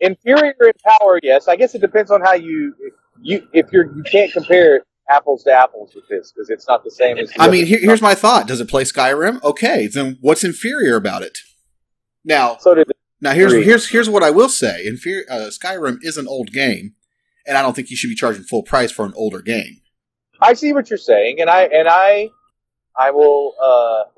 Inferior 0.00 0.54
in 0.60 0.72
power, 0.84 1.18
yes. 1.22 1.48
I 1.48 1.56
guess 1.56 1.74
it 1.74 1.80
depends 1.80 2.10
on 2.10 2.20
how 2.20 2.34
you 2.34 2.74
you 3.22 3.46
if 3.52 3.72
you're 3.72 3.86
you 3.96 4.02
can't 4.02 4.30
compare 4.32 4.84
apples 5.08 5.44
to 5.44 5.52
apples 5.52 5.92
with 5.94 6.08
this 6.08 6.32
because 6.32 6.50
it's 6.50 6.66
not 6.66 6.84
the 6.84 6.90
same 6.90 7.18
as. 7.18 7.30
the 7.30 7.42
I 7.42 7.48
mean, 7.48 7.66
here, 7.66 7.78
here's 7.80 8.02
my 8.02 8.14
thought: 8.14 8.46
Does 8.46 8.60
it 8.60 8.68
play 8.68 8.84
Skyrim? 8.84 9.42
Okay, 9.42 9.86
then 9.86 10.18
what's 10.20 10.44
inferior 10.44 10.96
about 10.96 11.22
it? 11.22 11.38
Now, 12.24 12.56
So 12.58 12.74
did 12.74 12.90
now 13.20 13.32
here's 13.32 13.52
Agreed. 13.52 13.64
here's 13.64 13.88
here's 13.88 14.10
what 14.10 14.22
I 14.22 14.30
will 14.30 14.48
say: 14.48 14.84
inferior 14.86 15.24
uh, 15.30 15.50
Skyrim 15.50 15.98
is 16.02 16.16
an 16.16 16.26
old 16.26 16.50
game, 16.52 16.94
and 17.46 17.56
I 17.56 17.62
don't 17.62 17.74
think 17.74 17.90
you 17.90 17.96
should 17.96 18.08
be 18.08 18.14
charging 18.14 18.42
full 18.42 18.62
price 18.62 18.90
for 18.90 19.04
an 19.04 19.12
older 19.16 19.40
game. 19.40 19.80
I 20.40 20.52
see 20.54 20.72
what 20.72 20.90
you're 20.90 20.98
saying, 20.98 21.40
and 21.40 21.48
I 21.48 21.62
and 21.64 21.88
I 21.88 22.30
I 22.98 23.10
will. 23.12 23.54
Uh, 23.62 24.10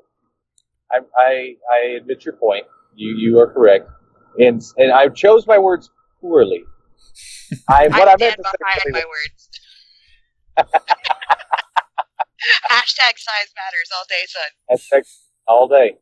I, 0.91 0.99
I 1.17 1.55
I 1.71 1.77
admit 1.97 2.25
your 2.25 2.35
point. 2.35 2.65
You 2.95 3.15
you 3.15 3.39
are 3.39 3.47
correct, 3.47 3.89
and 4.37 4.61
and 4.77 4.91
I 4.91 5.07
chose 5.09 5.45
my 5.47 5.59
words 5.59 5.89
poorly. 6.19 6.63
I 7.69 7.87
what 7.87 8.07
I 8.07 8.13
I 8.13 8.15
meant 8.19 8.33
stand 8.33 8.37
to 8.37 8.81
say 8.83 8.91
my 8.91 8.99
words. 8.99 9.48
Hashtag 12.71 13.17
size 13.17 13.51
matters 13.55 13.89
all 13.95 14.05
day, 14.09 14.25
son. 14.27 14.51
Hashtag 14.71 15.03
all 15.47 15.67
day. 15.67 15.97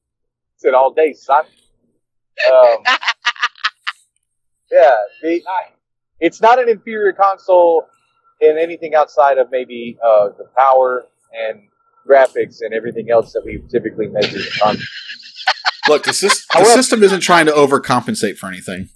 Said 0.58 0.74
all 0.74 0.93
day, 0.93 1.13
son. 1.13 1.46
Um, 2.52 2.84
yeah, 4.72 4.96
the, 5.22 5.41
it's 6.20 6.41
not 6.41 6.60
an 6.60 6.70
inferior 6.70 7.13
console 7.13 7.88
in 8.41 8.58
anything 8.58 8.93
outside 8.96 9.38
of 9.38 9.50
maybe 9.52 9.98
uh, 10.04 10.30
the 10.38 10.46
power 10.56 11.06
and 11.34 11.67
graphics 12.08 12.62
and 12.62 12.74
everything 12.74 13.10
else 13.12 13.34
that 13.34 13.43
we 13.43 13.62
typically 13.70 14.08
measure 14.08 14.39
on. 14.63 14.78
Look, 15.88 16.04
the, 16.04 16.12
sys- 16.12 16.46
the 16.48 16.58
However- 16.60 16.70
system 16.72 17.04
isn't 17.04 17.22
trying 17.22 17.46
to 17.48 17.52
overcompensate 17.52 18.38
for 18.38 18.48
anything. 18.48 18.89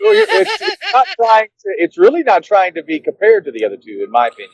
it's, 0.00 0.62
it's 0.62 0.92
not 0.92 1.06
trying 1.16 1.48
to. 1.60 1.74
It's 1.76 1.98
really 1.98 2.22
not 2.22 2.42
trying 2.42 2.74
to 2.74 2.82
be 2.82 3.00
compared 3.00 3.44
to 3.44 3.52
the 3.52 3.64
other 3.64 3.76
two, 3.76 4.02
in 4.04 4.10
my 4.10 4.28
opinion. 4.28 4.50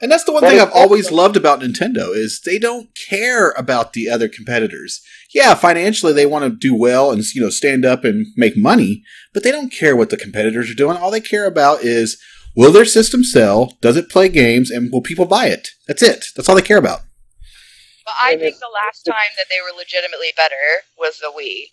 And 0.00 0.12
that's 0.12 0.24
the 0.24 0.32
one 0.32 0.42
But 0.42 0.50
thing 0.50 0.60
I've 0.60 0.70
always 0.70 1.06
also- 1.06 1.16
loved 1.16 1.36
about 1.36 1.60
Nintendo 1.60 2.14
is 2.14 2.40
they 2.40 2.58
don't 2.58 2.88
care 3.08 3.50
about 3.56 3.92
the 3.94 4.08
other 4.08 4.28
competitors. 4.28 5.00
Yeah, 5.34 5.54
financially 5.54 6.12
they 6.12 6.26
want 6.26 6.44
to 6.44 6.50
do 6.50 6.74
well 6.74 7.10
and 7.10 7.22
you 7.34 7.40
know 7.40 7.50
stand 7.50 7.84
up 7.84 8.04
and 8.04 8.26
make 8.36 8.56
money, 8.56 9.02
but 9.34 9.42
they 9.42 9.50
don't 9.50 9.70
care 9.72 9.96
what 9.96 10.10
the 10.10 10.16
competitors 10.16 10.70
are 10.70 10.74
doing. 10.74 10.96
All 10.96 11.10
they 11.10 11.20
care 11.20 11.46
about 11.46 11.82
is 11.82 12.16
will 12.54 12.70
their 12.72 12.84
system 12.84 13.24
sell, 13.24 13.76
does 13.80 13.96
it 13.96 14.08
play 14.08 14.28
games, 14.28 14.70
and 14.70 14.92
will 14.92 15.02
people 15.02 15.24
buy 15.26 15.46
it? 15.46 15.70
That's 15.88 16.02
it. 16.02 16.26
That's 16.36 16.48
all 16.48 16.54
they 16.54 16.62
care 16.62 16.78
about. 16.78 17.00
But 18.04 18.14
I 18.22 18.36
think 18.36 18.58
the 18.58 18.70
last 18.72 19.02
time 19.02 19.32
that 19.36 19.46
they 19.50 19.60
were 19.60 19.76
legitimately 19.76 20.32
better 20.36 20.54
was 20.96 21.18
the 21.18 21.32
Wii. 21.36 21.72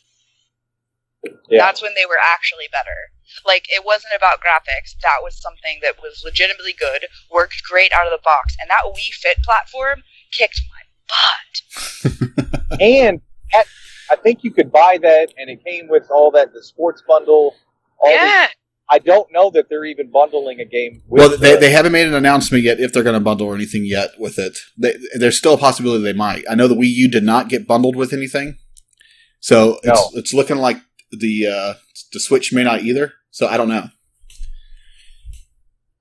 Yeah. 1.49 1.63
That's 1.63 1.81
when 1.81 1.93
they 1.95 2.05
were 2.05 2.19
actually 2.21 2.65
better. 2.71 3.11
Like 3.45 3.65
it 3.69 3.83
wasn't 3.85 4.13
about 4.15 4.39
graphics. 4.41 4.95
That 5.01 5.17
was 5.23 5.39
something 5.41 5.79
that 5.81 5.95
was 6.01 6.21
legitimately 6.23 6.73
good, 6.77 7.05
worked 7.31 7.63
great 7.63 7.91
out 7.93 8.05
of 8.05 8.11
the 8.11 8.21
box, 8.23 8.55
and 8.61 8.69
that 8.69 8.83
Wii 8.85 9.13
Fit 9.13 9.37
platform 9.43 10.03
kicked 10.31 10.61
my 10.69 10.81
butt. 11.09 12.79
and 12.81 13.21
at, 13.53 13.67
I 14.11 14.15
think 14.17 14.43
you 14.43 14.51
could 14.51 14.71
buy 14.71 14.97
that, 15.01 15.33
and 15.37 15.49
it 15.49 15.63
came 15.63 15.87
with 15.87 16.07
all 16.09 16.31
that 16.31 16.53
the 16.53 16.63
sports 16.63 17.03
bundle. 17.07 17.55
All 17.99 18.09
the- 18.09 18.15
yeah. 18.15 18.47
I 18.87 18.99
don't 18.99 19.27
know 19.31 19.49
that 19.49 19.67
they're 19.67 19.85
even 19.85 20.11
bundling 20.11 20.59
a 20.59 20.65
game. 20.65 21.01
With 21.07 21.19
Well, 21.19 21.37
they, 21.39 21.53
the- 21.55 21.59
they 21.59 21.71
haven't 21.71 21.91
made 21.91 22.05
an 22.05 22.13
announcement 22.13 22.63
yet 22.63 22.79
if 22.79 22.93
they're 22.93 23.01
going 23.01 23.15
to 23.15 23.19
bundle 23.19 23.47
or 23.47 23.55
anything 23.55 23.83
yet 23.83 24.11
with 24.19 24.37
it. 24.37 24.59
They, 24.77 24.93
there's 25.17 25.37
still 25.39 25.55
a 25.55 25.57
possibility 25.57 26.03
they 26.03 26.13
might. 26.13 26.43
I 26.47 26.53
know 26.53 26.67
the 26.67 26.75
Wii 26.75 26.93
U 26.93 27.09
did 27.09 27.23
not 27.23 27.49
get 27.49 27.65
bundled 27.65 27.95
with 27.95 28.13
anything, 28.13 28.59
so 29.39 29.79
it's 29.81 30.11
it's 30.13 30.33
looking 30.35 30.57
like 30.57 30.77
the 31.11 31.47
uh, 31.47 31.73
the 32.13 32.19
Switch 32.19 32.51
may 32.53 32.63
not 32.63 32.81
either. 32.83 33.13
So 33.31 33.47
I 33.47 33.57
don't 33.57 33.69
know. 33.69 33.89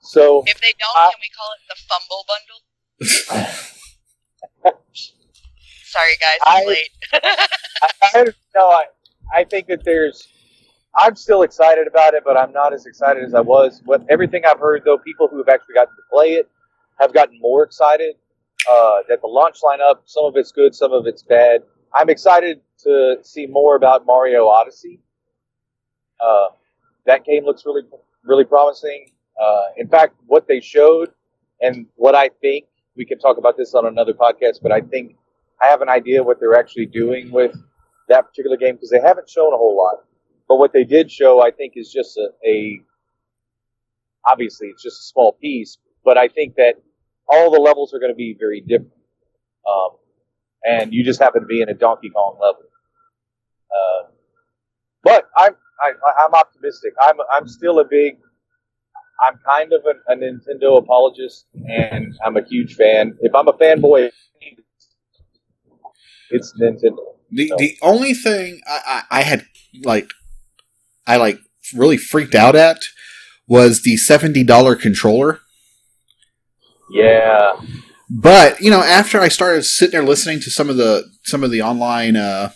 so 0.01 0.43
If 0.47 0.61
they 0.61 0.73
don't, 0.79 0.97
Uh, 0.97 1.11
can 1.11 1.21
we 1.21 1.31
call 1.37 1.51
it 1.55 1.63
the 1.69 1.77
Fumble 1.89 2.25
Bundle? 2.29 2.61
Sorry, 5.87 6.17
guys, 6.21 6.39
I- 6.45 6.61
I'm 6.61 6.67
late. 6.67 6.91
I, 7.13 8.21
I 8.21 8.25
no, 8.55 8.69
I 8.71 8.85
I 9.33 9.45
think 9.45 9.67
that 9.69 9.85
there's. 9.85 10.29
I'm 10.97 11.17
still 11.17 11.43
excited 11.43 11.89
about 11.89 12.15
it, 12.15 12.23
but 12.25 12.37
I'm 12.37 12.53
not 12.53 12.73
as 12.73 12.87
excited 12.87 13.25
as 13.25 13.35
I 13.35 13.41
was. 13.41 13.83
With 13.85 14.03
everything 14.09 14.43
I've 14.49 14.61
heard, 14.61 14.83
though, 14.85 14.97
people 14.99 15.27
who 15.27 15.39
have 15.39 15.49
actually 15.49 15.75
gotten 15.75 15.95
to 15.97 16.03
play 16.09 16.35
it 16.35 16.49
have 17.01 17.13
gotten 17.13 17.37
more 17.41 17.65
excited. 17.65 18.15
Uh, 18.71 18.99
that 19.09 19.21
the 19.21 19.27
launch 19.27 19.57
lineup, 19.63 19.97
some 20.07 20.25
of 20.25 20.37
it's 20.37 20.53
good, 20.53 20.73
some 20.75 20.93
of 20.93 21.07
it's 21.09 21.23
bad. 21.25 21.63
I'm 21.95 22.11
excited 22.11 22.61
to 22.81 23.17
see 23.23 23.47
more 23.47 23.77
about 23.77 24.05
Mario 24.07 24.47
Odyssey. 24.49 25.01
Uh, 26.21 26.49
that 27.07 27.25
game 27.25 27.45
looks 27.45 27.65
really, 27.65 27.83
really 28.25 28.45
promising. 28.45 29.13
Uh, 29.41 29.63
in 29.77 29.89
fact, 29.89 30.15
what 30.27 30.47
they 30.49 30.61
showed 30.61 31.11
and 31.61 31.87
what 31.97 32.15
I 32.15 32.31
think 32.41 32.67
we 32.97 33.05
can 33.05 33.19
talk 33.19 33.39
about 33.39 33.57
this 33.57 33.75
on 33.75 33.87
another 33.87 34.13
podcast, 34.13 34.61
but 34.63 34.73
I 34.73 34.81
think 34.81 35.17
I 35.63 35.67
have 35.67 35.83
an 35.83 35.89
idea 35.89 36.23
what 36.23 36.41
they're 36.41 36.59
actually 36.59 36.87
doing 36.87 37.31
with 37.31 37.55
that 38.09 38.27
particular 38.29 38.57
game 38.57 38.75
because 38.75 38.91
they 38.91 39.01
haven't 39.01 39.29
shown 39.29 39.53
a 39.53 39.57
whole 39.57 39.77
lot. 39.77 40.05
But 40.49 40.57
what 40.57 40.73
they 40.73 40.85
did 40.85 41.11
show, 41.11 41.43
I 41.43 41.51
think, 41.51 41.75
is 41.77 41.93
just 41.93 42.19
a, 42.19 42.29
a 42.47 42.81
obviously 44.31 44.69
it's 44.69 44.83
just 44.83 45.01
a 45.01 45.05
small 45.05 45.33
piece, 45.33 45.79
but 46.05 46.19
I 46.19 46.29
think 46.29 46.57
that 46.57 46.75
all 47.29 47.51
the 47.51 47.61
levels 47.61 47.95
are 47.95 47.99
going 47.99 48.13
to 48.13 48.17
be 48.17 48.37
very 48.39 48.61
different. 48.61 48.93
Um, 49.69 49.91
and 50.65 50.93
you 50.93 51.05
just 51.05 51.21
happen 51.21 51.43
to 51.43 51.47
be 51.47 51.61
in 51.61 51.69
a 51.69 51.75
Donkey 51.75 52.11
Kong 52.11 52.39
level. 52.41 52.63
Uh, 53.71 54.09
but 55.03 55.29
I'm 55.37 55.55
I, 55.83 55.93
I'm 56.25 56.35
optimistic. 56.35 56.93
I'm 57.01 57.17
I'm 57.33 57.47
still 57.49 57.79
a 57.81 57.85
big. 57.85 58.19
I'm 59.25 59.39
kind 59.47 59.73
of 59.73 59.83
a, 59.87 60.13
a 60.13 60.17
Nintendo 60.17 60.77
apologist, 60.79 61.47
and 61.69 62.15
I'm 62.25 62.37
a 62.37 62.43
huge 62.45 62.75
fan. 62.75 63.17
If 63.21 63.35
I'm 63.35 63.47
a 63.49 63.53
fanboy, 63.53 64.11
it's 66.31 66.53
Nintendo. 66.61 66.97
The 67.31 67.49
So- 67.49 67.57
the 67.59 67.77
only 67.83 68.15
thing 68.15 68.61
I, 68.67 69.03
I, 69.11 69.19
I 69.19 69.23
had 69.23 69.47
like 69.85 70.11
I 71.07 71.17
like 71.17 71.39
really 71.75 71.97
freaked 71.97 72.35
out 72.35 72.57
at 72.57 72.83
was 73.47 73.83
the 73.83 73.97
seventy 73.97 74.45
dollar 74.45 74.75
controller. 74.75 75.41
Yeah, 76.91 77.53
But 78.11 78.61
you 78.61 78.71
know, 78.71 78.83
after 78.83 79.21
I 79.21 79.29
started 79.29 79.65
sitting 79.65 79.93
there 79.93 80.07
listening 80.07 80.41
to 80.41 80.51
some 80.51 80.69
of 80.69 80.77
the 80.77 81.05
some 81.25 81.43
of 81.43 81.51
the 81.51 81.63
online 81.63 82.17
uh, 82.17 82.53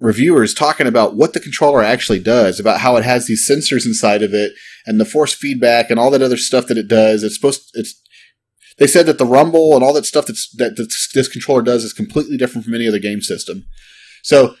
reviewers 0.00 0.54
talking 0.54 0.86
about 0.86 1.14
what 1.14 1.32
the 1.32 1.40
controller 1.40 1.82
actually 1.82 2.20
does, 2.20 2.58
about 2.58 2.80
how 2.80 2.96
it 2.96 3.04
has 3.04 3.26
these 3.26 3.48
sensors 3.48 3.86
inside 3.86 4.22
of 4.22 4.32
it, 4.32 4.52
and 4.86 5.00
the 5.00 5.04
force 5.04 5.34
feedback, 5.34 5.90
and 5.90 5.98
all 6.00 6.10
that 6.10 6.22
other 6.22 6.36
stuff 6.36 6.66
that 6.66 6.78
it 6.78 6.88
does, 6.88 7.22
it's 7.22 7.36
supposed 7.36 7.70
it's. 7.74 8.00
They 8.78 8.86
said 8.86 9.04
that 9.04 9.18
the 9.18 9.26
rumble 9.26 9.74
and 9.74 9.84
all 9.84 9.92
that 9.92 10.06
stuff 10.06 10.26
that's, 10.26 10.50
that 10.56 10.78
this, 10.78 11.10
this 11.14 11.28
controller 11.28 11.60
does 11.60 11.84
is 11.84 11.92
completely 11.92 12.38
different 12.38 12.64
from 12.64 12.74
any 12.74 12.88
other 12.88 12.98
game 12.98 13.20
system. 13.20 13.66
So 14.22 14.54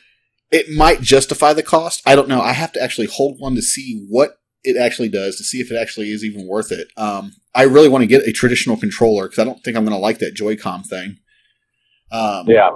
it 0.50 0.68
might 0.68 1.00
justify 1.00 1.54
the 1.54 1.62
cost. 1.62 2.02
I 2.04 2.14
don't 2.14 2.28
know. 2.28 2.42
I 2.42 2.52
have 2.52 2.72
to 2.72 2.82
actually 2.82 3.06
hold 3.06 3.38
one 3.38 3.54
to 3.54 3.62
see 3.62 4.04
what 4.10 4.36
it 4.64 4.76
actually 4.76 5.08
does 5.08 5.36
to 5.36 5.44
see 5.44 5.60
if 5.60 5.70
it 5.70 5.76
actually 5.76 6.10
is 6.10 6.24
even 6.24 6.46
worth 6.46 6.72
it. 6.72 6.88
Um, 6.96 7.32
I 7.54 7.64
really 7.64 7.88
want 7.88 8.02
to 8.02 8.06
get 8.06 8.26
a 8.26 8.32
traditional 8.32 8.76
controller 8.76 9.24
because 9.24 9.38
I 9.38 9.44
don't 9.44 9.62
think 9.62 9.76
I'm 9.76 9.84
going 9.84 9.96
to 9.96 10.00
like 10.00 10.18
that 10.18 10.34
Joy-Con 10.34 10.84
thing. 10.84 11.18
Um, 12.10 12.46
yeah. 12.48 12.70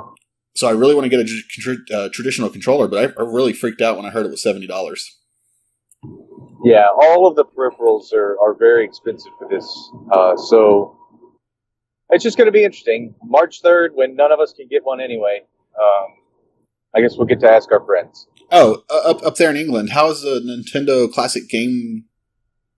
So 0.54 0.66
I 0.66 0.72
really 0.72 0.94
want 0.94 1.04
to 1.04 1.10
get 1.10 1.20
a 1.20 1.94
uh, 1.96 2.08
traditional 2.12 2.48
controller, 2.48 2.88
but 2.88 3.16
I, 3.18 3.22
I 3.22 3.26
really 3.26 3.52
freaked 3.52 3.82
out 3.82 3.96
when 3.96 4.06
I 4.06 4.10
heard 4.10 4.24
it 4.24 4.30
was 4.30 4.42
seventy 4.42 4.66
dollars. 4.66 5.14
Yeah, 6.64 6.86
all 6.98 7.26
of 7.26 7.36
the 7.36 7.44
peripherals 7.44 8.12
are, 8.14 8.38
are 8.40 8.54
very 8.54 8.84
expensive 8.84 9.32
for 9.38 9.48
this. 9.48 9.90
Uh, 10.10 10.36
so 10.36 10.96
it's 12.10 12.24
just 12.24 12.36
going 12.36 12.46
to 12.46 12.52
be 12.52 12.64
interesting. 12.64 13.14
March 13.22 13.62
3rd, 13.62 13.90
when 13.94 14.16
none 14.16 14.32
of 14.32 14.40
us 14.40 14.52
can 14.52 14.66
get 14.68 14.84
one 14.84 15.00
anyway, 15.00 15.40
um, 15.80 16.06
I 16.94 17.00
guess 17.00 17.16
we'll 17.16 17.26
get 17.26 17.40
to 17.40 17.50
ask 17.50 17.70
our 17.72 17.84
friends. 17.84 18.26
Oh, 18.52 18.84
uh, 18.90 19.10
up 19.10 19.22
up 19.24 19.36
there 19.36 19.50
in 19.50 19.56
England, 19.56 19.90
how 19.90 20.10
is 20.10 20.22
the 20.22 20.38
Nintendo 20.40 21.10
Classic 21.12 21.48
game 21.48 22.04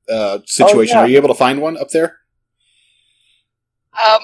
uh, 0.08 0.38
situation? 0.46 0.96
yeah. 0.96 1.02
Are 1.04 1.08
you 1.08 1.16
able 1.16 1.28
to 1.28 1.34
find 1.34 1.60
one 1.60 1.76
up 1.76 1.90
there? 1.90 2.16
Um, 3.98 4.22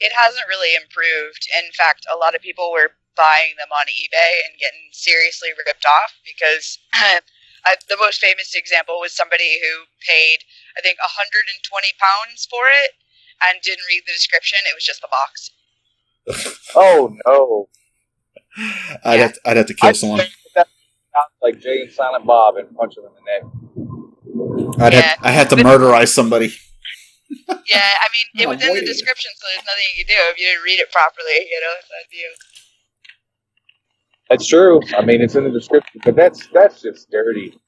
it 0.00 0.12
hasn't 0.12 0.48
really 0.48 0.74
improved. 0.74 1.46
In 1.62 1.70
fact, 1.72 2.06
a 2.12 2.16
lot 2.16 2.34
of 2.34 2.40
people 2.42 2.72
were 2.72 2.90
buying 3.16 3.54
them 3.58 3.68
on 3.72 3.86
eBay 3.86 4.32
and 4.48 4.58
getting 4.58 4.88
seriously 4.92 5.50
ripped 5.66 5.86
off 5.86 6.12
because 6.24 6.78
I, 6.94 7.76
the 7.88 7.96
most 7.98 8.20
famous 8.20 8.54
example 8.54 8.98
was 9.00 9.12
somebody 9.14 9.58
who 9.60 9.84
paid, 10.06 10.38
I 10.76 10.80
think, 10.82 10.98
120 10.98 11.92
pounds 12.00 12.46
for 12.50 12.66
it 12.68 12.92
and 13.42 13.60
didn't 13.62 13.84
read 13.88 14.02
the 14.06 14.12
description. 14.12 14.58
It 14.70 14.74
was 14.74 14.84
just 14.84 15.00
the 15.00 15.08
box. 15.10 15.50
Oh, 16.74 17.16
no. 17.24 17.68
I'd, 19.04 19.16
Yeah. 19.16 19.22
have 19.22 19.32
to, 19.34 19.40
I'd 19.46 19.56
have 19.56 19.66
to 19.66 19.74
kill 19.74 19.88
I'd 19.90 19.96
someone. 19.96 20.20
Say 21.16 21.40
that 21.42 21.42
sounds 21.42 21.42
like 21.42 21.60
Jay 21.60 21.82
and 21.82 21.92
Silent 21.92 22.26
Bob 22.26 22.56
and 22.58 22.74
punch 22.76 22.96
them 22.96 23.06
in 23.06 23.12
the 23.14 23.24
neck. 23.26 23.42
I'd 24.80 24.92
Yeah. 24.94 25.00
have, 25.02 25.18
I 25.22 25.32
have 25.32 25.48
to 25.50 25.56
murderize 25.56 26.08
somebody. 26.14 26.54
Yeah, 27.68 27.94
I 28.02 28.08
mean, 28.12 28.26
it 28.42 28.46
Oh, 28.46 28.50
was 28.50 28.62
in 28.62 28.68
the 28.74 28.80
description, 28.86 29.30
so 29.36 29.46
there's 29.48 29.66
nothing 29.66 29.84
you 29.96 30.04
can 30.04 30.16
do 30.16 30.20
if 30.30 30.38
you 30.38 30.46
didn't 30.46 30.64
read 30.64 30.80
it 30.80 30.92
properly. 30.92 31.46
You 31.50 31.60
know, 31.60 31.74
it's 31.78 31.90
on 31.90 32.06
you. 32.12 32.30
That's 34.30 34.46
true. 34.46 34.80
I 34.98 35.04
mean, 35.04 35.22
it's 35.22 35.36
in 35.36 35.44
the 35.44 35.50
description, 35.50 36.00
but 36.04 36.16
that's 36.16 36.48
that's 36.52 36.82
just 36.82 37.10
dirty. 37.10 37.58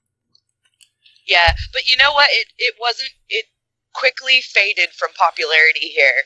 Yeah, 1.27 1.53
but 1.73 1.89
you 1.89 1.97
know 1.97 2.13
what? 2.13 2.31
It 2.33 2.49
it 2.59 2.75
wasn't. 2.81 3.11
It 3.29 3.47
quickly 3.95 4.41
faded 4.43 4.91
from 4.99 5.11
popularity 5.19 5.89
here, 5.91 6.23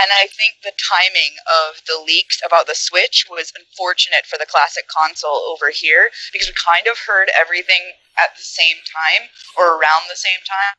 and 0.00 0.10
I 0.10 0.26
think 0.30 0.62
the 0.62 0.74
timing 0.76 1.38
of 1.46 1.82
the 1.86 2.00
leaks 2.02 2.42
about 2.44 2.66
the 2.66 2.74
Switch 2.74 3.26
was 3.30 3.52
unfortunate 3.54 4.26
for 4.26 4.38
the 4.38 4.48
classic 4.48 4.88
console 4.90 5.46
over 5.50 5.70
here 5.70 6.10
because 6.32 6.48
we 6.48 6.54
kind 6.54 6.86
of 6.86 6.98
heard 6.98 7.30
everything 7.34 7.94
at 8.18 8.34
the 8.38 8.46
same 8.46 8.78
time 8.86 9.30
or 9.58 9.78
around 9.78 10.10
the 10.10 10.18
same 10.18 10.42
time. 10.46 10.74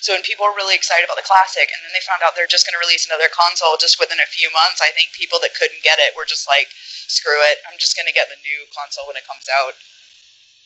So 0.00 0.12
when 0.12 0.22
people 0.22 0.44
were 0.44 0.56
really 0.56 0.76
excited 0.76 1.04
about 1.04 1.16
the 1.16 1.24
classic, 1.24 1.72
and 1.72 1.80
then 1.84 1.92
they 1.96 2.04
found 2.04 2.20
out 2.20 2.36
they're 2.36 2.50
just 2.50 2.68
going 2.68 2.76
to 2.76 2.84
release 2.84 3.08
another 3.08 3.28
console 3.32 3.76
just 3.80 3.96
within 4.00 4.20
a 4.20 4.28
few 4.28 4.52
months, 4.52 4.84
I 4.84 4.92
think 4.92 5.12
people 5.16 5.40
that 5.40 5.56
couldn't 5.56 5.80
get 5.82 5.96
it 5.98 6.12
were 6.16 6.28
just 6.28 6.44
like, 6.48 6.68
"Screw 7.08 7.40
it! 7.48 7.58
I'm 7.64 7.78
just 7.80 7.96
going 7.96 8.06
to 8.06 8.12
get 8.12 8.28
the 8.28 8.36
new 8.44 8.60
console 8.76 9.08
when 9.08 9.16
it 9.16 9.24
comes 9.24 9.48
out." 9.48 9.74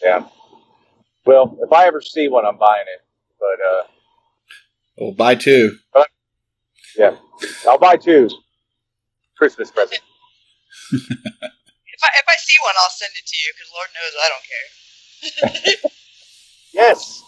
Yeah. 0.03 0.27
Well, 1.25 1.57
if 1.63 1.73
I 1.73 1.87
ever 1.87 2.01
see 2.01 2.29
one, 2.29 2.45
I'm 2.47 2.59
buying 2.59 2.87
it. 2.91 3.03
But 3.39 3.59
uh, 3.63 3.83
Well, 4.99 5.13
buy 5.13 5.35
two. 5.35 5.79
I'll 7.69 7.79
buy 7.79 7.97
two. 7.97 8.29
Christmas 9.39 9.71
present. 9.71 10.01
If 11.97 12.01
I 12.03 12.09
if 12.19 12.25
I 12.29 12.37
see 12.39 12.57
one, 12.65 12.75
I'll 12.79 12.91
send 12.91 13.13
it 13.17 13.27
to 13.27 13.37
you 13.37 13.53
because 13.55 13.71
Lord 13.73 13.91
knows 13.95 14.15
I 14.25 14.29
don't 15.63 15.81
care. 15.81 15.91
Yes. 16.75 17.23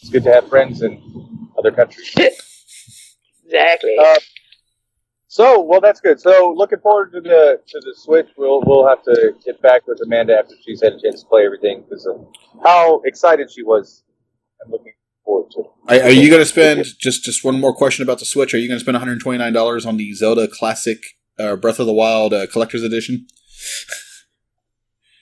It's 0.00 0.10
good 0.10 0.22
to 0.24 0.32
have 0.32 0.48
friends 0.48 0.82
in 0.82 1.48
other 1.58 1.72
countries. 1.72 2.14
Exactly. 3.44 3.96
Uh, 4.00 4.16
So, 5.28 5.60
well, 5.60 5.80
that's 5.80 6.00
good. 6.00 6.20
So, 6.20 6.54
looking 6.56 6.78
forward 6.80 7.12
to 7.12 7.20
the 7.20 7.60
to 7.66 7.80
the 7.80 7.94
Switch. 7.96 8.28
We'll 8.38 8.62
we'll 8.66 8.86
have 8.88 9.02
to 9.04 9.34
get 9.44 9.60
back 9.62 9.86
with 9.86 10.00
Amanda 10.04 10.34
after 10.38 10.54
she's 10.64 10.82
had 10.82 10.94
a 10.94 11.00
chance 11.00 11.22
to 11.22 11.28
play 11.28 11.44
everything 11.44 11.82
because 11.88 12.06
of 12.06 12.26
how 12.64 13.02
excited 13.04 13.50
she 13.50 13.62
was. 13.62 14.04
I'm 14.64 14.70
looking 14.72 14.92
forward 15.26 15.50
to. 15.50 15.60
it. 15.60 16.02
Are, 16.02 16.06
are 16.06 16.10
you 16.10 16.30
going 16.30 16.40
to 16.40 16.46
spend 16.46 16.84
just 16.98 17.24
just 17.24 17.44
one 17.44 17.60
more 17.60 17.74
question 17.74 18.02
about 18.02 18.18
the 18.18 18.24
Switch? 18.24 18.54
Are 18.54 18.58
you 18.58 18.68
going 18.68 18.78
to 18.78 18.84
spend 18.84 18.94
129 18.94 19.52
dollars 19.52 19.84
on 19.84 19.98
the 19.98 20.14
Zelda 20.14 20.48
Classic 20.48 20.98
uh, 21.38 21.56
Breath 21.56 21.78
of 21.78 21.86
the 21.86 21.92
Wild 21.92 22.32
uh, 22.32 22.46
Collector's 22.46 22.82
Edition? 22.82 23.26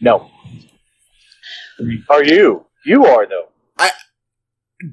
No. 0.01 0.31
Are 2.09 2.23
you? 2.23 2.67
You 2.87 3.05
are 3.07 3.27
though. 3.27 3.49
I. 3.79 3.91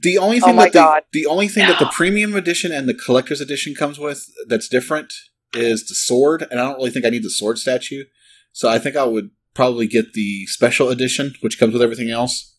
The 0.02 0.18
only 0.18 0.40
Oh 0.42 0.46
thing 0.48 0.56
my 0.56 0.70
that 0.70 1.06
the, 1.12 1.22
the 1.22 1.26
only 1.28 1.48
thing 1.48 1.68
that 1.68 1.80
the 1.80 1.92
premium 1.94 2.36
edition 2.36 2.72
and 2.72 2.88
the 2.88 2.94
collector's 2.94 3.42
edition 3.42 3.76
comes 3.76 4.00
with 4.00 4.26
that's 4.48 4.70
different 4.70 5.14
is 5.54 5.86
the 5.88 5.96
sword, 5.96 6.48
and 6.50 6.60
I 6.60 6.66
don't 6.66 6.78
really 6.78 6.92
think 6.92 7.06
I 7.06 7.10
need 7.10 7.24
the 7.24 7.30
sword 7.30 7.60
statue. 7.60 8.06
So 8.54 8.70
I 8.70 8.80
think 8.80 8.96
I 8.96 9.04
would 9.04 9.32
probably 9.54 9.88
get 9.88 10.14
the 10.14 10.46
special 10.48 10.90
edition, 10.90 11.34
which 11.42 11.60
comes 11.60 11.74
with 11.74 11.82
everything 11.82 12.10
else. 12.10 12.56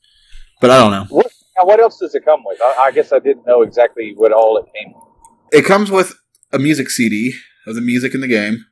But 0.61 0.71
I 0.71 0.79
don't 0.79 0.91
know. 0.91 1.23
Now, 1.59 1.67
what 1.67 1.81
else 1.81 1.99
does 1.99 2.15
it 2.15 2.25
come 2.25 2.43
with? 2.45 2.61
I, 2.63 2.85
I 2.85 2.91
guess 2.93 3.13
I 3.13 3.19
didn't 3.19 3.47
know 3.47 3.63
exactly 3.63 4.15
what 4.17 4.33
all 4.33 4.57
it 4.59 4.67
came 4.75 4.95
with. 4.95 5.05
It 5.53 5.67
comes 5.67 5.91
with 5.91 6.15
a 6.53 6.59
music 6.59 6.91
CD 6.91 7.35
of 7.67 7.75
the 7.75 7.81
music 7.81 8.15
in 8.15 8.21
the 8.21 8.29
game, 8.29 8.65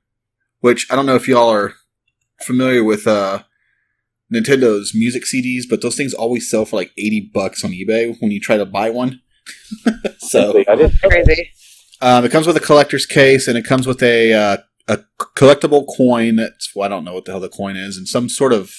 which 0.60 0.86
I 0.90 0.96
don't 0.96 1.06
know 1.06 1.14
if 1.14 1.28
y'all 1.28 1.50
are 1.50 1.74
familiar 2.42 2.82
with 2.82 3.06
uh, 3.06 3.42
Nintendo's 4.32 4.94
music 4.94 5.24
CDs, 5.24 5.64
but 5.68 5.82
those 5.82 5.96
things 5.96 6.14
always 6.14 6.48
sell 6.48 6.64
for 6.64 6.76
like 6.76 6.92
80 6.96 7.30
bucks 7.34 7.64
on 7.64 7.72
eBay 7.72 8.16
when 8.20 8.30
you 8.30 8.40
try 8.40 8.56
to 8.56 8.66
buy 8.66 8.90
one. 8.90 9.20
so 10.18 10.62
I 10.68 10.76
didn't. 10.76 11.02
know 11.02 11.10
that. 11.10 11.24
Crazy. 11.24 11.50
Um, 12.00 12.24
it 12.24 12.32
comes 12.32 12.46
with 12.46 12.56
a 12.56 12.60
collector's 12.60 13.04
case, 13.04 13.46
and 13.46 13.58
it 13.58 13.64
comes 13.64 13.86
with 13.86 14.02
a 14.02 14.32
uh, 14.32 14.56
a 14.88 15.04
collectible 15.36 15.86
coin. 15.96 16.36
That's 16.36 16.74
well, 16.74 16.86
I 16.86 16.88
don't 16.88 17.04
know 17.04 17.14
what 17.14 17.24
the 17.24 17.32
hell 17.32 17.40
the 17.40 17.48
coin 17.48 17.76
is, 17.76 17.96
and 17.96 18.08
some 18.08 18.28
sort 18.28 18.52
of 18.52 18.72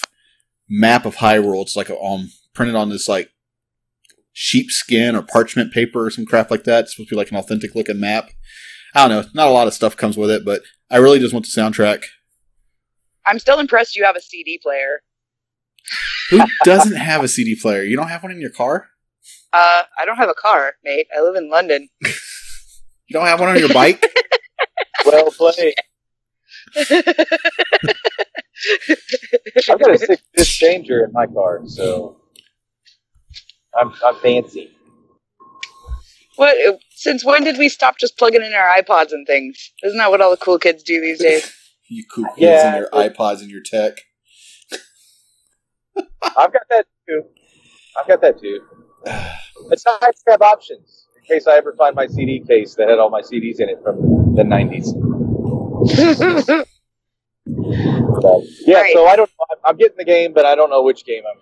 map 0.68 1.04
of 1.06 1.16
Hyrule. 1.16 1.62
It's 1.62 1.76
like 1.76 1.88
a, 1.88 1.98
um 1.98 2.30
printed 2.54 2.74
on 2.74 2.90
this 2.90 3.08
like 3.08 3.30
sheepskin 4.32 5.14
or 5.14 5.22
parchment 5.22 5.72
paper 5.72 6.06
or 6.06 6.10
some 6.10 6.26
crap 6.26 6.50
like 6.50 6.64
that. 6.64 6.84
It's 6.84 6.94
supposed 6.94 7.10
to 7.10 7.14
be 7.14 7.18
like 7.18 7.30
an 7.30 7.36
authentic 7.36 7.74
looking 7.74 8.00
map. 8.00 8.30
I 8.94 9.08
don't 9.08 9.10
know. 9.24 9.30
Not 9.34 9.48
a 9.48 9.52
lot 9.52 9.66
of 9.66 9.74
stuff 9.74 9.96
comes 9.96 10.16
with 10.16 10.30
it, 10.30 10.44
but 10.44 10.62
I 10.90 10.98
really 10.98 11.18
just 11.18 11.32
want 11.32 11.46
the 11.46 11.60
soundtrack. 11.60 12.04
I'm 13.24 13.38
still 13.38 13.58
impressed 13.58 13.96
you 13.96 14.04
have 14.04 14.16
a 14.16 14.20
CD 14.20 14.58
player. 14.62 15.02
Who 16.30 16.40
doesn't 16.64 16.96
have 16.96 17.22
a 17.22 17.28
CD 17.28 17.56
player? 17.60 17.82
You 17.82 17.96
don't 17.96 18.08
have 18.08 18.22
one 18.22 18.32
in 18.32 18.40
your 18.40 18.50
car? 18.50 18.88
Uh, 19.52 19.82
I 19.98 20.04
don't 20.04 20.16
have 20.16 20.28
a 20.28 20.34
car, 20.34 20.74
mate. 20.82 21.06
I 21.16 21.20
live 21.20 21.36
in 21.36 21.50
London. 21.50 21.88
You 23.08 23.18
don't 23.18 23.26
have 23.26 23.40
one 23.40 23.50
on 23.50 23.58
your 23.58 23.68
bike? 23.74 24.02
Well 25.04 25.30
played. 25.32 25.74
I've 26.76 26.94
got 29.78 29.90
a 29.90 29.98
six 29.98 30.22
disc 30.34 30.50
changer 30.52 31.04
in 31.04 31.12
my 31.12 31.26
car, 31.26 31.60
so 31.66 32.21
I'm 33.78 33.92
I'm 34.04 34.16
fancy. 34.16 34.70
what? 36.36 36.56
Since 36.90 37.24
when 37.24 37.42
did 37.44 37.58
we 37.58 37.68
stop 37.68 37.98
just 37.98 38.16
plugging 38.18 38.42
in 38.42 38.52
our 38.52 38.74
iPods 38.76 39.12
and 39.12 39.26
things? 39.26 39.72
Isn't 39.82 39.98
that 39.98 40.10
what 40.10 40.20
all 40.20 40.30
the 40.30 40.36
cool 40.36 40.58
kids 40.58 40.82
do 40.82 41.00
these 41.00 41.18
days? 41.20 41.50
you 41.88 42.04
cool 42.12 42.26
kids 42.26 42.38
Yeah. 42.38 42.74
and 42.74 42.76
your 42.76 42.90
iPods 42.90 43.40
and 43.40 43.50
your 43.50 43.62
tech. 43.62 43.98
I've 46.36 46.52
got 46.52 46.62
that 46.70 46.86
too. 47.08 47.24
I've 48.00 48.06
got 48.08 48.20
that 48.22 48.40
too. 48.40 48.60
It's 49.70 49.84
nice 49.86 50.22
to 50.24 50.30
have 50.32 50.42
options 50.42 51.06
in 51.16 51.22
case 51.22 51.46
I 51.46 51.56
ever 51.56 51.72
find 51.78 51.94
my 51.94 52.06
CD 52.08 52.40
case 52.40 52.74
that 52.74 52.88
had 52.88 52.98
all 52.98 53.10
my 53.10 53.20
CDs 53.22 53.60
in 53.60 53.68
it 53.68 53.78
from 53.82 54.34
the 54.34 54.42
'90s. 54.42 54.88
But, 57.44 58.40
yeah, 58.66 58.80
Right. 58.82 58.92
so 58.92 59.06
I 59.06 59.16
don't. 59.16 59.30
I'm- 59.50 59.60
I'm 59.64 59.76
getting 59.76 59.96
the 59.96 60.04
game, 60.04 60.32
but 60.32 60.44
I 60.46 60.54
don't 60.54 60.70
know 60.70 60.82
which 60.82 61.04
game 61.04 61.22
I'm. 61.30 61.38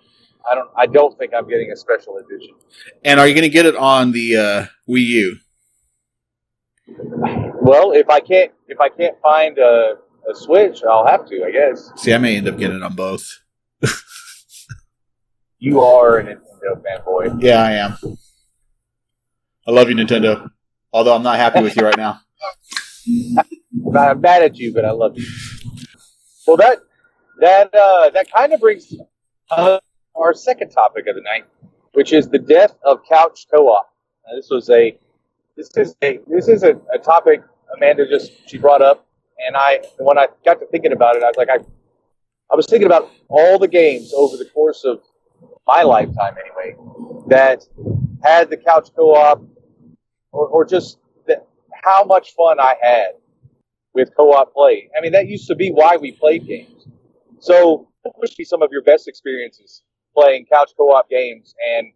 I 0.49 0.55
don't. 0.55 0.69
I 0.75 0.85
don't 0.85 1.17
think 1.17 1.33
I'm 1.33 1.47
getting 1.47 1.71
a 1.71 1.75
special 1.75 2.17
edition. 2.17 2.55
And 3.03 3.19
are 3.19 3.27
you 3.27 3.33
going 3.33 3.43
to 3.43 3.49
get 3.49 3.65
it 3.65 3.75
on 3.75 4.11
the 4.11 4.37
uh, 4.37 4.65
Wii 4.89 5.05
U? 5.05 5.37
Well, 7.61 7.91
if 7.91 8.09
I 8.09 8.19
can't, 8.19 8.51
if 8.67 8.79
I 8.79 8.89
can't 8.89 9.15
find 9.21 9.57
a, 9.57 9.97
a 10.29 10.35
Switch, 10.35 10.81
I'll 10.83 11.05
have 11.05 11.27
to. 11.27 11.43
I 11.45 11.51
guess 11.51 11.91
See, 11.95 12.13
I 12.13 12.17
may 12.17 12.37
end 12.37 12.47
up 12.47 12.57
getting 12.57 12.77
it 12.77 12.83
on 12.83 12.95
both. 12.95 13.41
you 15.59 15.79
are 15.81 16.17
a 16.17 16.23
Nintendo 16.23 16.81
fanboy. 16.81 17.41
Yeah, 17.41 17.61
I 17.61 17.71
am. 17.73 17.97
I 19.67 19.71
love 19.71 19.89
you, 19.89 19.95
Nintendo. 19.95 20.49
Although 20.91 21.15
I'm 21.15 21.23
not 21.23 21.37
happy 21.37 21.61
with 21.61 21.75
you 21.75 21.83
right 21.83 21.97
now. 21.97 22.19
I'm 23.97 24.21
mad 24.21 24.43
at 24.43 24.57
you, 24.57 24.73
but 24.73 24.85
I 24.85 24.91
love 24.91 25.17
you. 25.17 25.25
Well, 26.47 26.57
that 26.57 26.79
that 27.39 27.73
uh, 27.73 28.09
that 28.11 28.31
kind 28.31 28.53
of 28.53 28.59
brings 28.59 28.93
uh, 29.49 29.79
our 30.15 30.33
second 30.33 30.69
topic 30.69 31.07
of 31.07 31.15
the 31.15 31.21
night, 31.21 31.45
which 31.93 32.13
is 32.13 32.29
the 32.29 32.39
death 32.39 32.75
of 32.83 32.99
couch 33.07 33.47
co-op. 33.53 33.89
Now, 34.27 34.35
this 34.35 34.49
was 34.49 34.69
a 34.69 34.97
this 35.57 35.69
is 35.75 35.95
a 36.01 36.19
this 36.27 36.47
is 36.47 36.63
a, 36.63 36.79
a 36.93 36.99
topic 36.99 37.41
Amanda 37.75 38.07
just 38.07 38.31
she 38.49 38.57
brought 38.57 38.81
up, 38.81 39.07
and 39.45 39.55
I 39.55 39.81
when 39.99 40.17
I 40.17 40.27
got 40.45 40.59
to 40.59 40.65
thinking 40.67 40.91
about 40.91 41.15
it, 41.15 41.23
I 41.23 41.27
was 41.27 41.37
like 41.37 41.49
I 41.49 41.59
I 42.51 42.55
was 42.55 42.67
thinking 42.67 42.85
about 42.85 43.09
all 43.29 43.59
the 43.59 43.67
games 43.67 44.13
over 44.13 44.37
the 44.37 44.45
course 44.45 44.83
of 44.83 45.01
my 45.65 45.83
lifetime, 45.83 46.35
anyway, 46.37 46.75
that 47.27 47.65
had 48.23 48.49
the 48.49 48.57
couch 48.57 48.89
co-op, 48.95 49.41
or, 50.31 50.47
or 50.47 50.65
just 50.65 50.97
that, 51.27 51.47
how 51.83 52.03
much 52.03 52.33
fun 52.33 52.59
I 52.59 52.75
had 52.81 53.11
with 53.93 54.15
co-op 54.15 54.53
play. 54.53 54.89
I 54.97 55.01
mean, 55.01 55.13
that 55.13 55.27
used 55.27 55.47
to 55.47 55.55
be 55.55 55.71
why 55.71 55.97
we 55.97 56.11
played 56.11 56.45
games. 56.45 56.87
So, 57.39 57.87
what 58.01 58.15
would 58.19 58.29
be 58.37 58.43
some 58.43 58.61
of 58.61 58.69
your 58.71 58.83
best 58.83 59.07
experiences 59.07 59.83
playing 60.15 60.45
couch 60.51 60.71
co-op 60.77 61.09
games, 61.09 61.53
and 61.75 61.87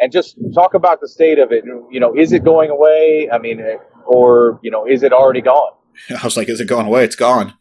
and 0.00 0.10
just 0.12 0.36
talk 0.54 0.74
about 0.74 1.00
the 1.00 1.08
state 1.08 1.38
of 1.38 1.52
it? 1.52 1.64
You 1.90 2.00
know, 2.00 2.14
is 2.16 2.32
it 2.32 2.44
going 2.44 2.70
away? 2.70 3.28
I 3.32 3.38
mean, 3.38 3.62
or 4.06 4.58
you 4.62 4.70
know, 4.70 4.86
is 4.86 5.02
it 5.02 5.12
already 5.12 5.40
gone? 5.40 5.72
I 6.10 6.24
was 6.24 6.36
like, 6.36 6.48
is 6.48 6.60
it 6.60 6.68
going 6.68 6.86
away? 6.86 7.04
It's 7.04 7.16
gone. 7.16 7.54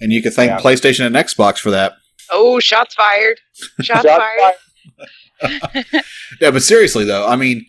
And 0.00 0.12
you 0.12 0.22
can 0.22 0.32
thank 0.32 0.50
Yeah. 0.50 0.58
PlayStation 0.60 1.06
and 1.06 1.14
Xbox 1.16 1.58
for 1.58 1.70
that. 1.70 1.92
oh, 2.32 2.58
shots 2.60 2.94
fired! 2.94 3.38
Shots, 3.80 4.02
Shots 4.02 4.06
fired! 4.06 4.54
fired. 5.40 5.84
Yeah, 6.40 6.50
but 6.50 6.62
seriously 6.62 7.04
though, 7.04 7.26
I 7.26 7.36
mean, 7.36 7.64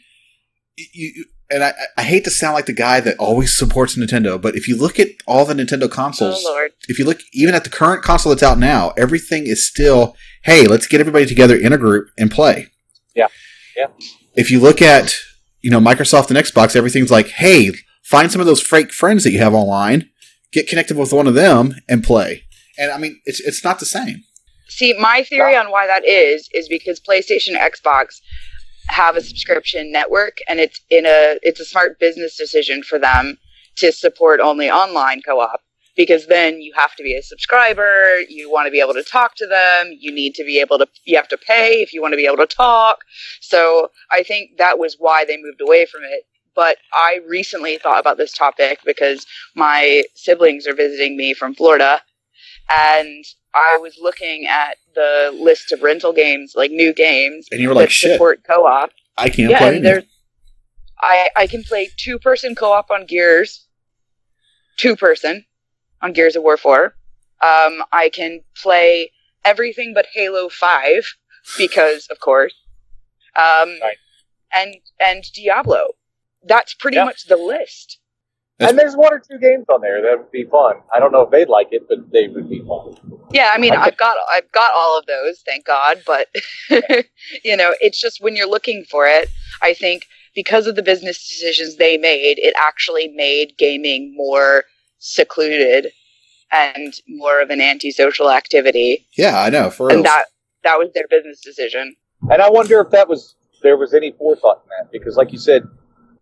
you, 0.77 0.87
you- 1.15 1.25
and 1.49 1.63
I, 1.63 1.73
I 1.97 2.03
hate 2.03 2.23
to 2.23 2.31
sound 2.31 2.55
like 2.55 2.65
the 2.65 2.73
guy 2.73 2.99
that 2.99 3.17
always 3.17 3.55
supports 3.55 3.97
Nintendo, 3.97 4.41
but 4.41 4.55
if 4.55 4.67
you 4.67 4.77
look 4.77 4.99
at 4.99 5.09
all 5.27 5.45
the 5.45 5.53
Nintendo 5.53 5.83
Oh 5.83 5.89
consoles, 5.89 6.43
lord! 6.43 6.71
if 6.87 6.97
you 6.97 7.05
look 7.05 7.19
even 7.33 7.53
at 7.53 7.63
the 7.63 7.69
current 7.69 8.03
console 8.03 8.31
that's 8.31 8.43
out 8.43 8.57
now, 8.57 8.93
everything 8.97 9.45
is 9.45 9.67
still, 9.67 10.15
hey, 10.43 10.65
let's 10.67 10.87
get 10.87 10.99
everybody 10.99 11.25
together 11.25 11.55
in 11.55 11.73
a 11.73 11.77
group 11.77 12.09
and 12.17 12.31
play. 12.31 12.67
Yeah. 13.15 13.27
Yeah. 13.77 13.87
If 14.35 14.49
you 14.49 14.59
look 14.59 14.81
at, 14.81 15.15
you 15.61 15.69
know, 15.69 15.79
Microsoft 15.79 16.29
and 16.29 16.37
Xbox, 16.37 16.75
everything's 16.75 17.11
like, 17.11 17.27
hey, 17.29 17.71
find 18.03 18.31
some 18.31 18.41
of 18.41 18.47
those 18.47 18.61
fake 18.61 18.91
friends 18.91 19.23
that 19.23 19.31
you 19.31 19.39
have 19.39 19.53
online, 19.53 20.09
get 20.51 20.67
connected 20.67 20.97
with 20.97 21.13
one 21.13 21.27
of 21.27 21.33
them 21.33 21.75
and 21.87 22.03
play. 22.03 22.43
And 22.77 22.91
I 22.91 22.97
mean, 22.97 23.21
it's 23.25 23.39
it's 23.39 23.63
not 23.63 23.79
the 23.79 23.85
same. 23.85 24.23
See, 24.67 24.93
my 24.99 25.23
theory 25.23 25.55
on 25.55 25.69
why 25.71 25.87
that 25.87 26.05
is 26.05 26.49
is 26.53 26.67
because 26.67 26.99
PlayStation, 26.99 27.55
Xbox 27.57 28.19
have 28.87 29.15
a 29.15 29.21
subscription 29.21 29.91
network, 29.91 30.37
and 30.47 30.59
it's 30.59 30.81
in 30.89 31.05
a 31.05 31.37
it's 31.43 31.59
a 31.59 31.65
smart 31.65 31.99
business 31.99 32.35
decision 32.37 32.83
for 32.83 32.99
them 32.99 33.37
to 33.77 33.91
support 33.91 34.39
only 34.39 34.69
online 34.69 35.21
co-op 35.21 35.61
because 35.95 36.27
then 36.27 36.61
you 36.61 36.73
have 36.75 36.95
to 36.95 37.03
be 37.03 37.15
a 37.15 37.23
subscriber, 37.23 38.19
you 38.27 38.51
want 38.51 38.67
to 38.67 38.71
be 38.71 38.81
able 38.81 38.93
to 38.93 39.03
talk 39.03 39.35
to 39.35 39.47
them, 39.47 39.95
you 39.97 40.13
need 40.13 40.35
to 40.35 40.43
be 40.43 40.59
able 40.59 40.77
to 40.77 40.87
you 41.05 41.15
have 41.15 41.27
to 41.29 41.37
pay 41.37 41.81
if 41.81 41.93
you 41.93 42.01
want 42.01 42.13
to 42.13 42.17
be 42.17 42.25
able 42.25 42.37
to 42.37 42.47
talk. 42.47 42.99
So, 43.41 43.91
I 44.11 44.23
think 44.23 44.57
that 44.57 44.77
was 44.79 44.95
why 44.99 45.25
they 45.25 45.37
moved 45.37 45.61
away 45.61 45.85
from 45.85 46.01
it. 46.03 46.25
But 46.55 46.77
I 46.93 47.19
recently 47.27 47.77
thought 47.77 47.99
about 47.99 48.17
this 48.17 48.31
topic 48.31 48.79
because 48.85 49.25
my 49.55 50.03
siblings 50.15 50.67
are 50.67 50.73
visiting 50.73 51.17
me 51.17 51.33
from 51.33 51.53
Florida 51.53 52.01
and 52.69 53.25
I 53.55 53.77
was 53.81 53.97
looking 54.01 54.45
at 54.47 54.77
the 54.93 55.31
list 55.33 55.71
of 55.71 55.81
rental 55.81 56.11
games, 56.13 56.53
like 56.55 56.71
new 56.71 56.93
games 56.93 57.47
And 57.51 57.61
you 57.61 57.69
were 57.69 57.73
like, 57.75 57.85
that 57.87 57.91
shit, 57.91 58.11
support 58.13 58.41
co-op. 58.47 58.91
I 59.17 59.29
can't 59.29 59.49
Yeah, 59.51 59.59
play. 59.59 59.67
and 59.69 59.75
any. 59.77 59.83
there's 59.83 60.03
I 61.01 61.29
I 61.35 61.47
can 61.47 61.63
play 61.63 61.89
two 61.97 62.19
person 62.19 62.53
co-op 62.55 62.91
on 62.91 63.05
Gears, 63.05 63.65
two 64.77 64.95
person 64.95 65.45
on 66.01 66.13
Gears 66.13 66.35
of 66.35 66.43
War 66.43 66.57
four. 66.57 66.95
Um, 67.41 67.83
I 67.91 68.09
can 68.13 68.41
play 68.61 69.11
everything 69.43 69.93
but 69.93 70.07
Halo 70.13 70.49
five 70.49 71.05
because 71.57 72.07
of 72.11 72.19
course, 72.19 72.53
um, 73.35 73.77
Right. 73.81 73.97
and 74.53 74.75
and 74.99 75.23
Diablo. 75.33 75.91
That's 76.43 76.73
pretty 76.73 76.97
Yeah. 76.97 77.05
much 77.05 77.25
the 77.25 77.37
list. 77.37 77.99
That's- 78.57 78.71
and 78.71 78.79
there's 78.79 78.95
one 78.95 79.13
or 79.13 79.19
two 79.19 79.37
games 79.39 79.65
on 79.67 79.81
there 79.81 80.01
that 80.01 80.17
would 80.17 80.31
be 80.31 80.43
fun. 80.45 80.81
I 80.93 80.99
don't 80.99 81.11
know 81.11 81.21
if 81.21 81.29
they'd 81.31 81.49
like 81.49 81.69
it, 81.71 81.87
but 81.89 82.09
they 82.11 82.27
would 82.27 82.49
be 82.49 82.59
fun. 82.59 83.14
Yeah, 83.35 83.51
I 83.53 83.57
mean, 83.57 83.73
I- 83.73 83.83
I've 83.83 83.97
got 83.97 84.15
I've 84.31 84.51
got 84.51 84.71
all 84.75 84.97
of 84.97 85.05
those, 85.05 85.41
thank 85.45 85.65
God. 85.65 86.01
But 86.05 86.27
you 87.43 87.55
know, 87.57 87.73
it's 87.81 87.99
just 87.99 88.21
when 88.21 88.35
you're 88.35 88.49
looking 88.49 88.85
for 88.89 89.05
it, 89.07 89.29
I 89.61 89.73
think 89.73 90.05
because 90.33 90.67
of 90.67 90.75
the 90.75 90.83
business 90.83 91.27
decisions 91.27 91.75
they 91.77 91.97
made, 91.97 92.39
it 92.39 92.53
actually 92.57 93.07
made 93.09 93.57
gaming 93.57 94.13
more 94.15 94.63
secluded 94.99 95.87
and 96.51 96.93
more 97.07 97.41
of 97.41 97.49
an 97.49 97.61
antisocial 97.61 98.29
activity. 98.31 99.07
Yeah, 99.17 99.39
I 99.41 99.49
know. 99.49 99.69
For 99.69 99.87
real. 99.87 99.97
And 99.97 100.05
that 100.05 100.25
that 100.63 100.77
was 100.79 100.89
their 100.93 101.07
business 101.09 101.41
decision. 101.41 101.95
And 102.31 102.41
I 102.41 102.49
wonder 102.49 102.79
if 102.79 102.89
that 102.91 103.07
was 103.09 103.35
there 103.63 103.77
was 103.77 103.93
any 103.93 104.11
forethought 104.13 104.61
in 104.63 104.69
that 104.79 104.91
because, 104.91 105.17
like 105.17 105.31
you 105.31 105.39
said, 105.39 105.63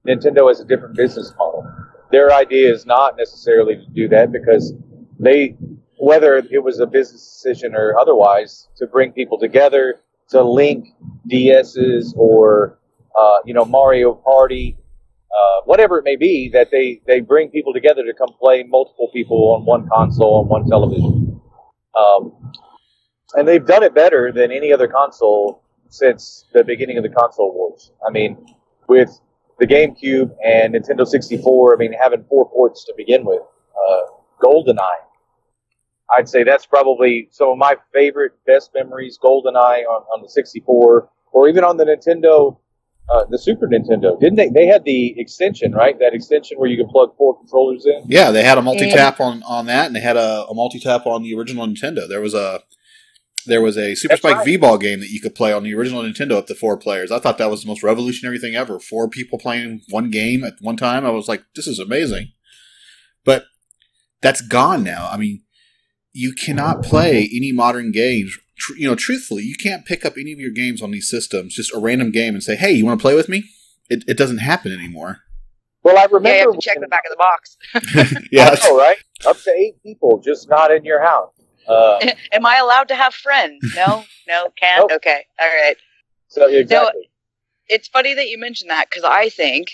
Nintendo 0.08 0.48
has 0.48 0.60
a 0.60 0.66
different 0.66 0.96
business 0.96 1.34
model. 1.38 1.66
Their 2.12 2.32
idea 2.34 2.72
is 2.72 2.86
not 2.86 3.18
necessarily 3.18 3.76
to 3.76 3.86
do 3.94 4.08
that 4.10 4.32
because 4.32 4.74
they, 5.20 5.56
whether 6.04 6.36
it 6.36 6.64
was 6.64 6.80
a 6.80 6.86
business 6.86 7.22
decision 7.34 7.76
or 7.76 7.98
otherwise, 7.98 8.68
to 8.78 8.86
bring 8.86 9.12
people 9.14 9.40
together, 9.40 10.02
to 10.30 10.44
link 10.44 10.88
DSs 11.32 12.16
or 12.18 12.80
uh, 13.18 13.38
you 13.46 13.54
know 13.54 13.64
Mario 13.66 14.14
Party, 14.14 14.78
uh, 15.32 15.62
whatever 15.66 15.98
it 16.00 16.04
may 16.04 16.16
be, 16.18 16.50
that 16.50 16.72
they 16.72 17.02
they 17.08 17.22
bring 17.22 17.50
people 17.50 17.74
together 17.74 18.04
to 18.04 18.14
come 18.14 18.30
play 18.40 18.64
multiple 18.64 19.10
people 19.14 19.54
on 19.56 19.66
one 19.66 19.88
console 19.88 20.40
on 20.42 20.48
one 20.48 20.68
television. 20.70 21.42
Um, 21.98 22.52
and 23.36 23.48
they've 23.48 23.66
done 23.66 23.84
it 23.84 23.96
better 23.96 24.32
than 24.32 24.52
any 24.52 24.74
other 24.74 24.88
console 24.88 25.64
since 25.90 26.46
the 26.54 26.64
beginning 26.64 26.98
of 26.98 27.04
the 27.04 27.10
console 27.10 27.54
wars. 27.54 27.92
I 28.06 28.12
mean, 28.12 28.38
with 28.88 29.20
the 29.60 29.68
GameCube 29.68 30.36
and 30.44 30.74
Nintendo 30.76 31.06
64, 31.06 31.76
I 31.76 31.78
mean, 31.78 31.94
having 31.94 32.24
four 32.26 32.50
ports 32.50 32.84
to 32.86 32.94
begin 32.98 33.26
with, 33.26 33.42
uh, 33.42 34.02
GoldenEye. 34.44 35.13
I'd 36.16 36.30
say 36.30 36.44
that's 36.44 36.66
probably 36.66 37.28
some 37.32 37.50
of 37.50 37.58
my 37.58 37.78
favorite, 37.94 38.34
best 38.46 38.72
memories. 38.76 39.18
GoldenEye 39.24 39.84
on, 39.86 40.04
on 40.14 40.22
the 40.22 40.30
64, 40.30 41.10
or 41.32 41.50
even 41.50 41.64
on 41.64 41.78
the 41.78 41.86
Nintendo, 41.86 42.58
uh, 43.10 43.26
the 43.30 43.38
Super 43.38 43.68
Nintendo. 43.68 44.20
Didn't 44.20 44.36
they? 44.36 44.50
They 44.50 44.68
had 44.68 44.84
the 44.86 45.20
extension, 45.20 45.74
right? 45.74 45.98
That 46.00 46.14
extension 46.14 46.58
where 46.58 46.70
you 46.70 46.78
could 46.78 46.92
plug 46.92 47.16
four 47.18 47.38
controllers 47.38 47.86
in. 47.86 48.04
Yeah, 48.08 48.32
they 48.32 48.44
had 48.44 48.58
a 48.58 48.62
multi 48.62 48.90
tap 48.92 49.20
on, 49.20 49.44
on 49.44 49.66
that, 49.68 49.88
and 49.88 49.96
they 49.96 50.02
had 50.02 50.18
a, 50.18 50.46
a 50.50 50.54
multi 50.54 50.80
tap 50.80 51.06
on 51.06 51.24
the 51.24 51.36
original 51.36 51.66
Nintendo. 51.68 52.08
There 52.08 52.22
was 52.22 52.34
a 52.34 52.62
there 53.46 53.62
was 53.62 53.78
a 53.78 53.96
Super 53.96 54.14
That's 54.14 54.22
Spike 54.22 54.38
right. 54.38 54.46
V-Ball 54.46 54.78
game 54.78 55.00
that 55.02 55.10
you 55.10 55.20
could 55.20 55.36
play 55.36 55.52
on 55.52 55.64
the 55.64 55.74
original 55.74 56.02
Nintendo 56.02 56.38
up 56.38 56.48
to 56.48 56.56
four 56.56 56.78
players. 56.78 57.12
I 57.12 57.20
thought 57.20 57.38
that 57.38 57.50
was 57.50 57.62
the 57.62 57.68
most 57.68 57.84
revolutionary 57.84 58.40
thing 58.40 58.56
ever. 58.56 58.80
Four 58.80 59.10
people 59.10 59.38
playing 59.38 59.82
one 59.90 60.10
game 60.10 60.44
at 60.44 60.54
one 60.62 60.78
time. 60.78 61.06
I 61.06 61.10
was 61.10 61.28
like, 61.28 61.44
this 61.56 61.68
is 61.68 61.80
amazing. 61.80 62.32
But 63.26 63.46
that's 64.22 64.42
gone 64.42 64.84
now. 64.84 65.10
I 65.12 65.18
mean, 65.18 65.43
you 66.14 66.34
cannot 66.34 66.84
play 66.84 67.30
any 67.36 67.52
modern 67.52 67.92
games. 67.92 68.38
Tr- 68.58 68.76
you 68.78 68.88
know, 68.88 68.96
truthfully, 68.96 69.44
you 69.44 69.56
can't 69.56 69.86
pick 69.86 70.06
up 70.06 70.14
any 70.18 70.32
of 70.32 70.40
your 70.40 70.52
games 70.52 70.82
on 70.82 70.92
these 70.92 71.10
systems, 71.10 71.56
just 71.56 71.74
a 71.74 71.80
random 71.80 72.12
game, 72.12 72.36
and 72.36 72.44
say, 72.44 72.56
"Hey, 72.56 72.72
you 72.72 72.86
want 72.86 73.00
to 73.00 73.02
play 73.02 73.16
with 73.16 73.28
me?" 73.28 73.44
It, 73.90 74.04
it 74.08 74.18
doesn't 74.18 74.38
happen 74.38 74.72
anymore. 74.72 75.20
Well, 75.84 75.98
I 75.98 76.06
remember. 76.06 76.30
Yeah, 76.30 76.42
you 76.44 76.52
have 76.52 76.60
to 76.60 76.62
check 76.62 76.80
the 76.80 76.88
back 76.88 77.04
of 77.06 77.12
the 77.12 77.18
box. 77.18 77.58
yeah, 78.32 78.56
I 78.58 78.68
know, 78.68 78.78
right? 78.78 78.98
Up 79.26 79.38
to 79.42 79.52
eight 79.52 79.82
people, 79.84 80.20
just 80.20 80.50
not 80.50 80.72
in 80.72 80.86
your 80.86 81.04
house. 81.04 81.34
Uh, 81.68 82.00
Am 82.32 82.46
I 82.46 82.58
allowed 82.58 82.88
to 82.90 82.96
have 82.96 83.14
friends? 83.14 83.60
No, 83.76 84.06
no, 84.28 84.50
can't. 84.58 84.82
Nope. 84.82 84.92
Okay, 84.98 85.26
all 85.40 85.48
right. 85.48 85.76
so 86.28 86.48
exactly. 86.48 87.10
It's 87.68 87.88
funny 87.88 88.14
that 88.14 88.28
you 88.28 88.38
mentioned 88.38 88.70
that 88.70 88.90
because 88.90 89.04
I 89.04 89.30
think 89.30 89.72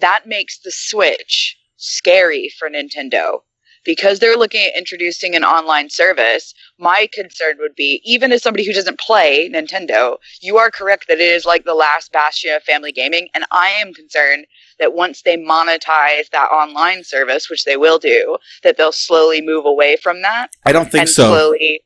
that 0.00 0.26
makes 0.26 0.58
the 0.58 0.72
Switch 0.72 1.56
scary 1.76 2.50
for 2.58 2.68
Nintendo 2.68 3.40
because 3.86 4.18
they're 4.18 4.36
looking 4.36 4.66
at 4.66 4.76
introducing 4.76 5.34
an 5.34 5.44
online 5.44 5.88
service. 5.88 6.52
My 6.78 7.08
concern 7.12 7.56
would 7.60 7.74
be, 7.74 8.02
even 8.04 8.32
as 8.32 8.42
somebody 8.42 8.66
who 8.66 8.72
doesn't 8.72 8.98
play 8.98 9.48
Nintendo, 9.48 10.18
you 10.42 10.58
are 10.58 10.70
correct 10.70 11.08
that 11.08 11.20
it 11.20 11.32
is 11.32 11.46
like 11.46 11.64
the 11.64 11.74
last 11.74 12.12
bastion 12.12 12.54
of 12.54 12.62
family 12.64 12.92
gaming, 12.92 13.28
and 13.32 13.44
I 13.50 13.68
am 13.68 13.94
concerned 13.94 14.46
that 14.78 14.92
once 14.92 15.22
they 15.22 15.38
monetize 15.38 16.28
that 16.32 16.50
online 16.52 17.04
service, 17.04 17.48
which 17.48 17.64
they 17.64 17.78
will 17.78 17.98
do, 17.98 18.36
that 18.62 18.76
they'll 18.76 18.92
slowly 18.92 19.40
move 19.40 19.64
away 19.64 19.96
from 19.96 20.20
that 20.22 20.48
I 20.66 20.72
don't 20.72 20.90
think 20.90 21.02
and 21.02 21.08
so. 21.08 21.28
slowly. 21.28 21.80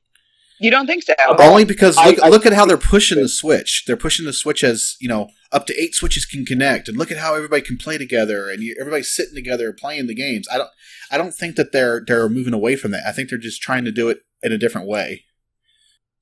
You 0.60 0.70
don't 0.70 0.86
think 0.86 1.02
so? 1.02 1.14
Only 1.38 1.64
because 1.64 1.96
I- 1.96 2.10
look, 2.10 2.22
I 2.22 2.28
look 2.28 2.46
at 2.46 2.52
how 2.52 2.66
they're 2.66 2.76
pushing 2.76 3.20
the 3.20 3.30
Switch. 3.30 3.84
They're 3.86 3.96
pushing 3.96 4.26
the 4.26 4.32
Switch 4.32 4.62
as 4.62 4.96
you 5.00 5.08
know 5.08 5.30
up 5.50 5.66
to 5.66 5.80
eight 5.80 5.94
switches 5.94 6.26
can 6.26 6.44
connect, 6.44 6.86
and 6.88 6.98
look 6.98 7.10
at 7.10 7.16
how 7.16 7.34
everybody 7.34 7.62
can 7.62 7.78
play 7.78 7.96
together, 7.96 8.50
and 8.50 8.62
you, 8.62 8.76
everybody's 8.78 9.14
sitting 9.14 9.34
together 9.34 9.72
playing 9.72 10.06
the 10.06 10.14
games. 10.14 10.46
I 10.52 10.58
don't, 10.58 10.70
I 11.10 11.18
don't 11.18 11.32
think 11.32 11.56
that 11.56 11.72
they're 11.72 12.02
they're 12.06 12.28
moving 12.28 12.54
away 12.54 12.76
from 12.76 12.92
that. 12.92 13.02
I 13.06 13.12
think 13.12 13.28
they're 13.28 13.38
just 13.38 13.60
trying 13.60 13.84
to 13.84 13.92
do 13.92 14.08
it 14.08 14.20
in 14.42 14.52
a 14.52 14.58
different 14.58 14.86
way. 14.86 15.24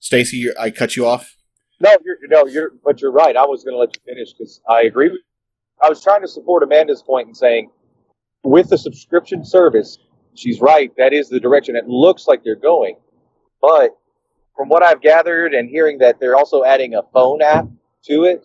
Stacy, 0.00 0.48
I 0.58 0.70
cut 0.70 0.96
you 0.96 1.06
off. 1.06 1.34
No, 1.80 1.96
you're 2.04 2.16
no, 2.28 2.46
you're, 2.46 2.72
but 2.84 3.00
you're 3.00 3.12
right. 3.12 3.36
I 3.36 3.44
was 3.44 3.64
going 3.64 3.74
to 3.74 3.78
let 3.78 3.94
you 3.94 4.02
finish 4.04 4.32
because 4.32 4.60
I 4.68 4.82
agree 4.82 5.10
with. 5.10 5.20
I 5.80 5.88
was 5.88 6.02
trying 6.02 6.22
to 6.22 6.28
support 6.28 6.62
Amanda's 6.62 7.02
point 7.02 7.28
in 7.28 7.34
saying, 7.34 7.70
with 8.42 8.68
the 8.68 8.78
subscription 8.78 9.44
service, 9.44 9.98
she's 10.34 10.60
right. 10.60 10.90
That 10.96 11.12
is 11.12 11.28
the 11.28 11.38
direction 11.38 11.76
it 11.76 11.86
looks 11.86 12.26
like 12.26 12.42
they're 12.42 12.56
going. 12.56 12.96
But 13.60 13.90
from 14.56 14.68
what 14.68 14.82
I've 14.82 15.00
gathered 15.00 15.54
and 15.54 15.68
hearing 15.68 15.98
that 15.98 16.18
they're 16.18 16.36
also 16.36 16.64
adding 16.64 16.94
a 16.94 17.02
phone 17.12 17.42
app 17.42 17.68
to 18.06 18.24
it, 18.24 18.44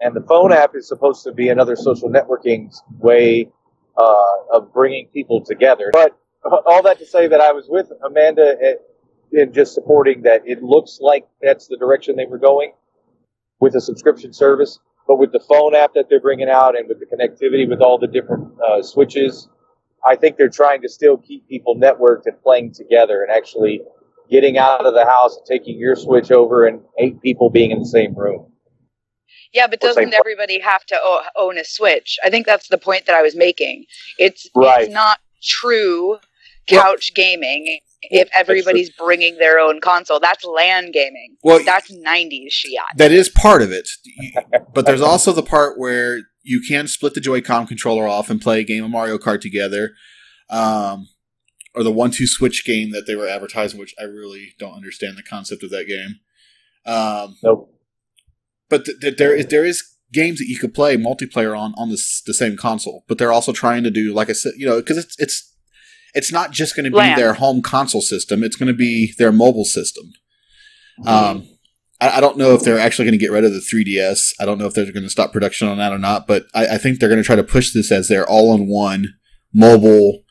and 0.00 0.14
the 0.14 0.22
phone 0.22 0.52
app 0.52 0.76
is 0.76 0.86
supposed 0.86 1.24
to 1.24 1.32
be 1.32 1.48
another 1.48 1.74
social 1.74 2.08
networking 2.08 2.72
way 2.98 3.48
uh, 3.96 4.24
of 4.54 4.72
bringing 4.72 5.08
people 5.08 5.44
together. 5.44 5.90
But 5.92 6.18
all 6.66 6.82
that 6.82 6.98
to 6.98 7.06
say 7.06 7.28
that 7.28 7.40
I 7.40 7.52
was 7.52 7.66
with 7.68 7.92
Amanda 8.04 8.56
in 9.32 9.52
just 9.52 9.74
supporting 9.74 10.22
that 10.22 10.42
it 10.46 10.62
looks 10.62 10.98
like 11.00 11.26
that's 11.42 11.68
the 11.68 11.76
direction 11.76 12.16
they 12.16 12.26
were 12.26 12.38
going 12.38 12.72
with 13.60 13.74
a 13.76 13.80
subscription 13.80 14.32
service. 14.32 14.80
But 15.08 15.18
with 15.18 15.32
the 15.32 15.40
phone 15.40 15.74
app 15.74 15.94
that 15.94 16.06
they're 16.08 16.20
bringing 16.20 16.50
out 16.50 16.78
and 16.78 16.88
with 16.88 17.00
the 17.00 17.06
connectivity 17.06 17.68
with 17.68 17.80
all 17.80 17.98
the 17.98 18.06
different 18.06 18.48
uh, 18.60 18.82
switches, 18.82 19.48
I 20.06 20.16
think 20.16 20.36
they're 20.36 20.48
trying 20.48 20.82
to 20.82 20.88
still 20.88 21.18
keep 21.18 21.48
people 21.48 21.76
networked 21.76 22.26
and 22.26 22.40
playing 22.42 22.74
together 22.74 23.22
and 23.22 23.32
actually 23.32 23.82
getting 24.30 24.58
out 24.58 24.86
of 24.86 24.94
the 24.94 25.06
house 25.06 25.36
and 25.36 25.46
taking 25.46 25.78
your 25.78 25.96
switch 25.96 26.32
over 26.32 26.66
and 26.66 26.82
eight 26.98 27.20
people 27.22 27.50
being 27.50 27.72
in 27.72 27.80
the 27.80 27.86
same 27.86 28.14
room. 28.14 28.51
Yeah, 29.52 29.66
but 29.66 29.80
doesn't 29.80 30.08
pla- 30.10 30.18
everybody 30.18 30.58
have 30.60 30.84
to 30.86 30.98
own 31.36 31.58
a 31.58 31.64
Switch? 31.64 32.18
I 32.24 32.30
think 32.30 32.46
that's 32.46 32.68
the 32.68 32.78
point 32.78 33.06
that 33.06 33.14
I 33.14 33.22
was 33.22 33.36
making. 33.36 33.84
It's 34.18 34.46
Right. 34.54 34.84
it's 34.84 34.92
not 34.94 35.18
true 35.42 36.18
couch 36.66 37.12
gaming 37.14 37.78
if 38.02 38.28
everybody's 38.36 38.90
bringing 38.90 39.36
their 39.38 39.58
own 39.58 39.80
console. 39.80 40.18
That's 40.20 40.44
LAN 40.44 40.90
gaming. 40.90 41.36
Well, 41.42 41.62
That's 41.64 41.90
90s 41.92 42.52
shit. 42.52 42.72
That 42.96 43.12
is 43.12 43.28
part 43.28 43.62
of 43.62 43.70
it, 43.72 43.88
but 44.74 44.86
there's 44.86 45.00
also 45.00 45.32
the 45.32 45.42
part 45.42 45.78
where 45.78 46.20
you 46.42 46.60
can 46.66 46.88
split 46.88 47.14
the 47.14 47.20
Joy-Con 47.20 47.66
controller 47.66 48.08
off 48.08 48.28
and 48.30 48.40
play 48.40 48.60
a 48.60 48.64
game 48.64 48.82
of 48.84 48.90
Mario 48.90 49.18
Kart 49.18 49.40
together, 49.40 49.92
um, 50.50 51.08
or 51.74 51.82
the 51.84 51.92
one-two 51.92 52.26
switch 52.26 52.64
game 52.64 52.90
that 52.90 53.06
they 53.06 53.14
were 53.14 53.28
advertising, 53.28 53.78
which 53.78 53.94
I 54.00 54.04
really 54.04 54.54
don't 54.58 54.74
understand 54.74 55.16
the 55.16 55.22
concept 55.22 55.62
of 55.62 55.70
that 55.70 55.86
game. 55.86 56.16
Um, 56.84 57.36
No, 57.44 57.68
but 58.72 58.86
th- 58.86 58.98
th- 59.00 59.16
there 59.18 59.34
is 59.36 59.46
there 59.46 59.64
is 59.64 59.82
games 60.12 60.38
that 60.38 60.48
you 60.48 60.58
could 60.58 60.72
play 60.74 60.96
multiplayer 60.96 61.56
on 61.58 61.74
on 61.76 61.88
the, 61.88 61.94
s- 61.94 62.22
the 62.26 62.34
same 62.34 62.56
console, 62.56 63.04
but 63.08 63.18
they're 63.18 63.32
also 63.32 63.52
trying 63.52 63.82
to 63.84 63.90
do 63.90 64.12
like 64.14 64.30
I 64.30 64.32
said, 64.32 64.52
you 64.56 64.66
know, 64.66 64.76
because 64.80 64.98
it's 64.98 65.14
it's 65.18 65.54
it's 66.14 66.32
not 66.32 66.50
just 66.50 66.74
going 66.76 66.84
to 66.84 66.90
be 66.90 66.96
LAN. 66.96 67.16
their 67.16 67.34
home 67.34 67.60
console 67.62 68.00
system; 68.02 68.42
it's 68.42 68.56
going 68.56 68.68
to 68.68 68.74
be 68.88 69.12
their 69.18 69.32
mobile 69.32 69.64
system. 69.64 70.12
Um, 71.06 71.48
I, 72.00 72.18
I 72.18 72.20
don't 72.20 72.36
know 72.36 72.54
if 72.54 72.62
they're 72.62 72.78
actually 72.78 73.06
going 73.06 73.18
to 73.18 73.24
get 73.24 73.30
rid 73.30 73.44
of 73.44 73.52
the 73.52 73.60
3DS. 73.60 74.32
I 74.40 74.44
don't 74.44 74.58
know 74.58 74.66
if 74.66 74.74
they're 74.74 74.92
going 74.92 75.02
to 75.04 75.10
stop 75.10 75.32
production 75.32 75.68
on 75.68 75.78
that 75.78 75.92
or 75.92 75.98
not, 75.98 76.26
but 76.26 76.46
I, 76.54 76.74
I 76.74 76.78
think 76.78 76.98
they're 76.98 77.08
going 77.08 77.22
to 77.22 77.26
try 77.26 77.36
to 77.36 77.44
push 77.44 77.72
this 77.72 77.90
as 77.90 78.08
their 78.08 78.28
all-in-one 78.28 79.14
mobile 79.54 80.22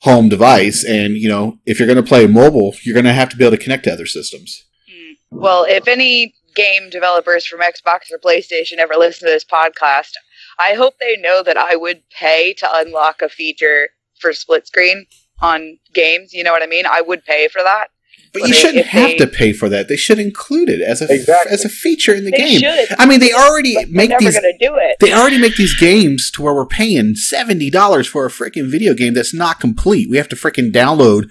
home 0.00 0.28
device. 0.28 0.84
And 0.84 1.14
you 1.14 1.28
know, 1.28 1.58
if 1.66 1.78
you're 1.78 1.86
going 1.86 2.02
to 2.04 2.08
play 2.08 2.26
mobile, 2.26 2.74
you're 2.82 2.94
going 2.94 3.04
to 3.04 3.12
have 3.12 3.28
to 3.30 3.36
be 3.36 3.44
able 3.44 3.56
to 3.56 3.62
connect 3.62 3.84
to 3.84 3.92
other 3.92 4.06
systems. 4.06 4.64
Hmm. 4.90 5.12
Well, 5.30 5.64
if 5.68 5.86
any 5.86 6.34
game 6.54 6.90
developers 6.90 7.46
from 7.46 7.60
Xbox 7.60 8.10
or 8.12 8.18
PlayStation 8.18 8.78
ever 8.78 8.94
listen 8.96 9.26
to 9.28 9.32
this 9.32 9.44
podcast, 9.44 10.12
I 10.58 10.74
hope 10.74 10.94
they 11.00 11.16
know 11.16 11.42
that 11.42 11.56
I 11.56 11.76
would 11.76 12.02
pay 12.10 12.52
to 12.54 12.68
unlock 12.72 13.22
a 13.22 13.28
feature 13.28 13.88
for 14.20 14.32
split 14.32 14.66
screen 14.66 15.06
on 15.40 15.78
games. 15.94 16.32
You 16.32 16.44
know 16.44 16.52
what 16.52 16.62
I 16.62 16.66
mean? 16.66 16.84
I 16.86 17.00
would 17.00 17.24
pay 17.24 17.48
for 17.48 17.62
that. 17.62 17.88
But 18.32 18.42
you 18.42 18.48
they- 18.48 18.54
shouldn't 18.54 18.86
have 18.86 19.10
they- 19.10 19.16
to 19.16 19.26
pay 19.26 19.52
for 19.52 19.68
that. 19.70 19.88
They 19.88 19.96
should 19.96 20.18
include 20.20 20.68
it 20.68 20.80
as 20.80 21.00
a 21.02 21.12
Exactly. 21.12 21.50
as 21.52 21.64
a 21.64 21.68
feature 21.68 22.14
in 22.14 22.24
the 22.24 22.30
They 22.30 22.36
game. 22.36 22.60
should. 22.60 22.88
I 22.98 23.06
mean, 23.06 23.18
they 23.18 23.32
already 23.32 23.74
but 23.74 23.86
they're 23.86 23.92
make 23.92 24.10
never 24.10 24.24
these. 24.24 24.38
going 24.38 24.56
to 24.56 24.66
do 24.66 24.76
it. 24.76 24.96
They 25.00 25.12
already 25.12 25.38
make 25.38 25.56
these 25.56 25.74
games 25.74 26.30
to 26.32 26.42
where 26.42 26.54
we're 26.54 26.66
paying 26.66 27.16
seventy 27.16 27.70
dollars 27.70 28.06
for 28.06 28.26
a 28.26 28.30
freaking 28.30 28.70
video 28.70 28.94
game 28.94 29.14
that's 29.14 29.34
not 29.34 29.58
complete. 29.58 30.08
We 30.08 30.16
have 30.18 30.28
to 30.28 30.36
freaking 30.36 30.70
download, 30.72 31.28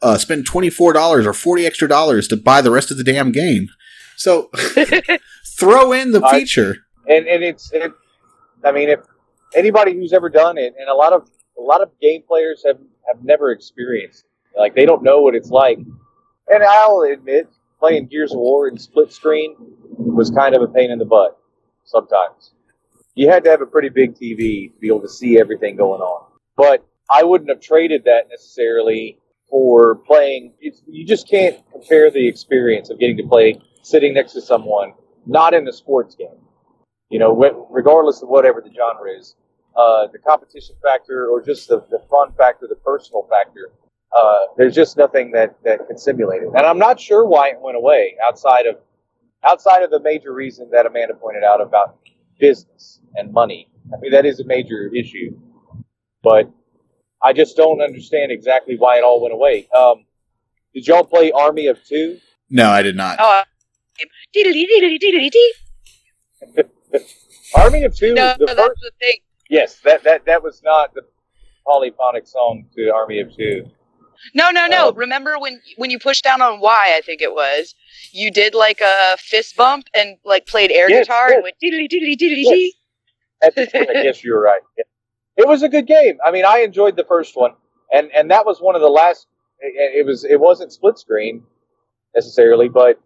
uh, 0.00 0.16
spend 0.16 0.46
twenty 0.46 0.70
four 0.70 0.94
dollars 0.94 1.26
or 1.26 1.34
forty 1.34 1.66
extra 1.66 1.86
dollars 1.88 2.28
to 2.28 2.36
buy 2.36 2.62
the 2.62 2.70
rest 2.70 2.90
of 2.90 2.96
the 2.96 3.04
damn 3.04 3.30
game. 3.32 3.68
So 4.18 4.50
throw 5.58 5.92
in 5.92 6.10
the 6.12 6.20
I- 6.24 6.40
feature. 6.40 6.76
and 7.08 7.26
and 7.26 7.42
it's 7.42 7.72
it, 7.72 7.92
I 8.64 8.72
mean 8.72 8.88
if 8.90 9.00
anybody 9.54 9.94
who's 9.94 10.12
ever 10.12 10.28
done 10.28 10.58
it 10.58 10.74
and 10.78 10.88
a 10.88 10.94
lot 10.94 11.12
of 11.12 11.28
a 11.58 11.62
lot 11.62 11.80
of 11.82 11.90
game 12.00 12.22
players 12.26 12.62
have 12.66 12.78
have 13.06 13.22
never 13.24 13.50
experienced 13.52 14.24
it. 14.54 14.58
like 14.58 14.74
they 14.74 14.84
don't 14.84 15.02
know 15.02 15.20
what 15.20 15.34
it's 15.34 15.50
like 15.50 15.78
and 15.78 16.62
I'll 16.62 17.00
admit 17.02 17.48
playing 17.78 18.08
Gears 18.08 18.32
of 18.32 18.38
War 18.40 18.68
in 18.68 18.76
split 18.76 19.12
screen 19.12 19.54
was 19.96 20.30
kind 20.30 20.54
of 20.54 20.62
a 20.62 20.66
pain 20.68 20.90
in 20.90 20.98
the 20.98 21.04
butt 21.06 21.38
sometimes 21.84 22.52
you 23.14 23.30
had 23.30 23.44
to 23.44 23.50
have 23.50 23.62
a 23.62 23.66
pretty 23.66 23.88
big 23.88 24.14
TV 24.14 24.72
to 24.72 24.78
be 24.80 24.88
able 24.88 25.00
to 25.00 25.08
see 25.08 25.38
everything 25.40 25.76
going 25.76 26.00
on 26.02 26.26
but 26.56 26.84
I 27.10 27.22
wouldn't 27.22 27.48
have 27.50 27.60
traded 27.60 28.04
that 28.04 28.28
necessarily 28.28 29.18
for 29.48 29.94
playing. 29.94 30.52
It's, 30.60 30.82
you 30.86 31.06
just 31.06 31.26
can't 31.26 31.56
compare 31.72 32.10
the 32.10 32.28
experience 32.28 32.90
of 32.90 32.98
getting 32.98 33.16
to 33.16 33.26
play 33.26 33.58
sitting 33.82 34.14
next 34.14 34.32
to 34.32 34.40
someone 34.40 34.92
not 35.26 35.54
in 35.54 35.66
a 35.68 35.72
sports 35.72 36.14
game. 36.14 36.40
You 37.10 37.18
know, 37.18 37.32
regardless 37.70 38.22
of 38.22 38.28
whatever 38.28 38.60
the 38.60 38.72
genre 38.72 39.10
is, 39.10 39.34
uh, 39.76 40.08
the 40.12 40.18
competition 40.18 40.74
factor 40.82 41.28
or 41.28 41.40
just 41.40 41.68
the, 41.68 41.80
the 41.90 42.02
fun 42.10 42.32
factor, 42.36 42.66
the 42.66 42.76
personal 42.76 43.26
factor. 43.30 43.70
Uh, 44.16 44.38
there's 44.56 44.74
just 44.74 44.96
nothing 44.96 45.30
that, 45.32 45.56
that 45.64 45.86
can 45.86 45.96
simulate 45.98 46.42
it, 46.42 46.48
and 46.48 46.66
I'm 46.66 46.78
not 46.78 46.98
sure 46.98 47.26
why 47.26 47.50
it 47.50 47.58
went 47.60 47.76
away 47.76 48.16
outside 48.26 48.66
of 48.66 48.76
outside 49.46 49.82
of 49.82 49.90
the 49.90 50.00
major 50.00 50.32
reason 50.32 50.68
that 50.72 50.86
Amanda 50.86 51.14
pointed 51.14 51.44
out 51.44 51.60
about 51.60 51.98
business 52.40 53.00
and 53.14 53.32
money. 53.32 53.70
I 53.92 54.00
mean, 54.00 54.10
that 54.12 54.24
is 54.24 54.40
a 54.40 54.44
major 54.44 54.90
issue, 54.94 55.38
but 56.22 56.50
I 57.22 57.34
just 57.34 57.56
don't 57.56 57.82
understand 57.82 58.32
exactly 58.32 58.76
why 58.78 58.96
it 58.96 59.04
all 59.04 59.20
went 59.20 59.34
away. 59.34 59.68
Um, 59.76 60.06
did 60.74 60.86
y'all 60.86 61.04
play 61.04 61.30
Army 61.30 61.66
of 61.66 61.78
Two? 61.84 62.18
No, 62.50 62.70
I 62.70 62.80
did 62.80 62.96
not. 62.96 63.18
Oh, 63.20 63.42
dee-dee-dee-dee-dee-dee-dee. 64.32 65.54
Army 67.54 67.84
of 67.84 67.94
Two. 67.96 68.14
no, 68.14 68.34
the 68.38 68.46
that's 68.46 68.58
first, 68.60 68.80
the 68.82 68.90
thing. 69.00 69.16
yes, 69.50 69.80
that, 69.84 70.04
that 70.04 70.24
that 70.26 70.42
was 70.42 70.62
not 70.62 70.94
the 70.94 71.02
polyphonic 71.66 72.26
song 72.26 72.66
to 72.76 72.90
Army 72.90 73.20
of 73.20 73.34
Two. 73.34 73.68
No, 74.34 74.50
no, 74.50 74.66
no. 74.66 74.88
Um, 74.88 74.96
Remember 74.96 75.38
when 75.38 75.60
when 75.76 75.90
you 75.90 75.98
pushed 75.98 76.24
down 76.24 76.42
on 76.42 76.60
Y? 76.60 76.94
I 76.96 77.00
think 77.02 77.20
it 77.22 77.32
was. 77.32 77.74
You 78.12 78.30
did 78.30 78.54
like 78.54 78.80
a 78.80 79.16
fist 79.18 79.56
bump 79.56 79.86
and 79.94 80.16
like 80.24 80.46
played 80.46 80.70
air 80.72 80.90
Yes, 80.90 81.06
guitar 81.06 81.28
yes. 81.30 81.36
and 81.36 81.42
went 81.44 81.56
diddly 81.62 81.88
diddly 81.88 82.14
diddly 82.16 82.42
Yes. 82.42 82.52
dee. 82.52 82.74
At 83.42 83.54
the 83.54 83.66
point, 83.68 83.90
I 83.96 84.02
guess 84.02 84.24
you 84.24 84.32
were 84.32 84.40
right. 84.42 84.60
Yeah. 84.76 84.84
It 85.36 85.46
was 85.46 85.62
a 85.62 85.68
good 85.68 85.86
game. 85.86 86.18
I 86.24 86.32
mean, 86.32 86.44
I 86.44 86.58
enjoyed 86.60 86.96
the 86.96 87.04
first 87.04 87.36
one, 87.36 87.52
and 87.92 88.10
and 88.12 88.30
that 88.32 88.44
was 88.44 88.60
one 88.60 88.74
of 88.74 88.80
the 88.80 88.88
last. 88.88 89.26
It, 89.60 90.00
it 90.00 90.06
was 90.06 90.24
it 90.24 90.40
wasn't 90.40 90.72
split 90.72 90.98
screen 90.98 91.44
necessarily, 92.14 92.68
but 92.68 93.00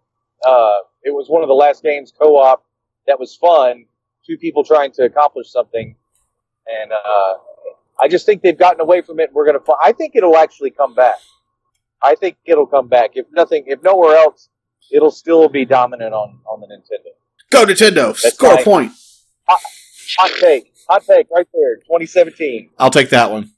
uh, 0.45 0.77
it 1.03 1.11
was 1.11 1.29
one 1.29 1.41
of 1.41 1.47
the 1.47 1.53
last 1.55 1.83
games 1.83 2.13
co-op 2.17 2.65
that 3.07 3.19
was 3.19 3.35
fun. 3.35 3.85
Two 4.25 4.37
people 4.37 4.63
trying 4.63 4.91
to 4.93 5.03
accomplish 5.03 5.51
something, 5.51 5.95
and 6.67 6.91
uh, 6.91 7.33
I 7.99 8.07
just 8.07 8.25
think 8.25 8.41
they've 8.41 8.57
gotten 8.57 8.79
away 8.79 9.01
from 9.01 9.19
it. 9.19 9.31
We're 9.33 9.45
gonna. 9.45 9.59
I 9.83 9.91
think 9.91 10.15
it'll 10.15 10.37
actually 10.37 10.71
come 10.71 10.95
back. 10.95 11.15
I 12.01 12.15
think 12.15 12.37
it'll 12.45 12.65
come 12.65 12.87
back. 12.87 13.11
If 13.15 13.25
nothing, 13.31 13.65
if 13.67 13.83
nowhere 13.83 14.15
else, 14.15 14.49
it'll 14.91 15.11
still 15.11 15.49
be 15.49 15.65
dominant 15.65 16.13
on 16.13 16.39
on 16.45 16.61
the 16.61 16.67
Nintendo. 16.67 17.11
Go 17.51 17.65
Nintendo. 17.65 18.21
That's 18.21 18.35
Score 18.35 18.53
a 18.53 18.55
right. 18.55 18.63
point. 18.63 18.91
Hot 19.47 20.31
take, 20.39 20.73
hot 20.87 21.03
take, 21.05 21.27
right 21.31 21.47
there, 21.53 21.77
2017. 21.77 22.69
I'll 22.77 22.89
take 22.89 23.09
that 23.09 23.31
one. 23.31 23.51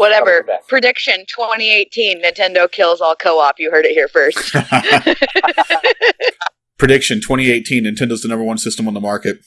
Whatever. 0.00 0.46
Prediction 0.66 1.26
2018 1.28 2.22
Nintendo 2.22 2.72
kills 2.72 3.02
all 3.02 3.14
co-op. 3.14 3.56
You 3.58 3.70
heard 3.70 3.84
it 3.84 3.92
here 3.92 4.08
first. 4.08 4.38
Prediction 6.78 7.20
2018 7.20 7.84
Nintendo's 7.84 8.22
the 8.22 8.28
number 8.28 8.42
one 8.42 8.56
system 8.56 8.88
on 8.88 8.94
the 8.94 9.00
market. 9.00 9.40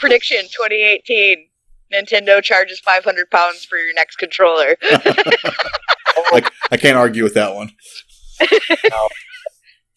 Prediction 0.00 0.38
2018 0.38 1.46
Nintendo 1.94 2.42
charges 2.42 2.80
500 2.80 3.30
pounds 3.30 3.64
for 3.64 3.78
your 3.78 3.94
next 3.94 4.16
controller. 4.16 4.76
Like 6.32 6.50
I 6.72 6.78
can't 6.78 6.96
argue 6.96 7.22
with 7.22 7.34
that 7.34 7.54
one. 7.54 7.70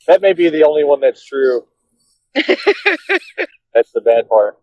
That 0.06 0.22
may 0.22 0.34
be 0.34 0.50
the 0.50 0.64
only 0.64 0.84
one 0.84 1.00
that's 1.00 1.26
true. 1.26 1.66
that's 2.36 3.92
the 3.94 4.02
bad 4.04 4.28
part. 4.28 4.58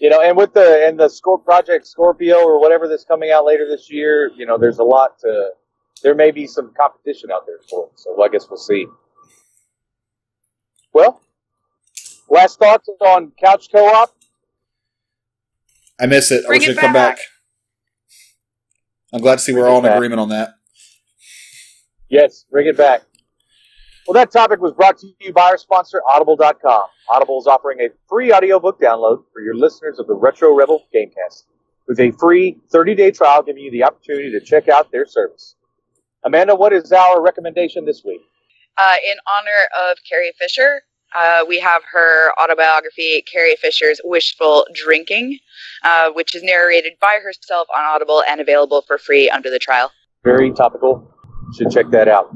You 0.00 0.10
know, 0.10 0.20
and 0.20 0.36
with 0.36 0.52
the 0.52 0.86
and 0.86 0.98
the 0.98 1.08
score 1.08 1.38
project 1.38 1.86
Scorpio 1.86 2.36
or 2.38 2.60
whatever 2.60 2.88
that's 2.88 3.04
coming 3.04 3.30
out 3.30 3.44
later 3.44 3.66
this 3.68 3.90
year, 3.90 4.30
you 4.36 4.44
know, 4.46 4.58
there's 4.58 4.78
a 4.78 4.84
lot 4.84 5.18
to. 5.20 5.50
There 6.02 6.14
may 6.14 6.32
be 6.32 6.46
some 6.46 6.72
competition 6.76 7.30
out 7.30 7.46
there 7.46 7.60
for 7.70 7.86
it, 7.86 7.92
so 7.98 8.20
I 8.22 8.28
guess 8.28 8.46
we'll 8.50 8.58
see. 8.58 8.86
Well, 10.92 11.20
last 12.28 12.58
thoughts 12.58 12.88
on 13.00 13.32
couch 13.42 13.68
co-op. 13.72 14.14
I 16.00 16.06
miss 16.06 16.30
it. 16.30 16.44
I 16.44 16.48
wish 16.50 16.64
it 16.64 16.70
it'd 16.70 16.78
come 16.78 16.92
back. 16.92 17.16
back. 17.16 17.24
I'm 19.12 19.20
glad 19.20 19.36
to 19.36 19.40
see 19.40 19.52
we're 19.52 19.68
all 19.68 19.78
in 19.78 19.84
back. 19.84 19.94
agreement 19.94 20.20
on 20.20 20.28
that. 20.30 20.54
Yes, 22.08 22.44
bring 22.50 22.66
it 22.66 22.76
back. 22.76 23.02
Well, 24.06 24.14
that 24.14 24.30
topic 24.30 24.60
was 24.60 24.72
brought 24.72 24.98
to 24.98 25.06
you 25.18 25.32
by 25.32 25.48
our 25.48 25.56
sponsor, 25.56 26.02
Audible.com. 26.06 26.82
Audible 27.10 27.38
is 27.40 27.46
offering 27.46 27.80
a 27.80 27.88
free 28.06 28.34
audiobook 28.34 28.78
download 28.78 29.24
for 29.32 29.40
your 29.40 29.54
listeners 29.54 29.98
of 29.98 30.06
the 30.06 30.14
Retro 30.14 30.54
Rebel 30.54 30.82
Gamecast, 30.94 31.44
with 31.88 31.98
a 31.98 32.10
free 32.12 32.58
30-day 32.70 33.12
trial 33.12 33.42
giving 33.42 33.62
you 33.62 33.70
the 33.70 33.82
opportunity 33.82 34.30
to 34.30 34.40
check 34.40 34.68
out 34.68 34.92
their 34.92 35.06
service. 35.06 35.56
Amanda, 36.22 36.54
what 36.54 36.74
is 36.74 36.92
our 36.92 37.22
recommendation 37.22 37.86
this 37.86 38.02
week? 38.04 38.20
Uh, 38.76 38.96
in 39.10 39.16
honor 39.26 39.90
of 39.90 39.96
Carrie 40.06 40.32
Fisher, 40.38 40.82
uh, 41.14 41.44
we 41.48 41.58
have 41.60 41.80
her 41.90 42.32
autobiography, 42.38 43.22
Carrie 43.22 43.56
Fisher's 43.56 44.02
Wishful 44.04 44.66
Drinking, 44.74 45.38
uh, 45.82 46.10
which 46.10 46.34
is 46.34 46.42
narrated 46.42 46.94
by 47.00 47.20
herself 47.22 47.68
on 47.74 47.84
Audible 47.84 48.22
and 48.28 48.42
available 48.42 48.82
for 48.82 48.98
free 48.98 49.30
under 49.30 49.48
the 49.48 49.58
trial. 49.58 49.90
Very 50.24 50.50
topical. 50.52 51.10
Should 51.56 51.70
check 51.70 51.90
that 51.90 52.08
out. 52.08 52.34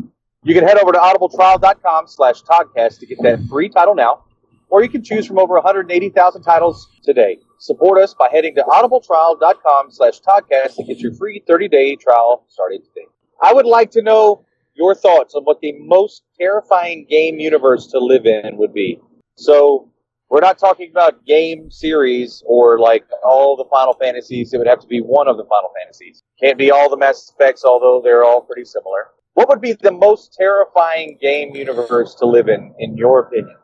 You 0.49 0.55
can 0.55 0.64
head 0.64 0.78
over 0.78 0.92
to 0.92 0.99
audibletrial.com 0.99 2.09
slash 2.09 2.42
Toddcast 2.42 3.01
to 3.01 3.07
get 3.07 3.18
that 3.20 3.38
free 3.51 3.68
title 3.68 3.94
now, 3.94 4.24
or 4.70 4.82
you 4.82 4.88
can 4.88 5.05
choose 5.05 5.26
from 5.26 5.38
over 5.38 5.53
180,000 5.53 6.40
titles 6.40 6.88
today. 7.05 7.36
Support 7.59 8.01
us 8.03 8.14
by 8.14 8.30
heading 8.32 8.55
to 8.55 8.62
audibletrial.com 8.62 9.90
slash 9.90 10.22
Toddcast 10.22 10.76
to 10.76 10.84
get 10.84 11.01
your 11.01 11.12
free 11.12 11.42
30-day 11.46 11.96
trial 11.96 12.46
started 12.49 12.82
today. 12.82 13.07
I 13.42 13.53
would 13.53 13.66
like 13.66 13.90
to 13.90 14.01
know 14.01 14.46
your 14.72 14.94
thoughts 14.94 15.34
on 15.34 15.42
what 15.42 15.61
the 15.61 15.72
most 15.80 16.22
terrifying 16.40 17.07
game 17.11 17.38
universe 17.38 17.86
to 17.88 17.99
live 17.99 18.24
in 18.24 18.57
would 18.57 18.72
be. 18.72 18.99
So, 19.36 19.90
we're 20.30 20.40
not 20.40 20.57
talking 20.57 20.90
about 20.90 21.26
game 21.26 21.70
series 21.70 22.42
or 22.46 22.78
like 22.78 23.05
all 23.22 23.55
the 23.55 23.66
Final 23.70 23.92
Fantasies. 23.92 24.55
It 24.55 24.57
would 24.57 24.66
have 24.66 24.80
to 24.80 24.86
be 24.86 25.01
one 25.01 25.28
of 25.28 25.36
the 25.36 25.44
Final 25.44 25.70
Fantasies. 25.78 26.22
Can't 26.42 26.57
be 26.57 26.70
all 26.70 26.88
the 26.88 26.96
Mass 26.96 27.30
Effects, 27.34 27.66
although 27.66 28.01
they're 28.03 28.24
all 28.24 28.40
pretty 28.40 28.64
similar. 28.64 29.09
What 29.39 29.49
would 29.51 29.61
be 29.61 29.74
the 29.74 29.93
most 29.93 30.34
terrifying 30.36 31.16
game 31.22 31.55
universe 31.55 32.16
to 32.16 32.26
live 32.26 32.49
in, 32.49 32.74
in 32.80 32.97
your 32.97 33.20
opinion? 33.20 33.55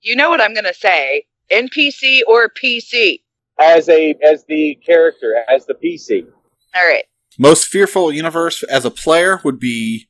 You 0.00 0.14
know 0.14 0.30
what 0.30 0.40
I'm 0.40 0.54
going 0.54 0.62
to 0.62 0.72
say. 0.72 1.24
NPC 1.50 2.20
or 2.28 2.48
PC? 2.48 3.18
As 3.58 3.88
a 3.88 4.14
as 4.24 4.44
the 4.44 4.76
character, 4.76 5.42
as 5.48 5.66
the 5.66 5.74
PC. 5.74 6.28
All 6.76 6.86
right. 6.86 7.02
Most 7.36 7.66
fearful 7.66 8.12
universe 8.12 8.62
as 8.62 8.84
a 8.84 8.92
player 8.92 9.40
would 9.42 9.58
be 9.58 10.06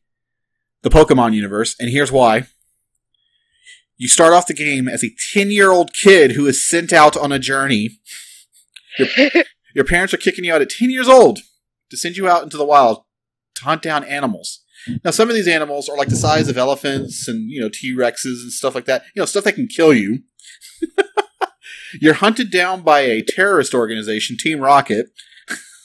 the 0.83 0.91
Pokemon 0.91 1.33
universe, 1.33 1.75
and 1.81 1.89
here's 1.89 2.13
why. 2.13 2.49
You 3.97 4.09
start 4.09 4.35
off 4.35 4.47
the 4.47 4.53
game 4.53 4.89
as 4.89 5.03
a 5.03 5.15
10 5.33 5.51
year 5.51 5.71
old 5.71 5.95
kid 5.95 6.33
who 6.33 6.45
is 6.45 6.69
sent 6.69 6.93
out 6.93 7.17
on 7.17 7.33
a 7.33 7.39
journey. 7.39 7.99
Your, 8.99 9.09
your 9.75 9.85
parents 9.87 10.13
are 10.13 10.19
kicking 10.19 10.45
you 10.45 10.53
out 10.53 10.61
at 10.61 10.69
10 10.69 10.91
years 10.91 11.09
old 11.09 11.39
to 11.89 11.97
send 11.97 12.19
you 12.19 12.29
out 12.29 12.43
into 12.43 12.59
the 12.59 12.67
wild 12.67 13.05
to 13.55 13.65
hunt 13.65 13.81
down 13.81 14.05
animals. 14.05 14.62
Now, 15.05 15.11
some 15.11 15.29
of 15.29 15.35
these 15.35 15.49
animals 15.49 15.89
are 15.89 15.97
like 15.97 16.09
the 16.09 16.17
size 16.17 16.49
of 16.49 16.59
elephants 16.59 17.29
and, 17.29 17.51
you 17.51 17.61
know, 17.61 17.69
T 17.69 17.95
Rexes 17.95 18.43
and 18.43 18.53
stuff 18.53 18.75
like 18.75 18.87
that. 18.87 19.05
You 19.15 19.21
know, 19.21 19.27
stuff 19.27 19.45
that 19.45 19.55
can 19.55 19.69
kill 19.69 19.93
you. 19.93 20.21
You're 22.01 22.15
hunted 22.15 22.51
down 22.51 22.83
by 22.83 23.01
a 23.01 23.23
terrorist 23.23 23.75
organization, 23.75 24.37
Team 24.39 24.61
Rocket, 24.61 25.07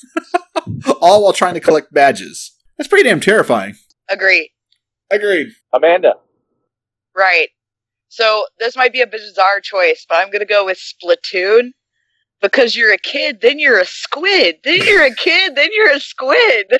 all 1.02 1.24
while 1.24 1.34
trying 1.34 1.54
to 1.56 1.60
collect 1.60 1.93
badges. 1.93 2.56
That's 2.78 2.88
pretty 2.88 3.08
damn 3.08 3.20
terrifying. 3.20 3.76
Agree. 4.10 4.52
Agreed. 5.12 5.50
Amanda. 5.74 6.14
Right. 7.16 7.50
So 8.10 8.45
this 8.60 8.78
might 8.78 8.93
be 8.93 9.02
a 9.02 9.08
bizarre 9.08 9.60
choice, 9.60 10.06
but 10.08 10.16
I'm 10.16 10.28
going 10.28 10.39
to 10.39 10.45
go 10.45 10.66
with 10.66 10.78
Splatoon 10.78 11.72
because 12.41 12.76
you're 12.76 12.93
a 12.93 12.98
kid, 12.98 13.41
then 13.41 13.60
you're 13.60 13.80
a 13.80 13.86
squid, 13.86 14.58
then 14.64 14.82
you're 14.86 15.04
a 15.04 15.14
kid, 15.14 15.56
then 15.56 15.70
you're 15.74 15.91
a 15.91 16.00
squid. 16.00 16.68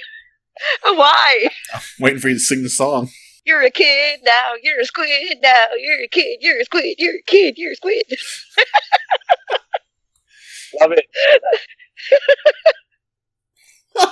Why? 0.84 1.50
I'm 1.74 1.82
Waiting 2.00 2.20
for 2.20 2.30
you 2.30 2.36
to 2.36 2.40
sing 2.40 2.64
the 2.64 2.70
song. 2.70 3.10
You're 3.46 3.62
a 3.62 3.72
kid 3.72 4.20
now, 4.24 4.54
you're 4.62 4.82
a 4.82 4.86
squid 4.86 5.38
now, 5.42 5.68
you're 5.80 6.04
a 6.04 6.08
kid, 6.10 6.40
you're 6.42 6.60
a 6.60 6.66
squid, 6.66 6.96
you're 6.98 7.16
a 7.16 7.24
kid, 7.26 7.58
you're 7.58 7.72
a 7.72 7.76
squid. 7.76 8.04
Love 10.82 10.92
it. 10.92 11.06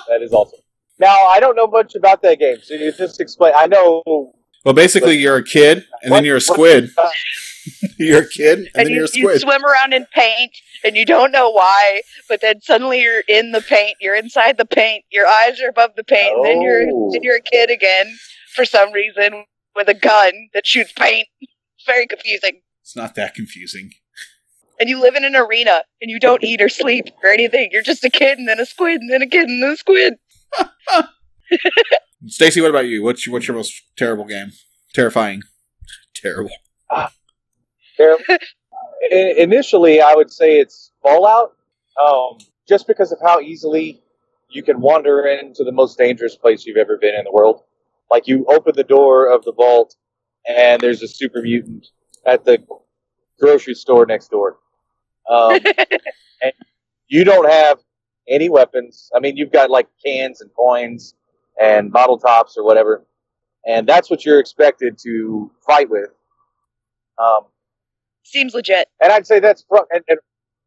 that 0.07 0.21
is 0.21 0.31
awesome. 0.31 0.59
Now, 0.99 1.13
I 1.25 1.41
don't 1.41 1.55
know 1.57 1.67
much 1.67 1.95
about 1.95 2.21
that 2.21 2.39
game, 2.39 2.57
so 2.63 2.75
you 2.75 2.93
just 2.93 3.19
explain. 3.19 3.51
I 3.55 3.67
know. 3.67 4.01
Well, 4.63 4.73
basically, 4.73 5.17
you're 5.17 5.35
a 5.35 5.43
kid, 5.43 5.85
and 6.01 6.13
then 6.13 6.23
you're 6.23 6.35
a 6.35 6.37
what- 6.37 6.43
squid. 6.43 6.89
You're 7.99 8.21
a 8.23 8.27
kid, 8.27 8.59
and, 8.59 8.67
And 8.75 8.87
then 8.87 8.93
you, 8.93 9.07
you're 9.13 9.31
a 9.31 9.33
you 9.35 9.39
swim 9.39 9.63
around 9.65 9.93
in 9.93 10.05
paint 10.13 10.51
and 10.83 10.95
you 10.95 11.05
don't 11.05 11.31
know 11.31 11.49
why, 11.49 12.01
but 12.29 12.41
then 12.41 12.61
suddenly 12.61 13.01
you're 13.01 13.23
in 13.27 13.51
the 13.51 13.61
paint, 13.61 13.97
you're 14.01 14.15
inside 14.15 14.57
the 14.57 14.65
paint, 14.65 15.03
your 15.11 15.25
eyes 15.27 15.59
are 15.61 15.69
above 15.69 15.91
the 15.95 16.03
paint, 16.03 16.35
and 16.35 16.45
then 16.45 16.61
you're 16.61 16.83
Oh. 16.91 17.09
then 17.13 17.23
you're 17.23 17.37
a 17.37 17.41
kid 17.41 17.69
again 17.71 18.15
for 18.53 18.65
some 18.65 18.91
reason 18.91 19.45
with 19.75 19.87
a 19.87 19.93
gun 19.93 20.31
that 20.53 20.65
shoots 20.67 20.91
paint. 20.93 21.27
It's 21.41 21.85
very 21.85 22.05
confusing. 22.07 22.61
It's 22.81 22.95
not 22.95 23.15
that 23.15 23.33
confusing. 23.33 23.91
and 24.79 24.89
you 24.89 24.99
live 25.01 25.15
in 25.15 25.23
an 25.23 25.35
arena 25.35 25.83
and 26.01 26.11
you 26.11 26.19
don't 26.19 26.43
eat 26.43 26.61
or 26.61 26.67
sleep 26.69 27.05
or 27.23 27.29
anything. 27.29 27.69
You're 27.71 27.81
just 27.81 28.03
a 28.03 28.09
kid 28.09 28.37
and 28.37 28.47
then 28.47 28.59
a 28.59 28.65
squid 28.65 28.99
and 29.01 29.09
then 29.11 29.21
a 29.21 29.27
kid 29.27 29.47
and 29.47 29.63
then 29.63 29.71
a 29.71 29.77
squid. 29.77 30.15
Stacy, 32.27 32.59
what 32.61 32.69
about 32.71 32.85
you? 32.87 33.01
What's 33.03 33.25
your, 33.25 33.33
what's 33.33 33.47
your 33.47 33.55
most 33.55 33.81
terrible 33.97 34.25
game? 34.25 34.51
Terrifying. 34.93 35.43
Terrible. 36.15 36.51
There, 37.97 38.17
initially, 39.11 40.01
I 40.01 40.13
would 40.13 40.31
say 40.31 40.59
it's 40.59 40.91
Fallout, 41.01 41.55
um, 42.03 42.37
just 42.67 42.87
because 42.87 43.11
of 43.11 43.19
how 43.21 43.39
easily 43.39 44.01
you 44.49 44.63
can 44.63 44.79
wander 44.81 45.25
into 45.25 45.63
the 45.63 45.71
most 45.71 45.97
dangerous 45.97 46.35
place 46.35 46.65
you've 46.65 46.77
ever 46.77 46.97
been 46.97 47.15
in 47.15 47.23
the 47.23 47.31
world. 47.31 47.63
Like 48.11 48.27
you 48.27 48.45
open 48.45 48.73
the 48.75 48.83
door 48.83 49.31
of 49.31 49.43
the 49.43 49.53
vault, 49.53 49.95
and 50.47 50.81
there's 50.81 51.01
a 51.01 51.07
super 51.07 51.41
mutant 51.41 51.87
at 52.25 52.45
the 52.45 52.63
grocery 53.39 53.73
store 53.73 54.05
next 54.05 54.29
door. 54.29 54.57
Um, 55.29 55.59
and 56.41 56.53
you 57.07 57.23
don't 57.23 57.49
have 57.49 57.79
any 58.27 58.49
weapons. 58.49 59.09
I 59.15 59.19
mean, 59.19 59.37
you've 59.37 59.51
got 59.51 59.69
like 59.69 59.87
cans 60.03 60.41
and 60.41 60.51
coins 60.53 61.15
and 61.61 61.91
bottle 61.91 62.17
tops 62.17 62.57
or 62.57 62.63
whatever, 62.63 63.05
and 63.67 63.87
that's 63.87 64.09
what 64.09 64.25
you're 64.25 64.39
expected 64.39 64.97
to 64.99 65.51
fight 65.65 65.89
with. 65.89 66.09
Um, 67.17 67.45
Seems 68.25 68.53
legit. 68.53 68.87
and 69.01 69.11
I'd 69.11 69.27
say 69.27 69.39
that's 69.39 69.63
and, 69.91 70.03
and, 70.09 70.19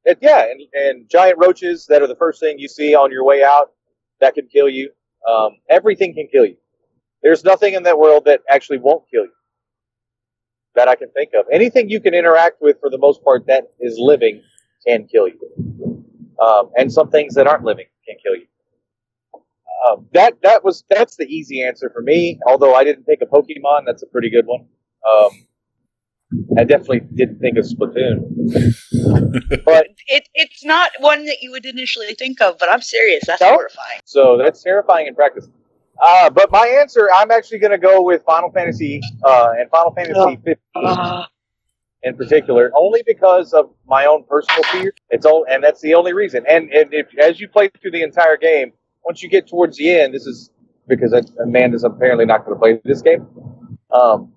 and 0.06 0.16
yeah, 0.20 0.46
and, 0.50 0.61
and 0.72 1.11
giant 1.11 1.38
roaches 1.38 1.86
that 1.88 2.02
are 2.02 2.06
the 2.06 2.16
first 2.16 2.40
thing 2.40 2.59
you 2.59 2.68
see 2.68 2.94
on 2.94 3.11
your 3.11 3.24
way 3.24 3.42
out 3.42 3.72
that 4.20 4.34
can 4.34 4.46
kill 4.46 4.68
you. 4.68 4.90
Um, 5.28 5.56
everything 5.68 6.14
can 6.14 6.28
kill 6.28 6.46
you. 6.46 6.56
There's 7.22 7.44
nothing 7.44 7.74
in 7.74 7.82
that 7.82 7.98
world 7.98 8.24
that 8.26 8.40
actually 8.48 8.78
won't 8.78 9.04
kill 9.11 9.24
you 9.24 9.32
that 10.76 10.86
I 10.86 10.94
can 10.94 11.11
think 11.11 11.30
of. 11.38 11.46
Anything 11.52 11.90
you 11.90 12.00
can 12.00 12.14
interact 12.14 12.62
with, 12.62 12.78
for 12.80 12.88
the 12.88 12.98
most 12.98 13.22
part, 13.24 13.46
that 13.48 13.72
is 13.80 13.96
living 13.98 14.42
can 14.86 15.09
kill 15.09 15.26
you. 15.26 16.04
Um, 16.40 16.70
and 16.76 16.92
some 16.92 17.11
things 17.11 17.34
that 17.34 17.48
aren't 17.48 17.64
living 17.64 17.86
can 18.06 18.16
kill 18.24 18.36
you. 18.36 18.46
Um, 19.88 20.06
that 20.12 20.34
that 20.42 20.64
was 20.64 20.84
that's 20.88 21.16
the 21.16 21.24
easy 21.24 21.62
answer 21.62 21.90
for 21.90 22.02
me. 22.02 22.38
Although 22.46 22.74
I 22.74 22.84
didn't 22.84 23.04
think 23.04 23.20
a 23.22 23.26
Pokemon, 23.26 23.86
that's 23.86 24.02
a 24.02 24.06
pretty 24.06 24.30
good 24.30 24.46
one. 24.46 24.66
Um, 25.09 25.30
I 26.59 26.64
definitely 26.64 27.01
didn't 27.14 27.39
think 27.39 27.57
of 27.57 27.64
Splatoon. 27.64 28.74
but 29.64 29.87
It, 30.09 30.29
it's 30.35 30.62
not 30.64 30.91
one 31.01 31.24
that 31.24 31.39
you 31.41 31.51
would 31.51 31.64
initially 31.64 32.14
think 32.14 32.41
of, 32.43 32.59
but 32.59 32.68
I'm 32.70 32.83
serious. 32.83 33.24
That's 33.26 33.41
No? 33.41 33.53
horrifying. 33.53 34.01
So 34.05 34.37
that's 34.37 34.62
terrifying 34.62 35.07
in 35.07 35.14
practice. 35.14 35.49
Uh, 36.05 36.31
but 36.31 36.51
my 36.53 36.66
answer, 36.66 37.09
I'm 37.14 37.31
actually 37.31 37.59
going 37.59 37.72
to 37.72 37.79
go 37.79 38.03
with 38.03 38.22
Final 38.24 38.51
Fantasy 38.53 39.01
uh, 39.24 39.53
and 39.59 39.70
Final 39.70 39.93
Fantasy 39.93 40.39
15 40.45 41.24
in 42.05 42.16
particular, 42.16 42.70
only 42.76 43.03
because 43.07 43.53
of 43.53 43.70
my 43.87 44.07
own 44.07 44.22
personal 44.24 44.62
fear. 44.64 44.95
It's 45.11 45.26
all, 45.26 45.45
and 45.51 45.64
that's 45.64 45.81
the 45.81 45.95
only 45.95 46.12
reason. 46.12 46.45
And, 46.49 46.70
and 46.72 46.95
if 46.95 47.07
as 47.18 47.41
you 47.41 47.49
play 47.49 47.68
through 47.81 47.91
the 47.91 48.03
entire 48.03 48.37
game, 48.37 48.72
once 49.05 49.22
you 49.22 49.29
get 49.29 49.49
towards 49.49 49.79
the 49.79 49.91
end, 49.91 50.14
this 50.14 50.26
is 50.26 50.51
because 50.87 51.12
Amanda's 51.43 51.85
apparently 51.85 52.24
not 52.24 52.45
going 52.45 52.55
to 52.57 52.61
play 52.61 52.81
this 52.85 53.03
game. 53.03 53.26
Um, 53.91 54.33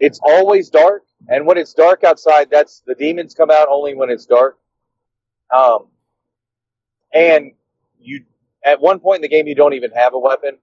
it's 0.00 0.20
always 0.22 0.70
dark, 0.70 1.02
and 1.28 1.46
when 1.46 1.56
it's 1.56 1.72
dark 1.72 2.04
outside, 2.04 2.48
that's 2.50 2.82
the 2.86 2.94
demons 2.94 3.34
come 3.34 3.50
out 3.50 3.68
only 3.70 3.94
when 3.94 4.10
it's 4.10 4.26
dark. 4.26 4.58
Um, 5.54 5.88
and 7.12 7.52
you 8.00 8.24
at 8.64 8.80
one 8.80 9.00
point 9.00 9.16
in 9.16 9.22
the 9.22 9.28
game 9.28 9.46
you 9.46 9.54
don't 9.54 9.74
even 9.74 9.90
have 9.92 10.14
a 10.14 10.18
weapon, 10.18 10.58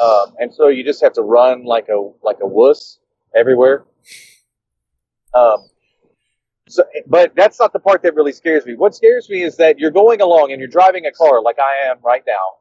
um, 0.00 0.34
and 0.38 0.54
so 0.54 0.68
you 0.68 0.84
just 0.84 1.02
have 1.02 1.14
to 1.14 1.22
run 1.22 1.64
like 1.64 1.88
a 1.88 2.10
like 2.22 2.38
a 2.42 2.46
wuss 2.46 2.98
everywhere. 3.34 3.84
Um, 5.34 5.68
so, 6.68 6.84
but 7.06 7.34
that's 7.34 7.58
not 7.60 7.72
the 7.72 7.80
part 7.80 8.02
that 8.02 8.14
really 8.14 8.32
scares 8.32 8.64
me. 8.64 8.74
What 8.74 8.94
scares 8.94 9.28
me 9.28 9.42
is 9.42 9.56
that 9.56 9.78
you're 9.78 9.90
going 9.90 10.20
along 10.20 10.52
and 10.52 10.60
you're 10.60 10.68
driving 10.68 11.06
a 11.06 11.12
car 11.12 11.42
like 11.42 11.58
I 11.58 11.90
am 11.90 11.98
right 12.02 12.22
now, 12.26 12.58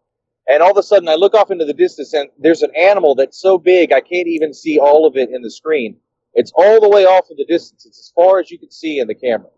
and 0.47 0.61
all 0.61 0.71
of 0.71 0.77
a 0.77 0.83
sudden 0.83 1.09
I 1.09 1.15
look 1.15 1.33
off 1.33 1.51
into 1.51 1.65
the 1.65 1.73
distance 1.73 2.13
and 2.13 2.29
there's 2.37 2.61
an 2.61 2.71
animal 2.75 3.15
that's 3.15 3.39
so 3.39 3.57
big 3.57 3.91
I 3.91 4.01
can't 4.01 4.27
even 4.27 4.53
see 4.53 4.79
all 4.79 5.05
of 5.05 5.15
it 5.15 5.29
in 5.29 5.41
the 5.41 5.51
screen. 5.51 5.97
It's 6.33 6.51
all 6.55 6.81
the 6.81 6.89
way 6.89 7.05
off 7.05 7.25
in 7.29 7.37
the 7.37 7.45
distance. 7.45 7.85
It's 7.85 7.99
as 7.99 8.11
far 8.15 8.39
as 8.39 8.49
you 8.49 8.57
can 8.57 8.71
see 8.71 8.99
in 8.99 9.07
the 9.07 9.15
camera. 9.15 9.49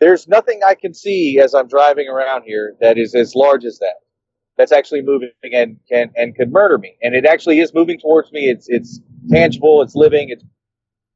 There's 0.00 0.28
nothing 0.28 0.60
I 0.66 0.74
can 0.74 0.94
see 0.94 1.40
as 1.40 1.54
I'm 1.54 1.66
driving 1.66 2.08
around 2.08 2.44
here 2.44 2.76
that 2.80 2.98
is 2.98 3.14
as 3.14 3.34
large 3.34 3.64
as 3.64 3.78
that. 3.80 3.96
That's 4.56 4.72
actually 4.72 5.02
moving 5.02 5.30
and 5.42 5.78
can 5.90 6.10
and 6.16 6.36
could 6.36 6.52
murder 6.52 6.78
me. 6.78 6.96
And 7.02 7.14
it 7.14 7.24
actually 7.24 7.60
is 7.60 7.74
moving 7.74 7.98
towards 7.98 8.32
me. 8.32 8.48
It's 8.48 8.66
it's 8.68 9.00
tangible. 9.30 9.82
It's 9.82 9.94
living. 9.94 10.30
It's 10.30 10.44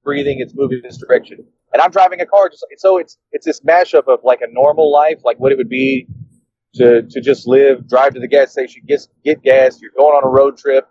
breathing. 0.05 0.41
It's 0.41 0.55
moving 0.55 0.79
in 0.79 0.83
this 0.83 0.99
direction. 0.99 1.45
And 1.73 1.81
I'm 1.81 1.91
driving 1.91 2.21
a 2.21 2.27
car. 2.27 2.49
Just 2.49 2.65
so 2.79 2.99
it's 2.99 3.19
it's 3.33 3.47
this 3.47 3.61
mashup 3.61 4.07
of 4.07 4.21
like 4.25 4.41
a 4.43 4.53
normal 4.53 4.93
life, 4.93 5.21
like 5.25 5.39
what 5.39 5.53
it 5.53 5.59
would 5.59 5.69
be 5.69 6.07
to 6.75 7.03
to 7.03 7.21
just 7.21 7.47
live, 7.47 7.89
drive 7.89 8.15
to 8.15 8.21
the 8.21 8.29
gas 8.29 8.53
station, 8.53 8.83
get 8.87 9.01
get 9.25 9.43
gas. 9.43 9.81
You're 9.81 9.91
going 9.97 10.15
on 10.15 10.25
a 10.25 10.29
road 10.29 10.57
trip 10.57 10.89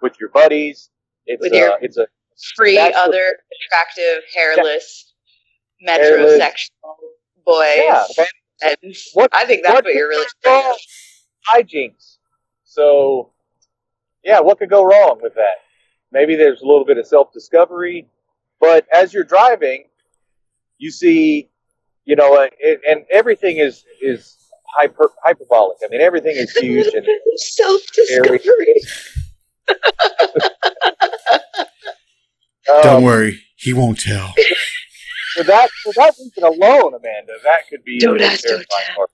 with 0.00 0.18
your 0.20 0.28
buddies. 0.30 0.90
It's 1.26 1.40
With 1.40 1.52
your- 1.52 1.72
uh, 1.72 1.76
it's 1.80 1.96
a 1.96 2.06
Free 2.56 2.78
other 2.78 3.38
attractive, 3.66 4.22
hairless, 4.34 5.14
Hairless. 5.86 6.40
metrosexual 6.40 6.94
boys. 7.44 7.76
yeah. 7.76 8.04
And 8.62 8.94
What- 9.14 9.30
I 9.32 9.44
think 9.44 9.62
that's 9.62 9.74
what 9.74 9.84
what, 9.84 9.94
you're 9.94 10.08
really 10.08 10.24
could 10.24 10.32
go 10.44 10.50
scared 10.60 10.64
wrong? 10.64 10.76
of. 11.60 11.66
hijinks. 11.66 12.16
So, 12.64 13.32
yeah, 14.24 14.40
what 14.40 14.58
could 14.58 14.70
go 14.70 14.82
wrong 14.82 15.20
with 15.22 15.34
that? 15.34 15.58
Maybe 16.10 16.36
there's 16.36 16.62
a 16.62 16.66
little 16.66 16.84
bit 16.84 16.98
of 16.98 17.06
self 17.06 17.32
discovery, 17.32 18.08
but 18.60 18.86
as 18.92 19.12
you're 19.14 19.24
driving, 19.24 19.84
you 20.78 20.90
see, 20.90 21.50
you 22.04 22.16
know, 22.16 22.34
uh, 22.42 22.48
it, 22.58 22.80
and 22.88 23.04
everything 23.10 23.58
is 23.58 23.84
is 24.00 24.36
hyper 24.72 25.10
hyperbolic. 25.24 25.78
I 25.84 25.88
mean, 25.88 26.00
everything 26.00 26.36
is 26.36 26.52
huge 26.52 26.92
and 26.94 27.06
Self 27.36 27.80
discovery. 27.94 28.80
Don't 32.82 32.96
um, 32.96 33.02
worry, 33.02 33.40
he 33.56 33.72
won't 33.72 33.98
tell. 33.98 34.32
for 35.36 35.44
that 35.44 35.70
for 35.82 35.92
that 35.94 36.14
reason 36.18 36.44
alone, 36.44 36.94
Amanda, 36.94 37.32
that 37.44 37.68
could 37.68 37.84
be 37.84 37.98
Don't 37.98 38.20
ask, 38.20 38.44
don't 38.44 38.64
tell. 38.94 39.06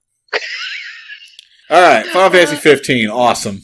All 1.71 1.83
right, 1.83 2.07
Final 2.07 2.31
Fantasy 2.31 2.57
15, 2.57 3.11
awesome. 3.11 3.63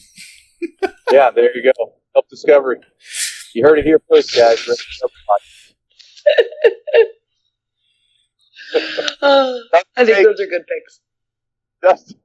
Yeah, 1.11 1.29
there 1.29 1.55
you 1.55 1.61
go. 1.63 1.93
Self 2.13 2.27
discovery. 2.29 2.79
You 3.53 3.63
heard 3.63 3.77
it 3.77 3.85
here 3.85 4.01
first, 4.09 4.35
guys. 4.35 4.67
Rest 4.67 4.83
in 5.03 5.09
Oh, 9.21 9.63
I 9.95 10.03
think 10.03 10.25
those 10.25 10.39
are 10.39 10.47
good 10.47 10.65
picks. 10.67 10.99
Doesn't, 11.87 12.17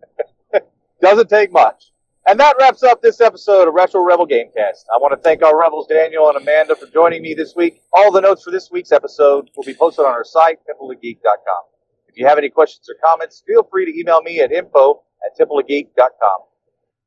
doesn't 1.02 1.28
take 1.28 1.52
much. 1.52 1.92
And 2.26 2.38
that 2.40 2.56
wraps 2.58 2.82
up 2.82 3.02
this 3.02 3.20
episode 3.20 3.66
of 3.66 3.74
Retro 3.74 4.02
Rebel 4.02 4.26
Gamecast. 4.26 4.84
I 4.94 4.98
want 4.98 5.12
to 5.12 5.16
thank 5.16 5.42
our 5.42 5.58
Rebels, 5.58 5.86
Daniel 5.88 6.28
and 6.28 6.40
Amanda, 6.40 6.76
for 6.76 6.86
joining 6.86 7.22
me 7.22 7.34
this 7.34 7.54
week. 7.56 7.82
All 7.92 8.12
the 8.12 8.20
notes 8.20 8.44
for 8.44 8.50
this 8.50 8.70
week's 8.70 8.92
episode 8.92 9.50
will 9.56 9.64
be 9.64 9.74
posted 9.74 10.04
on 10.04 10.12
our 10.12 10.24
site, 10.24 10.58
templeofgeek.com. 10.68 11.62
If 12.08 12.16
you 12.16 12.26
have 12.26 12.38
any 12.38 12.48
questions 12.48 12.88
or 12.88 12.94
comments, 13.04 13.42
feel 13.46 13.62
free 13.70 13.84
to 13.84 13.98
email 13.98 14.22
me 14.22 14.40
at 14.40 14.52
info 14.52 15.02
at 15.24 15.38
templeofgeek.com. 15.38 16.40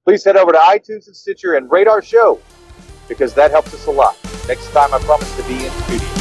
Please 0.05 0.23
head 0.23 0.35
over 0.35 0.51
to 0.51 0.57
iTunes 0.57 1.07
and 1.07 1.15
Stitcher 1.15 1.55
and 1.55 1.71
rate 1.71 1.87
our 1.87 2.01
show 2.01 2.39
because 3.07 3.33
that 3.33 3.51
helps 3.51 3.73
us 3.73 3.85
a 3.87 3.91
lot. 3.91 4.17
Next 4.47 4.69
time, 4.71 4.93
I 4.93 4.99
promise 4.99 5.33
to 5.37 5.43
be 5.43 5.65
in 5.65 5.71
studio. 5.83 6.12